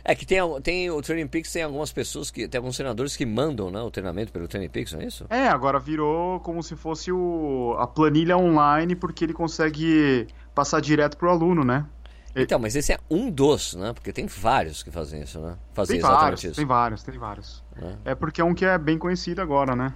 É 0.03 0.15
que 0.15 0.25
tem, 0.25 0.39
tem 0.63 0.91
o 0.91 1.03
Training 1.03 1.27
Peaks 1.27 1.53
tem 1.53 1.63
algumas 1.63 1.93
pessoas 1.93 2.31
que 2.31 2.49
tem 2.49 2.59
alguns 2.59 2.77
treinadores 2.77 3.17
que 3.17 3.27
mandam 3.27 3.71
né, 3.71 3.81
o 3.81 3.91
treinamento 3.91 4.33
pelo 4.33 4.49
Training 4.49 4.71
Peaks, 4.71 4.93
não 4.93 5.01
é 5.01 5.05
isso? 5.05 5.27
É, 5.29 5.47
agora 5.49 5.79
virou 5.79 6.41
como 6.41 6.63
se 6.63 6.75
fosse 6.75 7.13
o, 7.13 7.77
a 7.79 7.87
planilha 7.87 8.37
online 8.37 8.97
porque 8.97 9.25
ele 9.25 9.35
consegue 9.35 10.27
passar 10.55 10.81
direto 10.81 11.17
pro 11.17 11.29
aluno, 11.29 11.65
né? 11.65 11.87
Então, 12.35 12.59
mas 12.59 12.77
esse 12.77 12.93
é 12.93 12.99
um 13.11 13.31
dos, 13.31 13.75
né? 13.75 13.93
Porque 13.93 14.13
tem 14.13 14.27
vários 14.27 14.83
que 14.83 14.91
fazem 14.91 15.23
isso, 15.23 15.41
né? 15.41 15.57
Fazem 15.75 15.97
tem 15.97 15.99
exatamente 15.99 16.23
vários, 16.23 16.45
isso. 16.45 16.55
Tem 16.55 16.67
vários, 16.67 17.03
tem 17.03 17.19
vários. 17.19 17.65
É. 18.05 18.13
é 18.13 18.15
porque 18.15 18.41
é 18.41 18.45
um 18.45 18.55
que 18.55 18.65
é 18.65 18.79
bem 18.79 18.99
conhecido 18.99 19.43
agora, 19.43 19.75
né? 19.75 19.93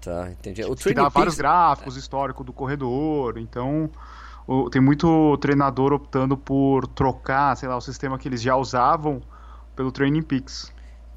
Tá, 0.00 0.30
entendi. 0.30 0.64
O 0.64 0.74
que 0.74 0.92
dá 0.92 1.02
Peaks... 1.02 1.14
vários 1.14 1.36
gráficos, 1.36 1.96
histórico 1.96 2.42
do 2.42 2.52
corredor, 2.52 3.38
então 3.38 3.88
tem 4.70 4.80
muito 4.80 5.36
treinador 5.38 5.92
optando 5.92 6.36
por 6.36 6.86
trocar, 6.86 7.56
sei 7.56 7.68
lá, 7.68 7.76
o 7.76 7.80
sistema 7.80 8.18
que 8.18 8.28
eles 8.28 8.42
já 8.42 8.56
usavam 8.56 9.22
pelo 9.76 9.92
Training 9.92 10.22
Peaks. 10.22 10.72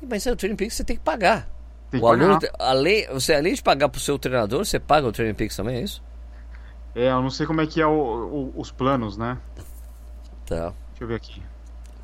Mas 0.07 0.25
o 0.25 0.35
Training 0.35 0.55
Peaks 0.55 0.75
você 0.75 0.83
tem 0.83 0.97
que 0.97 1.03
pagar. 1.03 1.49
Tem 1.89 1.99
que 1.99 2.05
o 2.05 2.09
pagar. 2.09 2.23
aluno, 2.23 2.39
além, 2.59 3.07
você 3.07 3.33
além 3.33 3.53
de 3.53 3.63
pagar 3.63 3.89
pro 3.89 3.99
seu 3.99 4.17
treinador, 4.19 4.65
você 4.65 4.79
paga 4.79 5.07
o 5.07 5.11
Training 5.11 5.33
Peaks 5.33 5.55
também, 5.55 5.77
é 5.77 5.81
isso? 5.81 6.03
É, 6.93 7.09
eu 7.09 7.21
não 7.21 7.29
sei 7.29 7.45
como 7.45 7.61
é 7.61 7.67
que 7.67 7.81
é 7.81 7.87
o, 7.87 7.91
o, 7.91 8.53
os 8.55 8.71
planos, 8.71 9.17
né? 9.17 9.37
Tá. 10.45 10.73
Deixa 10.89 11.03
eu 11.03 11.07
ver 11.07 11.15
aqui. 11.15 11.41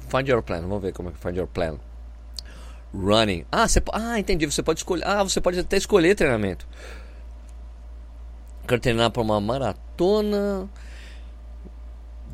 Find 0.09 0.27
your 0.27 0.43
plan, 0.43 0.61
vamos 0.61 0.81
ver 0.81 0.91
como 0.91 1.09
é 1.09 1.11
que 1.13 1.19
find 1.19 1.37
your 1.37 1.47
plan. 1.47 1.77
Running. 2.93 3.45
Ah, 3.49 3.67
você, 3.67 3.81
ah, 3.93 4.19
entendi. 4.19 4.45
Você 4.45 4.61
pode 4.61 4.79
escolher. 4.79 5.07
Ah, 5.07 5.23
você 5.23 5.39
pode 5.39 5.57
até 5.59 5.77
escolher 5.77 6.13
treinamento. 6.15 6.67
Quero 8.67 8.81
treinar 8.81 9.11
para 9.11 9.21
uma 9.21 9.39
maratona. 9.39 10.69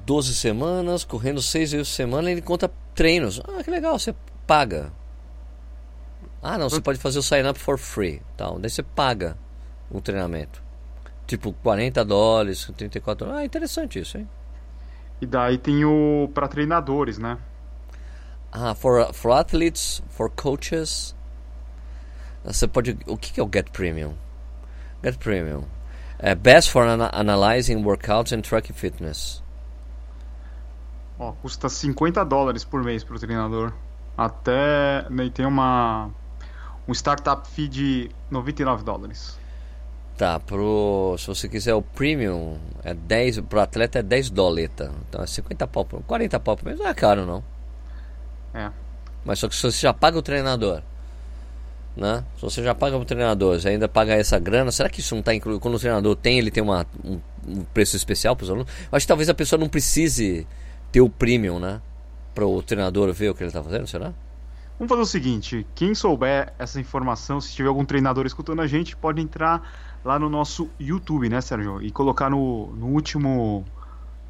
12 0.07 0.35
semanas, 0.35 1.03
correndo 1.03 1.41
6 1.41 1.73
vezes 1.73 1.89
por 1.89 1.93
semana, 1.93 2.31
ele 2.31 2.41
conta 2.41 2.71
treinos. 2.95 3.41
Ah, 3.45 3.61
que 3.61 3.69
legal, 3.69 3.99
você 3.99 4.15
paga. 4.47 4.89
Ah, 6.41 6.57
não, 6.57 6.69
você 6.69 6.79
pode 6.79 6.97
fazer 6.97 7.19
o 7.19 7.21
sign 7.21 7.45
up 7.49 7.59
for 7.59 7.77
free. 7.77 8.21
Tal. 8.37 8.57
Daí 8.57 8.69
você 8.69 8.81
paga 8.81 9.37
o 9.91 9.99
treinamento. 9.99 10.63
Tipo 11.27 11.51
40 11.51 12.05
dólares, 12.05 12.71
34 12.77 13.25
dólares. 13.25 13.43
Ah, 13.43 13.45
interessante 13.45 13.99
isso, 13.99 14.17
hein? 14.17 14.29
E 15.19 15.25
daí 15.25 15.57
tem 15.57 15.83
o 15.83 16.31
para 16.33 16.47
treinadores, 16.47 17.17
né? 17.17 17.37
Ah, 18.49 18.73
for, 18.73 19.13
for 19.13 19.31
athletes, 19.33 20.01
for 20.07 20.29
coaches. 20.29 21.13
Você 22.45 22.65
pode. 22.65 22.97
O 23.05 23.17
que 23.17 23.37
é 23.41 23.43
o 23.43 23.49
Get 23.53 23.71
Premium? 23.71 24.13
Get 25.03 25.17
Premium. 25.17 25.65
É 26.17 26.33
best 26.33 26.71
for 26.71 26.87
ana 26.87 27.09
analyzing 27.11 27.83
workouts 27.83 28.31
and 28.31 28.39
tracking 28.39 28.73
fitness. 28.73 29.43
Ó, 31.19 31.31
custa 31.31 31.67
50 31.67 32.23
dólares 32.23 32.63
por 32.63 32.83
mês 32.83 33.03
pro 33.03 33.19
treinador. 33.19 33.73
Até. 34.17 35.05
E 35.09 35.29
tem 35.29 35.45
uma. 35.45 36.09
Um 36.87 36.93
startup 36.93 37.47
fee 37.49 37.67
de 37.67 38.11
99 38.29 38.83
dólares. 38.83 39.37
Tá, 40.17 40.39
pro. 40.39 41.15
Se 41.17 41.27
você 41.27 41.49
quiser 41.49 41.73
o 41.73 41.81
premium, 41.81 42.57
é 42.83 42.93
10. 42.93 43.41
Pro 43.41 43.59
atleta 43.59 43.99
é 43.99 44.03
10 44.03 44.29
doleta. 44.29 44.91
Então 45.07 45.23
é 45.23 45.27
50 45.27 45.67
pau 45.67 45.85
por 45.85 46.01
40 46.03 46.39
pau 46.39 46.55
por 46.55 46.65
mês. 46.65 46.79
Não 46.79 46.87
é 46.87 46.93
caro 46.93 47.25
não. 47.25 47.43
É. 48.53 48.71
Mas 49.25 49.39
só 49.39 49.47
que 49.47 49.55
se 49.55 49.61
você 49.61 49.79
já 49.79 49.93
paga 49.93 50.17
o 50.17 50.21
treinador. 50.21 50.81
Né? 51.95 52.23
Se 52.35 52.43
você 52.43 52.63
já 52.63 52.75
paga 52.75 52.95
o 52.95 53.03
treinador, 53.03 53.59
você 53.59 53.69
ainda 53.69 53.89
paga 53.89 54.13
essa 54.13 54.37
grana, 54.37 54.71
será 54.71 54.87
que 54.87 54.99
isso 54.99 55.15
não 55.15 55.19
está 55.19 55.33
incluído? 55.33 55.59
Quando 55.59 55.75
o 55.75 55.79
treinador 55.79 56.15
tem, 56.15 56.37
ele 56.37 56.51
tem 56.51 56.61
uma, 56.61 56.85
um, 57.03 57.19
um 57.47 57.63
preço 57.63 57.95
especial 57.95 58.35
para 58.35 58.43
os 58.43 58.49
alunos? 58.51 58.71
Acho 58.91 59.03
que 59.03 59.07
talvez 59.07 59.27
a 59.29 59.33
pessoa 59.33 59.59
não 59.59 59.67
precise 59.67 60.45
ter 60.91 61.01
o 61.01 61.09
premium, 61.09 61.59
né? 61.59 61.81
Para 62.33 62.45
o 62.45 62.61
treinador 62.61 63.11
ver 63.13 63.29
o 63.29 63.35
que 63.35 63.43
ele 63.43 63.49
está 63.49 63.63
fazendo, 63.63 63.87
será? 63.87 64.13
Vamos 64.77 64.89
fazer 64.89 65.01
o 65.01 65.05
seguinte: 65.05 65.65
quem 65.73 65.95
souber 65.95 66.53
essa 66.59 66.79
informação, 66.79 67.41
se 67.41 67.53
tiver 67.53 67.69
algum 67.69 67.85
treinador 67.85 68.25
escutando 68.25 68.61
a 68.61 68.67
gente, 68.67 68.95
pode 68.95 69.21
entrar 69.21 69.97
lá 70.05 70.19
no 70.19 70.29
nosso 70.29 70.69
YouTube, 70.79 71.29
né, 71.29 71.41
Sérgio? 71.41 71.81
E 71.81 71.91
colocar 71.91 72.29
no, 72.29 72.67
no 72.75 72.87
último 72.87 73.65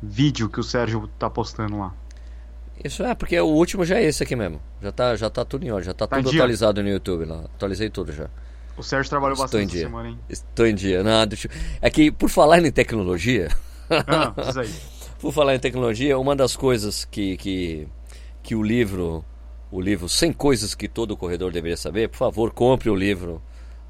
vídeo 0.01 0.49
que 0.49 0.59
o 0.59 0.63
Sérgio 0.63 1.09
tá 1.19 1.29
postando 1.29 1.79
lá. 1.79 1.93
Isso 2.83 3.03
é, 3.03 3.15
porque 3.15 3.39
o 3.39 3.47
último 3.47 3.83
já 3.83 3.97
é 3.97 4.05
esse 4.05 4.23
aqui 4.23 4.35
mesmo. 4.35 4.61
Já 4.81 4.91
tá, 4.91 5.15
já 5.15 5.29
tá 5.29 5.43
tudo 5.43 5.65
em 5.65 5.71
ordem, 5.71 5.87
já 5.87 5.93
tá, 5.93 6.07
tá 6.07 6.17
tudo 6.17 6.29
atualizado 6.29 6.81
no 6.81 6.89
YouTube 6.89 7.25
lá. 7.25 7.41
Atualizei 7.55 7.89
tudo 7.89 8.11
já. 8.11 8.29
O 8.77 8.83
Sérgio 8.83 9.09
trabalhou 9.09 9.33
Estou 9.33 9.45
bastante 9.45 9.77
essa 9.77 9.87
semana, 9.87 10.09
hein? 10.09 10.19
Estou 10.29 10.67
em 10.67 10.75
dia. 10.75 11.03
Não, 11.03 11.25
deixa... 11.25 11.49
É 11.81 11.89
que, 11.89 12.11
por 12.11 12.29
falar 12.29 12.59
em 12.63 12.71
tecnologia, 12.71 13.49
Ah, 13.89 14.33
isso 14.49 14.59
aí. 14.59 14.73
por 15.19 15.33
falar 15.33 15.55
em 15.55 15.59
tecnologia, 15.59 16.17
uma 16.17 16.35
das 16.35 16.55
coisas 16.55 17.05
que, 17.05 17.37
que, 17.37 17.87
que 18.43 18.55
o 18.55 18.61
livro, 18.61 19.23
o 19.71 19.81
livro 19.81 20.07
100 20.07 20.33
coisas 20.33 20.75
que 20.75 20.87
todo 20.87 21.17
corredor 21.17 21.51
deveria 21.51 21.77
saber, 21.77 22.09
por 22.09 22.17
favor, 22.17 22.51
compre 22.51 22.89
o 22.89 22.95
livro. 22.95 23.41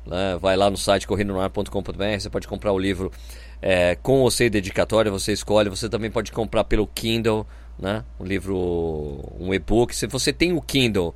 né? 0.06 0.38
Vai 0.42 0.56
lá 0.56 0.70
no 0.70 0.78
site 0.78 1.06
correndonoar.com.br, 1.08 2.20
você 2.20 2.30
pode 2.30 2.48
comprar 2.48 2.72
o 2.72 2.80
livro 2.80 3.12
é, 3.62 3.96
com 3.96 4.22
ou 4.22 4.32
sem 4.32 4.50
dedicatória, 4.50 5.12
você 5.12 5.34
escolhe. 5.34 5.70
Você 5.70 5.90
também 5.90 6.10
pode 6.10 6.32
comprar 6.32 6.63
pelo 6.63 6.88
Kindle, 6.88 7.46
né? 7.78 8.04
um 8.20 8.26
livro, 8.26 8.58
um 9.40 9.54
e-book. 9.54 9.96
Se 9.96 10.08
você 10.08 10.32
tem 10.32 10.54
o 10.54 10.62
Kindle, 10.62 11.13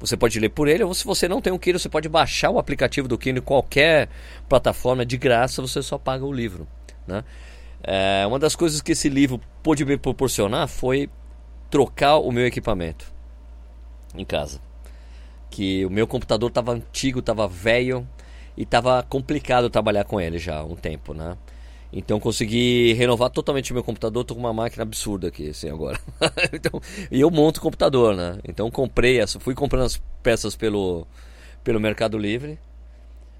você 0.00 0.16
pode 0.16 0.38
ler 0.40 0.48
por 0.48 0.66
ele, 0.66 0.82
ou 0.82 0.92
se 0.94 1.04
você 1.04 1.28
não 1.28 1.40
tem 1.40 1.52
o 1.52 1.58
Kindle, 1.58 1.78
você 1.78 1.88
pode 1.88 2.08
baixar 2.08 2.50
o 2.50 2.58
aplicativo 2.58 3.06
do 3.06 3.16
Kindle 3.16 3.42
em 3.42 3.44
qualquer 3.44 4.08
plataforma 4.48 5.06
de 5.06 5.16
graça, 5.16 5.62
você 5.62 5.82
só 5.82 5.96
paga 5.98 6.24
o 6.24 6.32
livro. 6.32 6.66
Né? 7.06 7.22
É, 7.82 8.24
uma 8.26 8.38
das 8.38 8.54
coisas 8.54 8.80
que 8.80 8.92
esse 8.92 9.08
livro 9.08 9.40
pôde 9.62 9.84
me 9.84 9.96
proporcionar 9.96 10.68
foi 10.68 11.10
trocar 11.70 12.16
o 12.16 12.30
meu 12.30 12.46
equipamento 12.46 13.12
em 14.14 14.24
casa. 14.24 14.60
Que 15.50 15.84
o 15.84 15.90
meu 15.90 16.06
computador 16.06 16.48
estava 16.48 16.72
antigo, 16.72 17.20
estava 17.20 17.48
velho 17.48 18.06
e 18.56 18.62
estava 18.62 19.02
complicado 19.02 19.68
trabalhar 19.68 20.04
com 20.04 20.20
ele 20.20 20.38
já 20.38 20.58
há 20.58 20.64
um 20.64 20.76
tempo, 20.76 21.12
né? 21.12 21.36
Então 21.92 22.18
consegui 22.18 22.94
renovar 22.94 23.28
totalmente 23.28 23.70
o 23.70 23.74
meu 23.74 23.84
computador, 23.84 24.24
tô 24.24 24.34
com 24.34 24.40
uma 24.40 24.52
máquina 24.52 24.82
absurda 24.82 25.28
aqui 25.28 25.50
assim 25.50 25.68
agora. 25.68 26.00
então, 26.52 26.80
e 27.10 27.20
eu 27.20 27.30
monto 27.30 27.60
o 27.60 27.62
computador, 27.62 28.16
né? 28.16 28.38
Então 28.48 28.70
comprei 28.70 29.20
essa, 29.20 29.38
fui 29.38 29.54
comprando 29.54 29.84
as 29.84 30.00
peças 30.22 30.56
pelo 30.56 31.06
pelo 31.62 31.80
Mercado 31.80 32.16
Livre. 32.18 32.58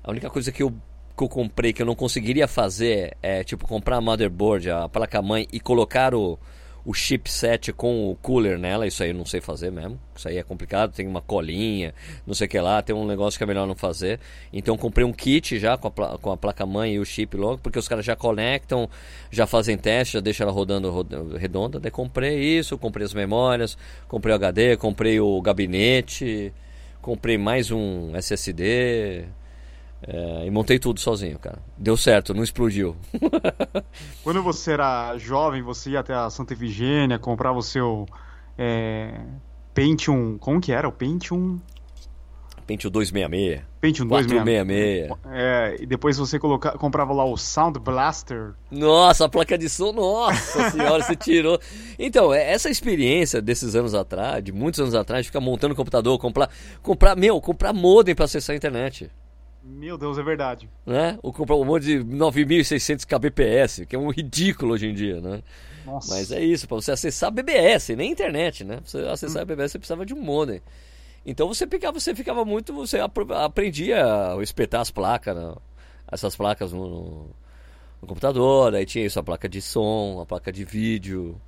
A 0.05 0.11
única 0.11 0.29
coisa 0.29 0.53
que 0.53 0.63
eu, 0.63 0.73
que 1.17 1.23
eu 1.25 1.29
comprei 1.29 1.73
que 1.73 1.83
eu 1.83 1.87
não 1.87 1.95
conseguiria 1.95 2.49
fazer 2.49 3.17
é 3.23 3.45
tipo 3.45 3.67
comprar 3.67 3.97
a 3.97 4.01
motherboard, 4.01 4.71
a 4.71 4.89
placa-mãe 4.89 5.47
e 5.53 5.61
colocar 5.61 6.15
o, 6.15 6.39
o 6.85 6.93
chipset 6.95 7.73
com 7.73 8.11
o 8.11 8.17
cooler 8.17 8.59
nela. 8.59 8.87
Isso 8.87 9.03
aí 9.03 9.11
eu 9.11 9.15
não 9.15 9.25
sei 9.27 9.41
fazer 9.41 9.71
mesmo. 9.71 9.99
Isso 10.17 10.27
aí 10.29 10.39
é 10.39 10.43
complicado. 10.43 10.93
Tem 10.93 11.07
uma 11.07 11.21
colinha, 11.21 11.95
não 12.27 12.35
sei 12.35 12.47
o 12.47 12.51
que 12.51 12.59
lá. 12.59 12.81
Tem 12.83 12.95
um 12.97 13.07
negócio 13.07 13.39
que 13.39 13.45
é 13.45 13.47
melhor 13.47 13.67
não 13.67 13.75
fazer. 13.75 14.19
Então 14.53 14.77
comprei 14.77 15.05
um 15.07 15.13
kit 15.13 15.59
já 15.59 15.77
com 15.77 15.89
a, 15.89 16.19
com 16.19 16.33
a 16.33 16.37
placa-mãe 16.37 16.95
e 16.95 16.99
o 16.99 17.05
chip 17.05 17.37
logo, 17.37 17.59
porque 17.59 17.79
os 17.79 17.87
caras 17.87 18.05
já 18.05 18.17
conectam, 18.17 18.89
já 19.31 19.47
fazem 19.47 19.77
teste, 19.77 20.15
já 20.15 20.21
deixam 20.21 20.45
ela 20.47 20.53
rodando 20.53 20.91
ro- 20.91 21.37
redonda. 21.37 21.79
Daí 21.79 21.91
comprei 21.91 22.39
isso, 22.59 22.77
comprei 22.79 23.05
as 23.05 23.15
memórias, 23.15 23.77
comprei 24.09 24.33
o 24.33 24.37
HD, 24.37 24.77
comprei 24.77 25.21
o 25.21 25.41
gabinete, 25.43 26.53
comprei 27.01 27.37
mais 27.39 27.71
um 27.71 28.17
SSD. 28.17 29.25
É, 30.07 30.47
e 30.47 30.51
montei 30.51 30.79
tudo 30.79 30.99
sozinho, 30.99 31.39
cara. 31.39 31.59
Deu 31.79 31.97
certo, 31.97 32.35
não 32.35 32.43
explodiu. 32.43 32.97
Quando 34.25 34.43
você 34.43 34.73
era 34.73 35.17
jovem, 35.17 35.63
você 35.63 35.91
ia 35.91 36.01
até 36.01 36.13
a 36.15 36.29
Santa 36.29 36.55
Efigênia, 36.55 37.19
comprava 37.19 37.59
o 37.59 37.63
seu 37.63 38.07
é, 38.59 39.21
Pentium. 39.73 40.39
Como 40.39 40.61
que 40.61 40.73
era? 40.73 40.89
O 40.89 40.93
Pentium. 40.93 41.61
Pentium 42.67 42.91
266, 42.91 43.61
Pentium 43.81 44.07
266. 44.07 45.09
466. 45.09 45.37
É, 45.37 45.77
e 45.83 45.87
depois 45.87 46.17
você 46.17 46.39
coloca, 46.39 46.71
comprava 46.79 47.13
lá 47.13 47.25
o 47.25 47.37
Sound 47.37 47.79
Blaster. 47.81 48.53
Nossa, 48.71 49.25
a 49.25 49.29
placa 49.29 49.59
de 49.59 49.69
som, 49.69 49.93
nossa 49.93 50.71
senhora, 50.71 51.03
você 51.03 51.17
tirou. 51.17 51.61
Então, 51.99 52.33
é- 52.33 52.53
essa 52.53 52.71
experiência 52.71 53.43
desses 53.43 53.75
anos 53.75 53.95
atrás, 53.95 54.43
de 54.43 54.53
muitos 54.53 54.81
anos 54.81 54.95
atrás, 54.95 55.25
de 55.25 55.29
ficar 55.29 55.41
montando 55.41 55.75
computador, 55.75 56.17
comprar, 56.19 56.49
comprar, 56.81 57.17
meu, 57.17 57.41
comprar 57.41 57.73
modem 57.73 58.15
pra 58.15 58.27
acessar 58.27 58.55
a 58.55 58.57
internet. 58.57 59.11
Meu 59.65 59.97
Deus, 59.97 60.19
é 60.19 60.23
verdade. 60.23 60.69
Né? 60.85 61.19
Um 61.23 61.65
monte 61.65 61.85
de 61.85 62.03
9600 62.03 63.05
kbps, 63.05 63.85
que 63.89 63.95
é 63.95 63.99
um 63.99 64.11
ridículo 64.11 64.73
hoje 64.75 64.89
em 64.89 64.95
dia, 64.95 65.21
né? 65.21 65.43
Nossa. 65.87 66.15
Mas 66.15 66.33
é 66.33 66.41
isso, 66.43 66.67
para 66.67 66.77
você 66.77 66.93
acessar 66.93 67.31
BBS, 67.31 67.95
nem 67.95 68.11
internet, 68.11 68.65
né? 68.65 68.77
Pra 68.77 68.85
você 68.87 68.99
acessar 68.99 69.43
a 69.43 69.45
BBS, 69.45 69.73
você 69.73 69.79
precisava 69.79 70.05
de 70.05 70.15
um 70.15 70.21
modem. 70.21 70.61
Então 71.25 71.47
você 71.47 71.67
ficava, 71.67 71.99
você 72.01 72.15
ficava 72.15 72.45
muito, 72.45 72.73
você 72.73 72.99
aprendia 72.99 74.05
a 74.35 74.43
espetar 74.43 74.81
as 74.81 74.91
placas, 74.91 75.37
né? 75.37 75.55
essas 76.11 76.35
placas 76.37 76.73
no, 76.73 76.89
no- 76.89 77.27
no 78.03 78.09
computador, 78.09 78.75
aí 78.75 78.85
tinha 78.85 79.07
isso, 79.07 79.19
a 79.19 79.23
placa 79.23 79.49
de 79.49 79.63
som, 79.63 80.19
a 80.21 80.27
placa 80.27 80.53
de 80.53 80.65
vídeo, 80.65 81.41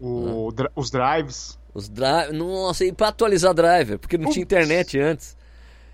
O 0.00 0.50
dra- 0.50 0.70
os 0.74 0.90
drives. 0.90 1.58
os 1.74 1.88
drive, 1.90 2.32
nossa, 2.32 2.84
e 2.86 2.92
para 2.92 3.08
atualizar 3.08 3.52
driver, 3.52 3.98
porque 3.98 4.16
não 4.16 4.30
tinha 4.30 4.44
Putz. 4.46 4.52
internet 4.66 4.98
antes. 4.98 5.36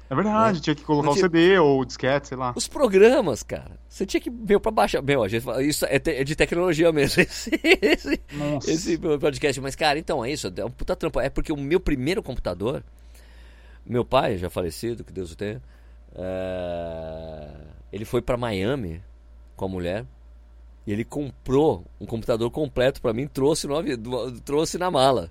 É 0.09 0.15
verdade, 0.15 0.61
tinha 0.61 0.75
que 0.77 0.85
colocar 0.85 1.07
Não 1.07 1.13
o 1.13 1.17
tinha- 1.17 1.25
CD 1.25 1.59
ou 1.59 1.81
o 1.81 1.85
disquete, 1.85 2.29
sei 2.29 2.37
lá. 2.37 2.53
Os 2.55 2.69
programas, 2.69 3.43
cara, 3.43 3.73
você 3.89 4.07
tinha 4.07 4.21
que, 4.21 4.31
meu, 4.31 4.61
pra 4.61 4.71
baixar, 4.71 5.03
meu, 5.03 5.23
a 5.25 5.29
gente 5.29 5.43
fala, 5.43 5.63
isso 5.65 5.85
é, 5.87 5.99
te- 5.99 6.13
é 6.13 6.23
de 6.23 6.37
tecnologia 6.37 6.93
mesmo, 6.93 7.23
esse, 7.23 7.51
esse, 7.83 8.21
esse 8.69 8.99
podcast. 8.99 9.61
Mas, 9.61 9.75
cara, 9.75 9.99
então 9.99 10.25
é 10.25 10.31
isso, 10.31 10.53
é 10.57 10.65
um 10.65 10.71
puta 10.71 10.95
trampo. 10.95 11.19
É 11.19 11.29
porque 11.29 11.53
o 11.53 11.57
meu 11.57 11.81
primeiro 11.81 12.23
computador, 12.23 12.85
meu 13.85 14.05
pai, 14.05 14.39
já 14.39 14.49
falecido, 14.49 15.03
que 15.03 15.13
Deus 15.13 15.33
o 15.33 15.37
tenha, 15.37 15.61
é, 16.15 17.49
ele 17.93 18.05
foi 18.05 18.23
pra 18.23 18.37
Miami 18.37 19.03
com 19.57 19.65
a 19.65 19.69
mulher 19.69 20.05
e 20.87 20.93
ele 20.93 21.05
comprou 21.05 21.85
um 22.01 22.07
computador 22.07 22.49
completo 22.51 23.03
pra 23.03 23.13
mim, 23.13 23.27
trouxe, 23.27 23.67
no, 23.67 24.41
trouxe 24.41 24.79
na 24.79 24.89
mala. 24.91 25.31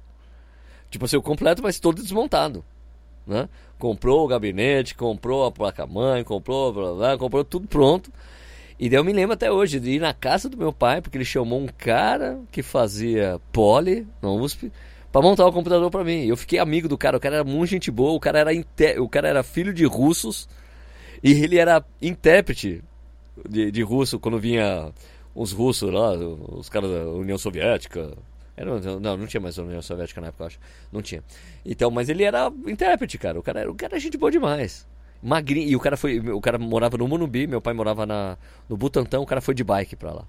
Tipo 0.89 1.05
assim, 1.05 1.15
o 1.17 1.21
completo, 1.21 1.63
mas 1.63 1.79
todo 1.79 2.01
desmontado. 2.01 2.63
Né? 3.25 3.49
Comprou 3.77 4.23
o 4.23 4.27
gabinete, 4.27 4.95
comprou 4.95 5.45
a 5.45 5.51
placa-mãe, 5.51 6.23
comprou, 6.23 6.71
blá, 6.71 6.93
blá, 6.93 7.17
comprou 7.17 7.43
tudo 7.43 7.67
pronto. 7.67 8.11
E 8.79 8.89
daí 8.89 8.99
eu 8.99 9.03
me 9.03 9.13
lembro 9.13 9.33
até 9.33 9.51
hoje 9.51 9.79
de 9.79 9.91
ir 9.91 9.99
na 9.99 10.13
casa 10.13 10.49
do 10.49 10.57
meu 10.57 10.73
pai, 10.73 11.01
porque 11.01 11.17
ele 11.17 11.25
chamou 11.25 11.59
um 11.59 11.67
cara 11.67 12.39
que 12.51 12.61
fazia 12.61 13.39
poli 13.51 14.05
na 14.21 14.29
USP 14.31 14.71
pra 15.11 15.21
montar 15.21 15.45
o 15.45 15.51
computador 15.53 15.89
pra 15.89 16.03
mim. 16.03 16.25
Eu 16.25 16.35
fiquei 16.35 16.59
amigo 16.59 16.87
do 16.87 16.97
cara, 16.97 17.15
o 17.17 17.19
cara 17.19 17.35
era 17.35 17.43
muito 17.43 17.69
gente 17.69 17.89
boa, 17.89 18.13
o 18.13 18.19
cara 18.19 18.39
era, 18.39 18.53
inte- 18.53 18.99
o 18.99 19.07
cara 19.07 19.29
era 19.29 19.43
filho 19.43 19.73
de 19.73 19.85
russos 19.85 20.47
e 21.23 21.31
ele 21.43 21.57
era 21.57 21.83
intérprete 22.01 22.83
de, 23.47 23.71
de 23.71 23.81
russo 23.81 24.19
quando 24.19 24.39
vinha 24.39 24.91
os 25.33 25.51
russos 25.51 25.91
lá, 25.91 26.11
os 26.13 26.69
caras 26.69 26.91
da 26.91 27.09
União 27.09 27.37
Soviética. 27.37 28.11
Era, 28.57 28.79
não, 28.79 29.17
não 29.17 29.27
tinha 29.27 29.41
mais 29.41 29.57
União 29.57 29.81
Soviética 29.81 30.21
na 30.21 30.27
época, 30.27 30.43
eu 30.43 30.47
acho. 30.47 30.59
Não 30.91 31.01
tinha. 31.01 31.23
Então, 31.65 31.91
mas 31.91 32.09
ele 32.09 32.23
era 32.23 32.51
intérprete, 32.67 33.17
cara. 33.17 33.39
O 33.39 33.43
cara 33.43 33.61
era, 33.61 33.71
o 33.71 33.75
cara 33.75 33.93
era 33.93 33.99
gente 33.99 34.17
boa 34.17 34.31
demais. 34.31 34.87
Magrinho. 35.21 35.67
E 35.67 35.75
o 35.75 35.79
cara 35.79 35.97
foi. 35.97 36.19
O 36.19 36.39
cara 36.39 36.57
morava 36.57 36.97
no 36.97 37.07
Monubi, 37.07 37.47
meu 37.47 37.61
pai 37.61 37.73
morava 37.73 38.05
na, 38.05 38.37
no 38.69 38.77
Butantã, 38.77 39.19
o 39.19 39.25
cara 39.25 39.41
foi 39.41 39.53
de 39.53 39.63
bike 39.63 39.95
pra 39.95 40.13
lá. 40.13 40.25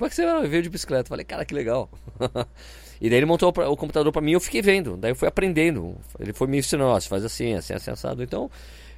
Como 0.00 0.06
é 0.06 0.08
que 0.08 0.16
você 0.16 0.48
veio 0.48 0.62
de 0.62 0.70
bicicleta? 0.70 1.10
Falei, 1.10 1.26
cara, 1.26 1.44
que 1.44 1.52
legal. 1.52 1.90
e 2.98 3.10
daí 3.10 3.18
ele 3.18 3.26
montou 3.26 3.50
o 3.50 3.76
computador 3.76 4.10
pra 4.10 4.22
mim 4.22 4.30
e 4.30 4.34
eu 4.34 4.40
fiquei 4.40 4.62
vendo. 4.62 4.96
Daí 4.96 5.10
eu 5.10 5.14
fui 5.14 5.28
aprendendo. 5.28 5.94
Ele 6.18 6.32
foi 6.32 6.48
me 6.48 6.56
ensinando, 6.56 6.90
ó, 6.90 6.98
você 6.98 7.06
faz 7.06 7.22
assim, 7.22 7.52
assim, 7.52 7.74
assim, 7.74 7.90
assado. 7.90 8.22
Então, 8.22 8.50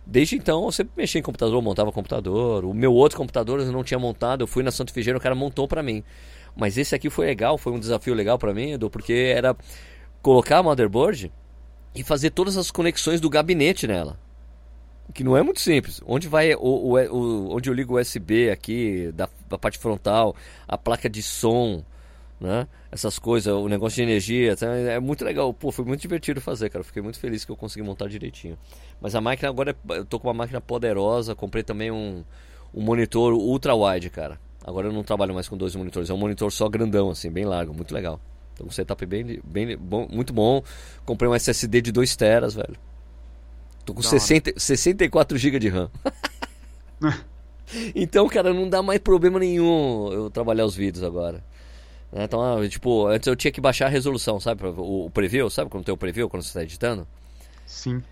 desde 0.07 0.37
então 0.37 0.65
eu 0.65 0.71
sempre 0.71 0.93
mexia 0.97 1.19
em 1.19 1.23
computador, 1.23 1.61
montava 1.61 1.91
computador. 1.91 2.65
O 2.65 2.73
meu 2.73 2.95
outro 2.95 3.19
computador 3.19 3.59
eu 3.59 3.73
não 3.73 3.83
tinha 3.83 3.99
montado, 3.99 4.43
eu 4.43 4.47
fui 4.47 4.63
na 4.63 4.71
Santo 4.71 4.93
Figueira, 4.93 5.19
o 5.19 5.21
cara 5.21 5.35
montou 5.35 5.67
pra 5.67 5.83
mim. 5.83 6.05
Mas 6.57 6.77
esse 6.77 6.95
aqui 6.95 7.09
foi 7.09 7.27
legal, 7.27 7.57
foi 7.57 7.73
um 7.73 7.79
desafio 7.79 8.15
legal 8.15 8.39
pra 8.39 8.53
mim, 8.53 8.73
Edu, 8.73 8.91
porque 8.91 9.33
era 9.35 9.57
colocar 10.21 10.59
a 10.59 10.63
motherboard 10.63 11.33
e 11.95 12.03
fazer 12.03 12.31
todas 12.31 12.57
as 12.57 12.71
conexões 12.71 13.21
do 13.21 13.31
gabinete 13.31 13.87
nela. 13.87 14.19
Que 15.13 15.25
não 15.25 15.37
é 15.37 15.43
muito 15.43 15.61
simples. 15.61 16.01
Onde 16.07 16.29
vai 16.29 16.55
o, 16.55 16.61
o, 16.61 16.97
o 16.97 17.57
onde 17.57 17.69
eu 17.69 17.75
ligo 17.75 17.97
o 17.97 18.01
USB 18.01 18.51
aqui 18.51 19.11
da, 19.15 19.29
da 19.49 19.59
parte 19.59 19.79
frontal, 19.79 20.35
a 20.67 20.79
placa 20.79 21.09
de 21.09 21.23
som, 21.23 21.85
né? 22.41 22.67
Essas 22.91 23.19
coisas, 23.19 23.53
o 23.53 23.69
negócio 23.69 23.97
de 23.97 24.03
energia, 24.03 24.57
tá? 24.57 24.67
é 24.67 24.99
muito 25.01 25.25
legal. 25.25 25.53
Pô, 25.53 25.71
foi 25.71 25.85
muito 25.85 26.01
divertido 26.01 26.41
fazer, 26.41 26.71
cara. 26.71 26.85
Fiquei 26.85 27.03
muito 27.03 27.19
feliz 27.19 27.45
que 27.45 27.51
eu 27.53 27.57
consegui 27.57 27.85
montar 27.85 28.09
direitinho. 28.09 28.59
Mas 29.01 29.15
a 29.15 29.21
máquina 29.21 29.49
agora, 29.49 29.77
é- 29.91 29.99
eu 29.99 30.05
tô 30.05 30.19
com 30.19 30.29
uma 30.29 30.35
máquina 30.35 30.61
poderosa. 30.61 31.35
Comprei 31.35 31.63
também 31.63 31.91
um, 31.91 32.25
um 32.75 32.83
monitor 32.83 33.33
ultra 33.33 33.75
wide, 33.75 34.11
cara. 34.11 34.39
Agora 34.65 34.89
eu 34.89 34.93
não 34.93 35.03
trabalho 35.03 35.35
mais 35.35 35.49
com 35.49 35.57
dois 35.57 35.75
monitores, 35.75 36.11
é 36.11 36.15
um 36.15 36.19
monitor 36.19 36.51
só 36.53 36.69
grandão, 36.69 37.11
assim, 37.11 37.31
bem 37.31 37.45
largo, 37.45 37.75
muito 37.75 37.93
legal. 37.93 38.21
Então 38.55 38.67
um 38.67 38.71
setup 38.71 39.05
bem, 39.07 39.41
bem 39.45 39.77
bom, 39.77 40.07
muito 40.11 40.33
bom. 40.33 40.63
Comprei 41.05 41.29
um 41.29 41.35
SSD 41.35 41.81
de 41.81 41.93
2 41.93 42.15
teras, 42.17 42.55
velho. 42.55 42.77
Tô 43.85 43.95
com 43.95 44.03
Da 44.03 44.09
hora. 44.09 44.21
60, 44.21 44.53
64 44.57 45.37
GB 45.39 45.59
de 45.59 45.69
RAM. 45.69 45.91
então, 47.95 48.29
cara, 48.29 48.53
não 48.53 48.69
dá 48.69 48.83
mais 48.83 49.01
problema 49.01 49.39
nenhum 49.39 50.13
eu 50.13 50.31
trabalhar 50.31 50.65
os 50.65 50.77
vídeos 50.77 51.03
agora. 51.03 51.43
Né? 52.13 52.25
Então, 52.25 52.41
ah, 52.43 52.69
tipo, 52.69 53.07
antes 53.07 53.27
eu 53.27 53.35
tinha 53.35 53.51
que 53.51 53.61
baixar 53.61 53.87
a 53.87 53.89
resolução, 53.89 54.39
sabe? 54.39 54.65
O, 54.67 55.07
o 55.07 55.11
preview, 55.11 55.49
sabe 55.51 55.71
quando 55.71 55.85
tem 55.85 55.95
o 55.95 55.97
preview 55.97 56.29
quando 56.29 56.43
você 56.43 56.49
está 56.49 56.63
editando? 56.63 57.07
Sim. 57.67 58.03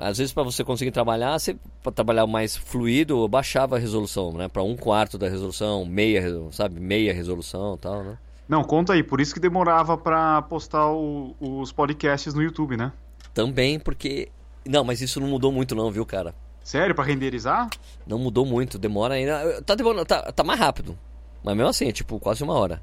Às 0.00 0.18
vezes 0.18 0.32
para 0.32 0.42
você 0.42 0.64
conseguir 0.64 0.90
trabalhar, 0.90 1.38
você 1.38 1.56
para 1.82 1.92
trabalhar 1.92 2.26
mais 2.26 2.56
fluido, 2.56 3.22
eu 3.22 3.28
baixava 3.28 3.76
a 3.76 3.78
resolução, 3.78 4.32
né? 4.32 4.48
Para 4.48 4.62
um 4.62 4.74
quarto 4.76 5.18
da 5.18 5.28
resolução, 5.28 5.84
meia, 5.84 6.22
sabe, 6.52 6.80
meia 6.80 7.12
resolução, 7.12 7.76
tal, 7.76 8.02
né? 8.02 8.18
Não, 8.48 8.64
conta 8.64 8.94
aí, 8.94 9.02
por 9.02 9.20
isso 9.20 9.32
que 9.34 9.38
demorava 9.40 9.96
pra 9.98 10.42
postar 10.42 10.90
o- 10.90 11.36
os 11.40 11.70
podcasts 11.70 12.32
no 12.34 12.42
YouTube, 12.42 12.76
né? 12.76 12.92
Também 13.34 13.78
porque 13.78 14.28
não, 14.66 14.82
mas 14.84 15.00
isso 15.00 15.20
não 15.20 15.28
mudou 15.28 15.52
muito 15.52 15.74
não, 15.74 15.90
viu, 15.90 16.04
cara? 16.06 16.34
Sério, 16.64 16.94
pra 16.94 17.04
renderizar? 17.04 17.68
Não 18.06 18.18
mudou 18.18 18.44
muito, 18.46 18.78
demora 18.78 19.14
ainda. 19.14 19.62
Tá, 19.62 19.74
demorando, 19.74 20.04
tá, 20.04 20.32
tá 20.32 20.42
mais 20.42 20.58
rápido. 20.58 20.98
Mas 21.44 21.56
mesmo 21.56 21.68
assim, 21.70 21.88
é 21.88 21.92
tipo 21.92 22.18
quase 22.18 22.42
uma 22.42 22.54
hora. 22.54 22.82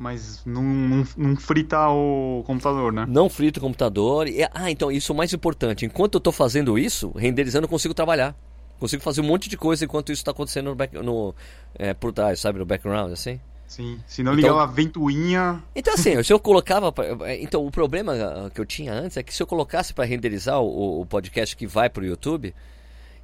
Mas 0.00 0.42
não, 0.46 0.62
não, 0.62 1.06
não 1.14 1.36
frita 1.36 1.78
o 1.90 2.42
computador, 2.46 2.90
né? 2.90 3.04
Não 3.06 3.28
frita 3.28 3.58
o 3.58 3.62
computador. 3.62 4.26
Ah, 4.54 4.70
então, 4.70 4.90
isso 4.90 5.12
é 5.12 5.14
o 5.14 5.16
mais 5.16 5.34
importante. 5.34 5.84
Enquanto 5.84 6.14
eu 6.14 6.20
tô 6.22 6.32
fazendo 6.32 6.78
isso, 6.78 7.12
renderizando, 7.14 7.66
eu 7.66 7.68
consigo 7.68 7.92
trabalhar. 7.92 8.34
Consigo 8.78 9.02
fazer 9.02 9.20
um 9.20 9.24
monte 9.24 9.50
de 9.50 9.58
coisa 9.58 9.84
enquanto 9.84 10.10
isso 10.10 10.24
tá 10.24 10.30
acontecendo 10.30 10.70
no, 10.70 10.74
back, 10.74 10.96
no 10.96 11.34
é, 11.74 11.92
por 11.92 12.14
trás, 12.14 12.40
sabe? 12.40 12.58
No 12.58 12.64
background, 12.64 13.12
assim. 13.12 13.38
Sim, 13.68 14.00
se 14.06 14.22
não 14.22 14.32
ligava 14.32 14.54
então, 14.54 14.64
a 14.64 14.66
ventoinha. 14.66 15.62
Então, 15.76 15.92
assim, 15.92 16.22
se 16.22 16.32
eu 16.32 16.40
colocava. 16.40 16.94
Então, 17.38 17.66
o 17.66 17.70
problema 17.70 18.14
ah, 18.14 18.48
que 18.48 18.58
eu 18.58 18.64
tinha 18.64 18.94
antes 18.94 19.18
é 19.18 19.22
que 19.22 19.34
se 19.34 19.42
eu 19.42 19.46
colocasse 19.46 19.92
para 19.92 20.06
renderizar 20.06 20.62
o, 20.62 21.02
o, 21.02 21.04
podcast 21.04 21.54
que 21.54 21.66
vai 21.66 21.90
pro 21.90 22.06
YouTube, 22.06 22.54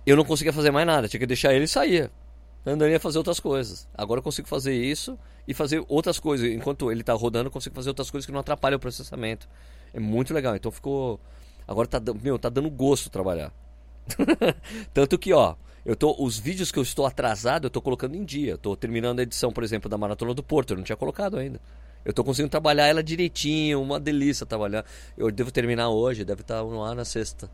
eu 0.04 0.14
não 0.14 0.26
conseguia 0.26 0.52
fazer 0.52 0.70
mais 0.70 0.86
nada. 0.86 1.08
Tinha 1.08 1.20
que 1.20 1.26
deixar 1.26 1.54
ele 1.54 1.66
sair. 1.66 2.10
Andaria 2.66 2.96
a 2.96 3.00
fazer 3.00 3.18
outras 3.18 3.38
coisas. 3.38 3.86
Agora 3.94 4.18
eu 4.18 4.22
consigo 4.22 4.48
fazer 4.48 4.74
isso 4.74 5.16
e 5.46 5.54
fazer 5.54 5.84
outras 5.88 6.18
coisas. 6.18 6.50
Enquanto 6.50 6.90
ele 6.90 7.00
está 7.00 7.12
rodando, 7.12 7.46
eu 7.46 7.50
consigo 7.52 7.74
fazer 7.76 7.90
outras 7.90 8.10
coisas 8.10 8.26
que 8.26 8.32
não 8.32 8.40
atrapalham 8.40 8.76
o 8.76 8.80
processamento. 8.80 9.48
É 9.94 10.00
muito 10.00 10.34
legal. 10.34 10.56
Então 10.56 10.72
ficou. 10.72 11.20
Agora 11.66 11.86
tá, 11.86 12.02
meu, 12.20 12.38
tá 12.38 12.48
dando 12.48 12.68
gosto 12.68 13.08
trabalhar. 13.08 13.52
Tanto 14.92 15.16
que, 15.16 15.32
ó, 15.32 15.54
eu 15.84 15.94
tô, 15.94 16.16
os 16.18 16.38
vídeos 16.38 16.72
que 16.72 16.78
eu 16.78 16.82
estou 16.82 17.06
atrasado, 17.06 17.66
eu 17.66 17.68
estou 17.68 17.80
colocando 17.80 18.16
em 18.16 18.24
dia. 18.24 18.52
Eu 18.52 18.58
tô 18.58 18.74
terminando 18.74 19.20
a 19.20 19.22
edição, 19.22 19.52
por 19.52 19.62
exemplo, 19.62 19.88
da 19.88 19.96
Maratona 19.96 20.34
do 20.34 20.42
Porto, 20.42 20.72
eu 20.72 20.76
não 20.76 20.84
tinha 20.84 20.96
colocado 20.96 21.36
ainda. 21.36 21.60
Eu 22.04 22.10
estou 22.10 22.24
conseguindo 22.24 22.50
trabalhar 22.50 22.86
ela 22.86 23.02
direitinho, 23.02 23.80
uma 23.80 24.00
delícia 24.00 24.44
trabalhar. 24.44 24.84
Eu 25.16 25.30
devo 25.30 25.52
terminar 25.52 25.88
hoje, 25.90 26.24
deve 26.24 26.40
estar 26.40 26.62
no 26.64 26.82
ar 26.82 26.96
na 26.96 27.04
sexta. 27.04 27.48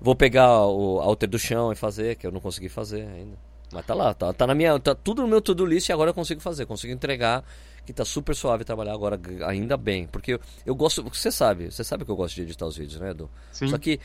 Vou 0.00 0.14
pegar 0.14 0.66
o 0.66 1.00
alter 1.00 1.28
do 1.28 1.38
chão 1.38 1.72
e 1.72 1.76
fazer, 1.76 2.16
que 2.16 2.26
eu 2.26 2.30
não 2.30 2.40
consegui 2.40 2.68
fazer 2.68 3.02
ainda. 3.02 3.45
Mas 3.72 3.84
tá 3.84 3.94
lá, 3.94 4.14
tá, 4.14 4.32
tá 4.32 4.46
na 4.46 4.54
minha. 4.54 4.78
Tá 4.78 4.94
tudo 4.94 5.22
no 5.22 5.28
meu 5.28 5.40
to-do 5.40 5.66
list 5.66 5.88
e 5.88 5.92
agora 5.92 6.10
eu 6.10 6.14
consigo 6.14 6.40
fazer, 6.40 6.66
consigo 6.66 6.92
entregar, 6.92 7.44
que 7.84 7.92
tá 7.92 8.04
super 8.04 8.34
suave 8.34 8.64
trabalhar 8.64 8.92
agora, 8.92 9.20
ainda 9.46 9.76
bem. 9.76 10.06
Porque 10.06 10.34
eu, 10.34 10.40
eu 10.64 10.74
gosto. 10.74 11.02
Você 11.02 11.30
sabe, 11.30 11.70
você 11.70 11.82
sabe 11.82 12.04
que 12.04 12.10
eu 12.10 12.16
gosto 12.16 12.34
de 12.36 12.42
editar 12.42 12.66
os 12.66 12.76
vídeos, 12.76 13.00
né, 13.00 13.10
Edu? 13.10 13.28
Sim. 13.52 13.68
Só 13.68 13.78
que 13.78 14.00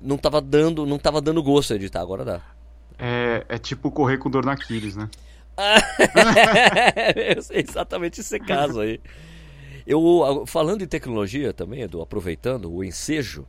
não 0.00 0.18
tava 0.18 0.40
dando, 0.40 0.84
não 0.84 0.98
tava 0.98 1.20
dando 1.20 1.42
gosto 1.42 1.70
de 1.70 1.84
editar, 1.84 2.00
agora 2.00 2.24
dá. 2.24 2.40
É, 2.98 3.44
é 3.48 3.58
tipo 3.58 3.90
correr 3.90 4.18
com 4.18 4.30
dor 4.30 4.44
na 4.44 4.52
Aquiles, 4.52 4.96
né? 4.96 5.08
eu 7.34 7.42
sei 7.42 7.64
exatamente 7.66 8.20
esse 8.20 8.38
caso 8.38 8.80
aí. 8.80 9.00
Eu, 9.86 10.44
falando 10.46 10.82
em 10.82 10.86
tecnologia 10.86 11.52
também, 11.52 11.82
Edu, 11.82 12.02
aproveitando 12.02 12.70
o 12.70 12.82
ensejo, 12.84 13.46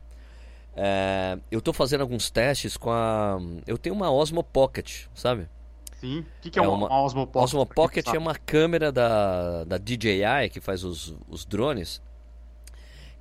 é, 0.74 1.38
eu 1.50 1.58
estou 1.58 1.74
fazendo 1.74 2.02
alguns 2.02 2.30
testes 2.30 2.76
com 2.76 2.90
a. 2.90 3.38
Eu 3.66 3.76
tenho 3.76 3.94
uma 3.94 4.10
Osmo 4.10 4.44
Pocket, 4.44 5.06
sabe? 5.14 5.48
Sim. 6.00 6.20
O 6.20 6.26
que, 6.40 6.50
que 6.50 6.58
é, 6.58 6.62
é 6.62 6.68
uma, 6.68 6.86
uma 6.86 7.02
Osmo 7.02 7.26
Pocket? 7.26 7.44
Osmo 7.44 7.66
Pocket 7.66 8.06
é 8.08 8.18
uma 8.18 8.34
câmera 8.34 8.92
da, 8.92 9.64
da 9.64 9.78
DJI 9.78 10.48
que 10.52 10.60
faz 10.60 10.84
os, 10.84 11.16
os 11.28 11.44
drones. 11.44 12.00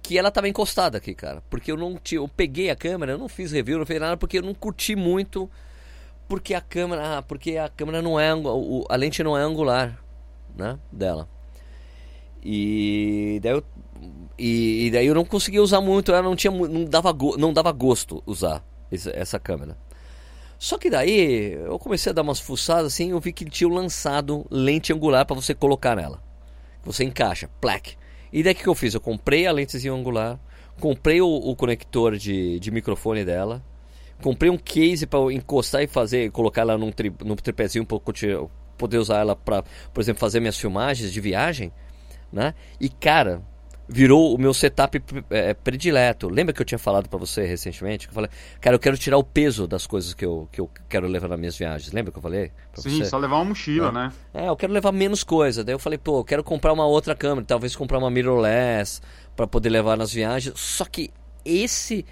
Que 0.01 0.17
ela 0.17 0.29
estava 0.29 0.47
encostada 0.47 0.97
aqui, 0.97 1.13
cara. 1.13 1.43
Porque 1.49 1.71
eu 1.71 1.77
não 1.77 1.95
tinha. 1.95 2.19
Eu 2.19 2.27
peguei 2.27 2.69
a 2.69 2.75
câmera, 2.75 3.13
eu 3.13 3.17
não 3.17 3.27
fiz 3.27 3.51
review, 3.51 3.79
não 3.79 3.85
fiz 3.85 3.99
nada, 3.99 4.15
porque 4.15 4.37
eu 4.37 4.43
não 4.43 4.53
curti 4.53 4.95
muito 4.95 5.49
porque 6.27 6.53
a 6.53 6.61
câmera, 6.61 7.17
ah, 7.17 7.21
porque 7.21 7.57
a 7.57 7.69
câmera 7.69 8.01
não 8.01 8.19
é 8.19 8.29
a 8.89 8.95
lente 8.95 9.23
não 9.23 9.37
é 9.37 9.41
angular, 9.41 9.97
né, 10.55 10.77
dela. 10.91 11.27
E 12.43 13.39
daí 13.41 13.53
eu, 13.53 13.63
e, 14.37 14.87
e 14.87 14.91
daí 14.91 15.07
eu 15.07 15.15
não 15.15 15.25
conseguia 15.25 15.61
usar 15.61 15.81
muito, 15.81 16.11
ela 16.11 16.21
não 16.21 16.35
tinha 16.35 16.51
não 16.51 16.85
dava 16.85 17.15
não 17.37 17.53
dava 17.53 17.71
gosto 17.71 18.21
usar 18.25 18.63
essa, 18.91 19.09
essa 19.11 19.39
câmera. 19.39 19.77
Só 20.57 20.77
que 20.77 20.89
daí 20.89 21.53
eu 21.53 21.77
comecei 21.77 22.11
a 22.11 22.13
dar 22.13 22.23
umas 22.23 22.39
fuçadas 22.39 22.93
assim, 22.93 23.11
eu 23.11 23.19
vi 23.19 23.31
que 23.31 23.45
tinham 23.45 23.71
lançado 23.71 24.45
lente 24.49 24.91
angular 24.91 25.25
para 25.25 25.35
você 25.35 25.53
colocar 25.53 25.95
nela. 25.95 26.21
Você 26.83 27.03
encaixa, 27.03 27.49
plaque. 27.61 27.95
E 28.31 28.41
daí 28.41 28.55
que 28.55 28.67
eu 28.67 28.75
fiz? 28.75 28.93
Eu 28.93 29.01
comprei 29.01 29.45
a 29.45 29.51
lentezinha 29.51 29.93
angular, 29.93 30.39
comprei 30.79 31.21
o, 31.21 31.27
o 31.27 31.55
conector 31.55 32.17
de, 32.17 32.59
de 32.59 32.71
microfone 32.71 33.23
dela, 33.23 33.63
Comprei 34.21 34.49
um 34.49 34.57
case 34.57 35.05
para 35.05 35.19
encostar 35.31 35.83
e 35.83 35.87
fazer, 35.87 36.31
colocar 36.31 36.61
ela 36.61 36.77
num, 36.77 36.91
tri, 36.91 37.13
num 37.23 37.35
tripézinho 37.35 37.85
para 37.85 37.99
poder 38.77 38.97
usar 38.97 39.19
ela 39.19 39.35
para, 39.35 39.63
por 39.93 40.01
exemplo, 40.01 40.19
fazer 40.19 40.39
minhas 40.39 40.57
filmagens 40.57 41.11
de 41.11 41.21
viagem, 41.21 41.71
né? 42.31 42.55
E 42.79 42.89
cara, 42.89 43.41
virou 43.87 44.35
o 44.35 44.37
meu 44.37 44.53
setup 44.53 45.01
é, 45.29 45.53
predileto. 45.53 46.27
Lembra 46.27 46.53
que 46.53 46.61
eu 46.61 46.65
tinha 46.65 46.77
falado 46.77 47.07
para 47.07 47.17
você 47.17 47.45
recentemente? 47.45 48.07
Que 48.07 48.11
eu 48.11 48.15
falei, 48.15 48.29
cara, 48.59 48.75
eu 48.75 48.79
quero 48.79 48.97
tirar 48.97 49.17
o 49.17 49.23
peso 49.23 49.67
das 49.67 49.87
coisas 49.87 50.13
que 50.13 50.25
eu, 50.25 50.47
que 50.51 50.59
eu 50.59 50.69
quero 50.89 51.07
levar 51.07 51.29
nas 51.29 51.39
minhas 51.39 51.57
viagens. 51.57 51.93
Lembra 51.93 52.11
que 52.11 52.17
eu 52.17 52.21
falei? 52.21 52.51
Sim, 52.75 52.97
você? 52.97 53.05
só 53.05 53.17
levar 53.17 53.37
uma 53.37 53.45
mochila, 53.45 53.89
é. 53.89 53.91
né? 53.91 54.13
É, 54.33 54.49
eu 54.49 54.55
quero 54.57 54.73
levar 54.73 54.91
menos 54.91 55.23
coisa. 55.23 55.63
Daí 55.63 55.73
eu 55.73 55.79
falei, 55.79 55.97
pô, 55.97 56.19
eu 56.19 56.25
quero 56.25 56.43
comprar 56.43 56.73
uma 56.73 56.85
outra 56.85 57.15
câmera, 57.15 57.45
talvez 57.45 57.75
comprar 57.75 57.97
uma 57.97 58.11
mirrorless 58.11 59.01
para 59.35 59.47
poder 59.47 59.69
levar 59.69 59.95
nas 59.95 60.11
viagens. 60.11 60.59
Só 60.59 60.83
que 60.83 61.09
esse 61.45 62.05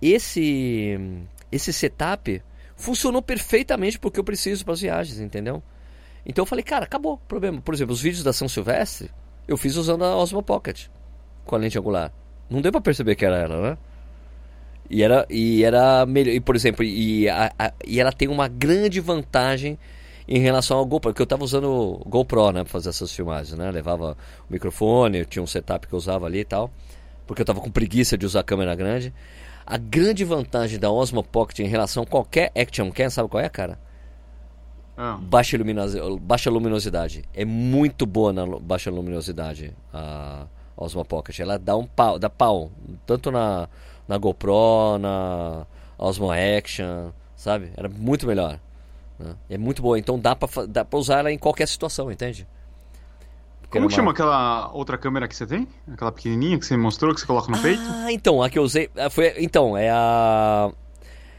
esse 0.00 0.98
esse 1.52 1.72
setup 1.72 2.42
funcionou 2.74 3.22
perfeitamente 3.22 3.98
porque 3.98 4.18
eu 4.18 4.24
preciso 4.24 4.64
para 4.64 4.74
as 4.74 4.80
viagens, 4.80 5.20
entendeu? 5.20 5.62
Então 6.26 6.42
eu 6.42 6.46
falei, 6.46 6.64
cara, 6.64 6.84
acabou 6.84 7.14
o 7.14 7.18
problema. 7.18 7.60
Por 7.60 7.74
exemplo, 7.74 7.92
os 7.92 8.00
vídeos 8.00 8.24
da 8.24 8.32
São 8.32 8.48
Silvestre, 8.48 9.10
eu 9.46 9.56
fiz 9.56 9.76
usando 9.76 10.04
a 10.04 10.16
Osmo 10.16 10.42
Pocket 10.42 10.88
com 11.44 11.54
a 11.54 11.58
lente 11.58 11.78
angular. 11.78 12.12
Não 12.48 12.60
deu 12.60 12.70
para 12.70 12.80
perceber 12.80 13.14
que 13.14 13.24
era 13.24 13.36
ela, 13.36 13.70
né? 13.70 13.78
E 14.90 15.02
era, 15.02 15.26
e 15.30 15.64
era 15.64 16.04
melhor. 16.04 16.32
E, 16.32 16.40
por 16.40 16.54
exemplo, 16.54 16.84
e, 16.84 17.28
a, 17.28 17.52
a, 17.58 17.72
e 17.86 17.98
ela 17.98 18.12
tem 18.12 18.28
uma 18.28 18.46
grande 18.46 19.00
vantagem 19.00 19.78
em 20.28 20.38
relação 20.38 20.76
ao 20.78 20.84
GoPro, 20.84 21.10
porque 21.10 21.22
eu 21.22 21.24
estava 21.24 21.42
usando 21.42 21.70
o 21.70 22.04
GoPro, 22.08 22.52
né, 22.52 22.62
para 22.62 22.70
fazer 22.70 22.90
essas 22.90 23.10
filmagens, 23.12 23.56
né? 23.56 23.70
Levava 23.70 24.16
o 24.48 24.52
microfone, 24.52 25.18
eu 25.18 25.26
tinha 25.26 25.42
um 25.42 25.46
setup 25.46 25.86
que 25.86 25.92
eu 25.92 25.96
usava 25.96 26.26
ali 26.26 26.40
e 26.40 26.44
tal, 26.44 26.70
porque 27.26 27.40
eu 27.40 27.44
estava 27.44 27.60
com 27.60 27.70
preguiça 27.70 28.16
de 28.16 28.26
usar 28.26 28.40
a 28.40 28.44
câmera 28.44 28.74
grande. 28.74 29.12
A 29.66 29.78
grande 29.78 30.24
vantagem 30.24 30.78
da 30.78 30.90
Osmo 30.90 31.22
Pocket 31.22 31.60
em 31.60 31.68
relação 31.68 32.02
a 32.02 32.06
qualquer 32.06 32.52
action 32.54 32.90
cam, 32.90 33.08
sabe 33.08 33.28
qual 33.28 33.42
é, 33.42 33.48
cara? 33.48 33.78
Ah. 34.96 35.18
Baixa, 35.20 35.56
luminosidade, 35.56 36.20
baixa 36.20 36.50
luminosidade. 36.50 37.24
É 37.32 37.44
muito 37.44 38.04
boa 38.04 38.32
na 38.32 38.44
baixa 38.46 38.90
luminosidade 38.90 39.74
a 39.92 40.46
Osmo 40.76 41.04
Pocket. 41.04 41.38
Ela 41.40 41.58
dá 41.58 41.76
um 41.76 41.86
pau, 41.86 42.18
dá 42.18 42.30
pau. 42.30 42.70
Tanto 43.06 43.30
na, 43.30 43.68
na 44.06 44.18
GoPro, 44.18 44.98
na 44.98 45.66
Osmo 45.98 46.30
Action, 46.30 47.10
sabe? 47.36 47.72
Era 47.76 47.88
muito 47.88 48.26
melhor. 48.26 48.58
Né? 49.18 49.34
É 49.50 49.58
muito 49.58 49.82
boa. 49.82 49.98
Então 49.98 50.18
dá 50.18 50.34
pra, 50.34 50.66
dá 50.66 50.84
pra 50.84 50.98
usar 50.98 51.20
ela 51.20 51.32
em 51.32 51.38
qualquer 51.38 51.68
situação, 51.68 52.10
entende? 52.10 52.46
Como 53.70 53.88
que 53.88 53.94
chama 53.94 54.10
aquela 54.10 54.70
outra 54.72 54.98
câmera 54.98 55.26
que 55.26 55.34
você 55.34 55.46
tem? 55.46 55.66
Aquela 55.90 56.12
pequenininha 56.12 56.58
que 56.58 56.66
você 56.66 56.76
mostrou, 56.76 57.14
que 57.14 57.20
você 57.20 57.26
coloca 57.26 57.50
no 57.50 57.56
ah, 57.56 57.62
peito? 57.62 57.82
Ah, 57.82 58.12
então, 58.12 58.42
a 58.42 58.50
que 58.50 58.58
eu 58.58 58.62
usei. 58.62 58.90
Ah, 58.94 59.08
foi, 59.08 59.34
então, 59.38 59.76
é 59.76 59.88
a. 59.90 60.70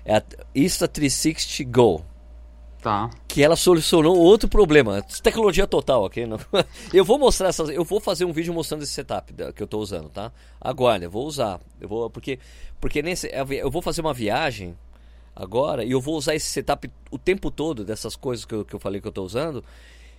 É 0.04 0.18
a 0.18 0.24
Insta360 0.56 1.70
Go. 1.70 2.04
Tá. 2.84 3.10
Que 3.30 3.42
ela 3.42 3.56
solucionou 3.56 4.18
outro 4.18 4.50
problema. 4.50 5.02
Tecnologia 5.24 5.66
total. 5.66 6.12
Não? 6.28 6.38
Eu 6.94 7.06
vou 7.06 7.18
mostrar 7.18 7.48
essas. 7.48 7.70
Eu 7.70 7.86
vou 7.86 8.02
fazer 8.02 8.26
um 8.26 8.34
vídeo 8.34 8.54
mostrando 8.54 8.84
esse 8.84 8.92
setup 8.92 9.34
que 9.34 9.64
eu 9.64 9.66
estou 9.66 9.82
usando, 9.82 10.10
tá? 10.10 10.34
Agora, 10.60 11.02
eu 11.02 11.10
vou 11.10 11.26
usar. 11.26 11.62
Eu 11.80 11.88
vou. 11.88 12.10
Porque. 12.10 12.40
Porque 12.82 13.02
nesse. 13.02 13.32
Eu 13.34 13.72
vou 13.72 13.82
fazer 13.82 14.02
uma 14.02 14.14
viagem 14.14 14.78
agora 15.34 15.86
e 15.86 15.92
eu 15.92 16.02
vou 16.02 16.16
usar 16.16 16.36
esse 16.36 16.48
setup 16.48 16.92
o 17.10 17.18
tempo 17.18 17.50
todo 17.50 17.86
dessas 17.86 18.18
coisas 18.18 18.44
que 18.44 18.54
eu, 18.54 18.66
que 18.66 18.76
eu 18.76 18.80
falei 18.80 19.00
que 19.00 19.08
eu 19.08 19.12
estou 19.12 19.26
usando. 19.26 19.64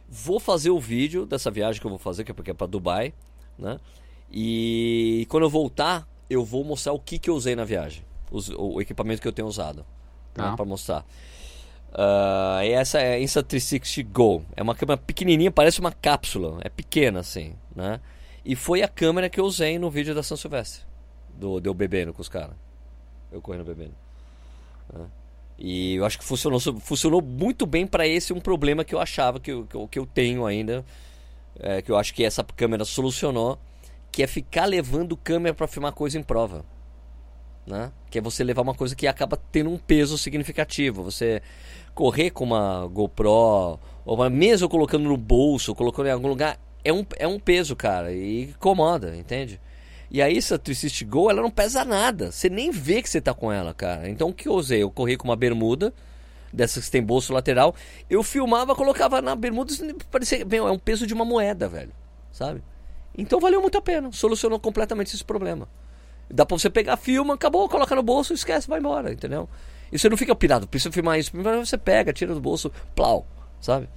Vou 0.08 0.40
fazer 0.40 0.70
o 0.70 0.80
vídeo 0.80 1.26
dessa 1.26 1.50
viagem 1.50 1.78
que 1.80 1.86
eu 1.86 1.90
vou 1.90 1.98
fazer, 1.98 2.24
que 2.24 2.30
é 2.30 2.34
porque 2.34 2.50
é 2.50 2.54
para 2.54 2.66
Dubai, 2.66 3.12
né? 3.58 3.78
E 4.30 5.26
quando 5.28 5.42
eu 5.42 5.50
voltar, 5.50 6.08
eu 6.30 6.42
vou 6.42 6.64
mostrar 6.64 6.94
o 6.94 6.98
que, 6.98 7.18
que 7.18 7.28
eu 7.28 7.36
usei 7.36 7.54
na 7.54 7.64
viagem, 7.64 8.04
os, 8.30 8.48
o 8.48 8.80
equipamento 8.80 9.20
que 9.20 9.28
eu 9.28 9.32
tenho 9.32 9.48
usado, 9.48 9.78
né? 10.34 10.44
tá. 10.44 10.56
para 10.56 10.64
mostrar. 10.64 11.04
Uh, 11.94 12.62
e 12.64 12.70
essa 12.72 12.98
é 12.98 13.14
a 13.14 13.20
Insta360 13.20 14.06
Go. 14.10 14.44
É 14.56 14.62
uma 14.62 14.74
câmera 14.74 14.98
pequenininha, 14.98 15.50
parece 15.50 15.78
uma 15.78 15.92
cápsula, 15.92 16.58
é 16.64 16.68
pequena 16.68 17.20
assim, 17.20 17.54
né? 17.74 18.00
E 18.44 18.56
foi 18.56 18.82
a 18.82 18.88
câmera 18.88 19.30
que 19.30 19.38
eu 19.38 19.44
usei 19.44 19.78
no 19.78 19.90
vídeo 19.90 20.14
da 20.14 20.22
São 20.22 20.36
Silvestre, 20.36 20.82
do 21.34 21.60
deu 21.60 21.72
bebendo 21.72 22.12
com 22.12 22.20
os 22.20 22.28
caras, 22.28 22.56
eu 23.30 23.40
correndo 23.40 23.64
bebendo. 23.64 23.94
Né? 24.92 25.06
E 25.58 25.94
eu 25.94 26.04
acho 26.04 26.18
que 26.18 26.24
funcionou, 26.24 26.60
funcionou 26.60 27.22
muito 27.22 27.64
bem 27.64 27.86
para 27.86 28.06
esse 28.06 28.32
um 28.32 28.40
problema 28.40 28.84
que 28.84 28.94
eu 28.94 29.00
achava 29.00 29.38
que 29.38 29.52
eu, 29.52 29.64
que 29.66 29.74
eu, 29.76 29.88
que 29.88 29.98
eu 29.98 30.06
tenho 30.06 30.44
ainda. 30.44 30.84
É, 31.60 31.80
que 31.80 31.90
eu 31.90 31.96
acho 31.96 32.12
que 32.12 32.24
essa 32.24 32.42
câmera 32.42 32.84
solucionou. 32.84 33.58
Que 34.10 34.22
é 34.22 34.26
ficar 34.26 34.64
levando 34.64 35.16
câmera 35.16 35.54
para 35.54 35.66
filmar 35.66 35.92
coisa 35.92 36.18
em 36.18 36.22
prova. 36.22 36.64
Né? 37.66 37.92
Que 38.10 38.18
é 38.18 38.20
você 38.20 38.42
levar 38.42 38.62
uma 38.62 38.74
coisa 38.74 38.96
que 38.96 39.06
acaba 39.06 39.36
tendo 39.36 39.70
um 39.70 39.78
peso 39.78 40.18
significativo. 40.18 41.04
Você 41.04 41.40
correr 41.94 42.30
com 42.30 42.44
uma 42.44 42.86
GoPro, 42.88 43.78
ou 44.04 44.30
mesmo 44.30 44.68
colocando 44.68 45.04
no 45.04 45.16
bolso, 45.16 45.74
colocando 45.74 46.06
em 46.06 46.12
algum 46.12 46.28
lugar, 46.28 46.58
é 46.84 46.92
um, 46.92 47.04
é 47.16 47.26
um 47.26 47.38
peso, 47.38 47.74
cara. 47.74 48.12
E 48.12 48.44
incomoda, 48.44 49.16
entende? 49.16 49.60
E 50.10 50.20
aí 50.20 50.36
essa 50.36 50.58
360 50.58 51.10
Go, 51.10 51.30
ela 51.30 51.42
não 51.42 51.50
pesa 51.50 51.84
nada. 51.84 52.30
Você 52.30 52.48
nem 52.48 52.70
vê 52.70 53.00
que 53.00 53.08
você 53.08 53.20
tá 53.20 53.32
com 53.32 53.50
ela, 53.50 53.72
cara. 53.72 54.08
Então 54.08 54.28
o 54.28 54.32
que 54.32 54.48
eu 54.48 54.54
usei? 54.54 54.82
Eu 54.82 54.90
corri 54.90 55.16
com 55.16 55.26
uma 55.26 55.36
bermuda, 55.36 55.94
dessas 56.52 56.84
que 56.84 56.90
tem 56.90 57.02
bolso 57.02 57.32
lateral. 57.32 57.74
Eu 58.08 58.22
filmava, 58.22 58.74
colocava 58.74 59.22
na 59.22 59.34
bermuda, 59.34 59.72
parecia, 60.10 60.44
meu, 60.44 60.68
é 60.68 60.70
um 60.70 60.78
peso 60.78 61.06
de 61.06 61.14
uma 61.14 61.24
moeda, 61.24 61.68
velho. 61.68 61.92
Sabe? 62.30 62.62
Então 63.16 63.40
valeu 63.40 63.60
muito 63.60 63.78
a 63.78 63.82
pena. 63.82 64.12
Solucionou 64.12 64.60
completamente 64.60 65.14
esse 65.14 65.24
problema. 65.24 65.68
Dá 66.30 66.44
pra 66.44 66.58
você 66.58 66.70
pegar, 66.70 66.96
filma, 66.96 67.34
acabou, 67.34 67.68
coloca 67.68 67.94
no 67.94 68.02
bolso, 68.02 68.32
esquece, 68.32 68.68
vai 68.68 68.80
embora, 68.80 69.12
entendeu? 69.12 69.48
E 69.94 69.98
você 69.98 70.08
não 70.08 70.16
fica 70.16 70.34
pirado, 70.34 70.66
precisa 70.66 70.92
filmar 70.92 71.20
isso. 71.20 71.30
Você 71.64 71.78
pega, 71.78 72.12
tira 72.12 72.34
do 72.34 72.40
bolso, 72.40 72.68
plau, 72.96 73.24
sabe? 73.60 73.88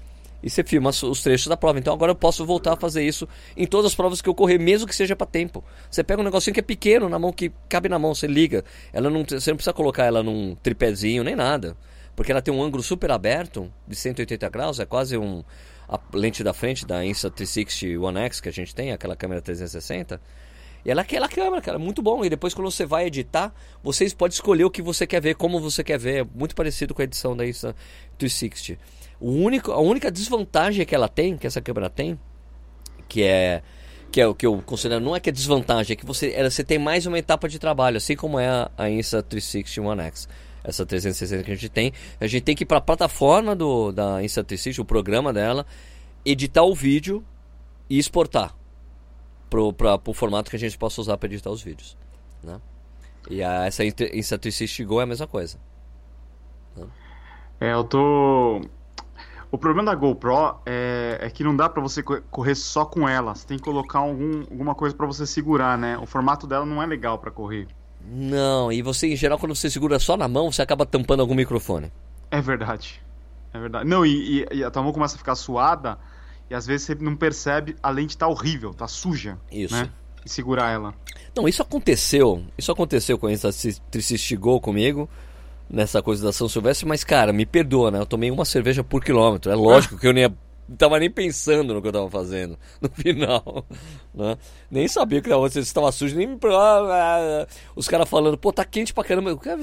E 0.44 0.50
você 0.50 0.64
filma 0.64 0.92
os 0.92 1.24
trechos 1.24 1.48
da 1.48 1.58
prova. 1.58 1.80
Então 1.80 1.92
agora 1.92 2.12
eu 2.12 2.16
posso 2.16 2.46
voltar 2.46 2.74
a 2.74 2.76
fazer 2.76 3.04
isso 3.04 3.28
em 3.58 3.66
todas 3.66 3.88
as 3.88 3.96
provas 3.96 4.22
que 4.22 4.30
eu 4.30 4.36
correr, 4.36 4.60
mesmo 4.60 4.88
que 4.88 4.96
seja 4.96 5.16
para 5.16 5.26
tempo. 5.26 5.64
Você 5.90 6.04
pega 6.04 6.22
um 6.22 6.24
negocinho 6.24 6.54
que 6.54 6.60
é 6.60 6.64
pequeno 6.64 7.10
na 7.10 7.18
mão, 7.18 7.34
que 7.34 7.52
cabe 7.68 7.90
na 7.90 7.98
mão, 7.98 8.14
você 8.14 8.28
liga. 8.28 8.64
Ela 8.94 9.10
não, 9.10 9.24
você 9.24 9.50
não 9.50 9.58
precisa 9.58 9.74
colocar 9.74 10.06
ela 10.06 10.22
num 10.22 10.56
tripézinho 10.62 11.24
nem 11.24 11.36
nada. 11.36 11.76
Porque 12.16 12.32
ela 12.32 12.44
tem 12.44 12.54
um 12.54 12.62
ângulo 12.62 12.84
super 12.84 13.10
aberto, 13.10 13.72
de 13.88 13.96
180 13.96 14.50
graus, 14.50 14.80
é 14.80 14.86
quase 14.86 15.18
um. 15.18 15.44
A 15.90 16.00
lente 16.14 16.44
da 16.44 16.54
frente 16.54 16.86
da 16.86 17.02
Insta360 17.02 18.00
One 18.00 18.20
X 18.20 18.40
que 18.42 18.50
a 18.50 18.52
gente 18.52 18.76
tem, 18.76 18.92
aquela 18.92 19.16
câmera 19.16 19.42
360. 19.42 20.22
E 20.88 20.92
ela 20.92 21.02
é 21.02 21.04
aquela 21.04 21.28
câmera, 21.28 21.62
cara, 21.62 21.78
muito 21.78 22.02
bom. 22.02 22.24
E 22.24 22.30
depois 22.30 22.54
quando 22.54 22.72
você 22.72 22.86
vai 22.86 23.08
editar, 23.08 23.54
vocês 23.84 24.14
podem 24.14 24.34
escolher 24.34 24.64
o 24.64 24.72
que 24.72 24.82
você 24.82 25.06
quer 25.06 25.20
ver, 25.20 25.36
como 25.36 25.60
você 25.60 25.84
quer 25.84 26.00
ver. 26.00 26.22
É 26.22 26.28
muito 26.34 26.56
parecido 26.56 26.96
com 26.96 27.02
a 27.02 27.04
edição 27.04 27.36
da 27.36 27.44
Insta360. 27.46 28.78
O 29.20 29.32
único, 29.32 29.74
a 29.74 29.82
única 29.82 30.10
desvantagem 30.10 30.86
que 30.86 30.96
ela 30.96 31.10
tem, 31.10 31.38
que 31.38 31.46
essa 31.46 31.60
câmera 31.60 31.90
tem, 31.90 32.18
que 33.10 33.22
é 33.22 33.62
que 34.10 34.22
é 34.22 34.28
o 34.28 34.34
que 34.34 34.46
eu 34.46 34.64
considero 34.66 35.04
não 35.04 35.14
é 35.14 35.20
que 35.20 35.28
é 35.30 35.34
desvantagem, 35.34 35.92
é 35.92 35.96
que 35.98 36.06
você, 36.06 36.32
ela, 36.32 36.50
você 36.50 36.64
tem 36.64 36.80
mais 36.80 37.06
uma 37.06 37.20
etapa 37.20 37.50
de 37.50 37.60
trabalho, 37.60 37.98
assim 37.98 38.16
como 38.16 38.40
é 38.40 38.48
a, 38.48 38.72
a 38.78 38.86
Insta360 38.86 39.84
One 39.84 40.02
X 40.04 40.30
essa 40.64 40.86
360 40.86 41.44
que 41.44 41.52
a 41.52 41.56
gente 41.56 41.70
tem. 41.70 41.94
A 42.20 42.28
gente 42.28 42.44
tem 42.44 42.56
que 42.56 42.64
ir 42.64 42.66
para 42.66 42.78
a 42.78 42.82
plataforma 42.82 43.54
do, 43.54 43.92
da 43.92 44.22
Insta360, 44.22 44.80
o 44.80 44.86
programa 44.86 45.34
dela, 45.34 45.66
editar 46.26 46.64
o 46.64 46.74
vídeo 46.74 47.24
e 47.90 48.00
exportar 48.00 48.56
para 49.50 50.00
o 50.06 50.14
formato 50.14 50.50
que 50.50 50.56
a 50.56 50.60
gente 50.60 50.78
possa 50.78 51.02
usar 51.02 51.18
para 51.18 51.28
editar 51.28 51.50
os 51.50 51.62
vídeos. 51.62 51.98
Né? 52.44 52.60
E 53.30 53.44
a, 53.44 53.66
essa 53.66 53.84
Insta360 53.84 54.86
Go 54.86 55.00
é 55.00 55.04
a 55.04 55.08
mesma 55.08 55.28
coisa. 55.28 55.58
Né? 56.76 56.86
É, 57.60 57.74
eu 57.74 57.84
tô. 57.84 58.62
O 59.50 59.58
problema 59.58 59.92
da 59.92 59.96
GoPro 59.96 60.60
é, 60.66 61.20
é 61.22 61.30
que 61.30 61.44
não 61.44 61.56
dá 61.56 61.70
para 61.70 61.82
você 61.82 62.04
correr 62.04 62.56
só 62.56 62.86
com 62.86 63.08
ela. 63.08 63.34
Você 63.34 63.48
tem 63.48 63.58
que 63.58 63.64
colocar 63.64 64.00
algum, 64.00 64.42
alguma 64.42 64.76
coisa 64.76 64.94
para 64.96 65.06
você 65.06 65.26
segurar, 65.26 65.78
né? 65.78 65.98
O 65.98 66.06
formato 66.06 66.46
dela 66.46 66.66
não 66.66 66.84
é 66.84 66.86
legal 66.86 67.18
para 67.18 67.32
correr. 67.32 67.68
Não, 68.10 68.72
e 68.72 68.82
você, 68.82 69.08
em 69.08 69.16
geral, 69.16 69.40
quando 69.40 69.56
você 69.56 69.70
segura 69.70 70.00
só 70.00 70.16
na 70.16 70.28
mão, 70.28 70.52
você 70.52 70.62
acaba 70.62 70.86
tampando 70.86 71.22
algum 71.22 71.34
microfone. 71.34 71.92
É 72.30 72.42
verdade. 72.42 73.02
É 73.54 73.60
verdade. 73.60 73.90
Não, 73.90 74.06
e, 74.06 74.44
e, 74.52 74.58
e 74.58 74.64
a 74.64 74.70
tua 74.70 74.84
mão 74.84 74.92
começa 74.92 75.16
a 75.16 75.18
ficar 75.18 75.36
suada 75.36 75.98
e 76.50 76.56
às 76.56 76.66
vezes 76.66 76.88
você 76.88 76.96
não 76.96 77.16
percebe, 77.16 77.76
a 77.82 77.90
lente 77.90 78.18
tá 78.18 78.28
horrível, 78.28 78.74
tá 78.74 78.88
suja. 78.88 79.38
Isso. 79.52 79.74
Né? 79.76 79.90
E 80.26 80.30
segurar 80.30 80.72
ela. 80.72 80.94
Não, 81.36 81.48
isso 81.48 81.62
aconteceu. 81.62 82.44
Isso 82.58 82.72
aconteceu 82.72 83.18
com 83.18 83.30
essa 83.30 83.50
Tricistigol 83.92 84.60
comigo, 84.60 85.10
nessa 85.70 86.02
coisa 86.02 86.26
da 86.26 86.34
São 86.34 86.50
Silvestre, 86.50 86.88
mas, 86.88 87.04
cara, 87.04 87.32
me 87.32 87.46
perdoa, 87.46 87.92
né? 87.92 88.00
Eu 88.00 88.06
tomei 88.06 88.32
uma 88.32 88.46
cerveja 88.46 88.84
por 88.84 89.04
quilômetro. 89.04 89.52
É 89.52 89.56
lógico 89.56 89.98
que 89.98 90.08
eu 90.08 90.14
nem 90.14 90.24
ia 90.24 90.34
não 90.68 90.76
tava 90.76 91.00
nem 91.00 91.10
pensando 91.10 91.74
no 91.74 91.82
que 91.82 91.88
eu 91.88 91.94
tava 91.94 92.10
fazendo 92.10 92.60
no 92.82 92.90
final. 92.90 93.66
Né? 94.14 94.38
Nem 94.70 94.88
sabia 94.88 95.22
que 95.22 95.30
você 95.30 95.60
estava 95.60 95.92
sujo, 95.92 96.16
nem. 96.16 96.38
Os 97.76 97.88
caras 97.88 98.10
falando, 98.10 98.38
pô, 98.38 98.52
tá 98.52 98.66
quente 98.66 98.94
pra 98.94 99.04
caramba. 99.04 99.30
Eu, 99.30 99.38
cara, 99.38 99.62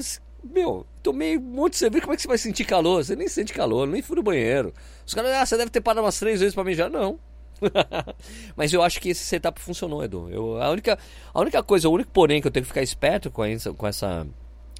meu, 0.53 0.85
tomei 1.01 1.37
um 1.37 1.41
monte 1.41 1.73
de 1.73 1.79
cerveja, 1.79 2.01
como 2.03 2.13
é 2.13 2.15
que 2.15 2.21
você 2.21 2.27
vai 2.27 2.37
sentir 2.37 2.65
calor? 2.65 3.03
Você 3.03 3.15
nem 3.15 3.27
sente 3.27 3.53
calor, 3.53 3.87
nem 3.87 4.01
fui 4.01 4.15
no 4.15 4.23
banheiro. 4.23 4.73
Os 5.05 5.13
caras, 5.13 5.31
ah, 5.33 5.45
você 5.45 5.57
deve 5.57 5.71
ter 5.71 5.81
parado 5.81 6.05
umas 6.05 6.19
três 6.19 6.39
vezes 6.39 6.53
pra 6.53 6.63
mijar. 6.63 6.89
Não. 6.89 7.19
Mas 8.55 8.73
eu 8.73 8.83
acho 8.83 8.99
que 8.99 9.09
esse 9.09 9.23
setup 9.23 9.59
funcionou, 9.59 10.03
Edu. 10.03 10.29
Eu, 10.29 10.61
a, 10.61 10.69
única, 10.69 10.99
a 11.33 11.39
única 11.39 11.63
coisa, 11.63 11.89
o 11.89 11.91
único 11.91 12.11
porém 12.11 12.41
que 12.41 12.47
eu 12.47 12.51
tenho 12.51 12.63
que 12.63 12.67
ficar 12.67 12.81
esperto 12.81 13.31
com, 13.31 13.43
essa, 13.43 13.73
com, 13.73 13.87
essa, 13.87 14.27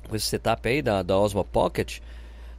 com 0.07 0.15
esse 0.15 0.25
setup 0.25 0.67
aí 0.67 0.81
da, 0.81 1.01
da 1.01 1.17
Osmo 1.17 1.43
Pocket 1.43 1.99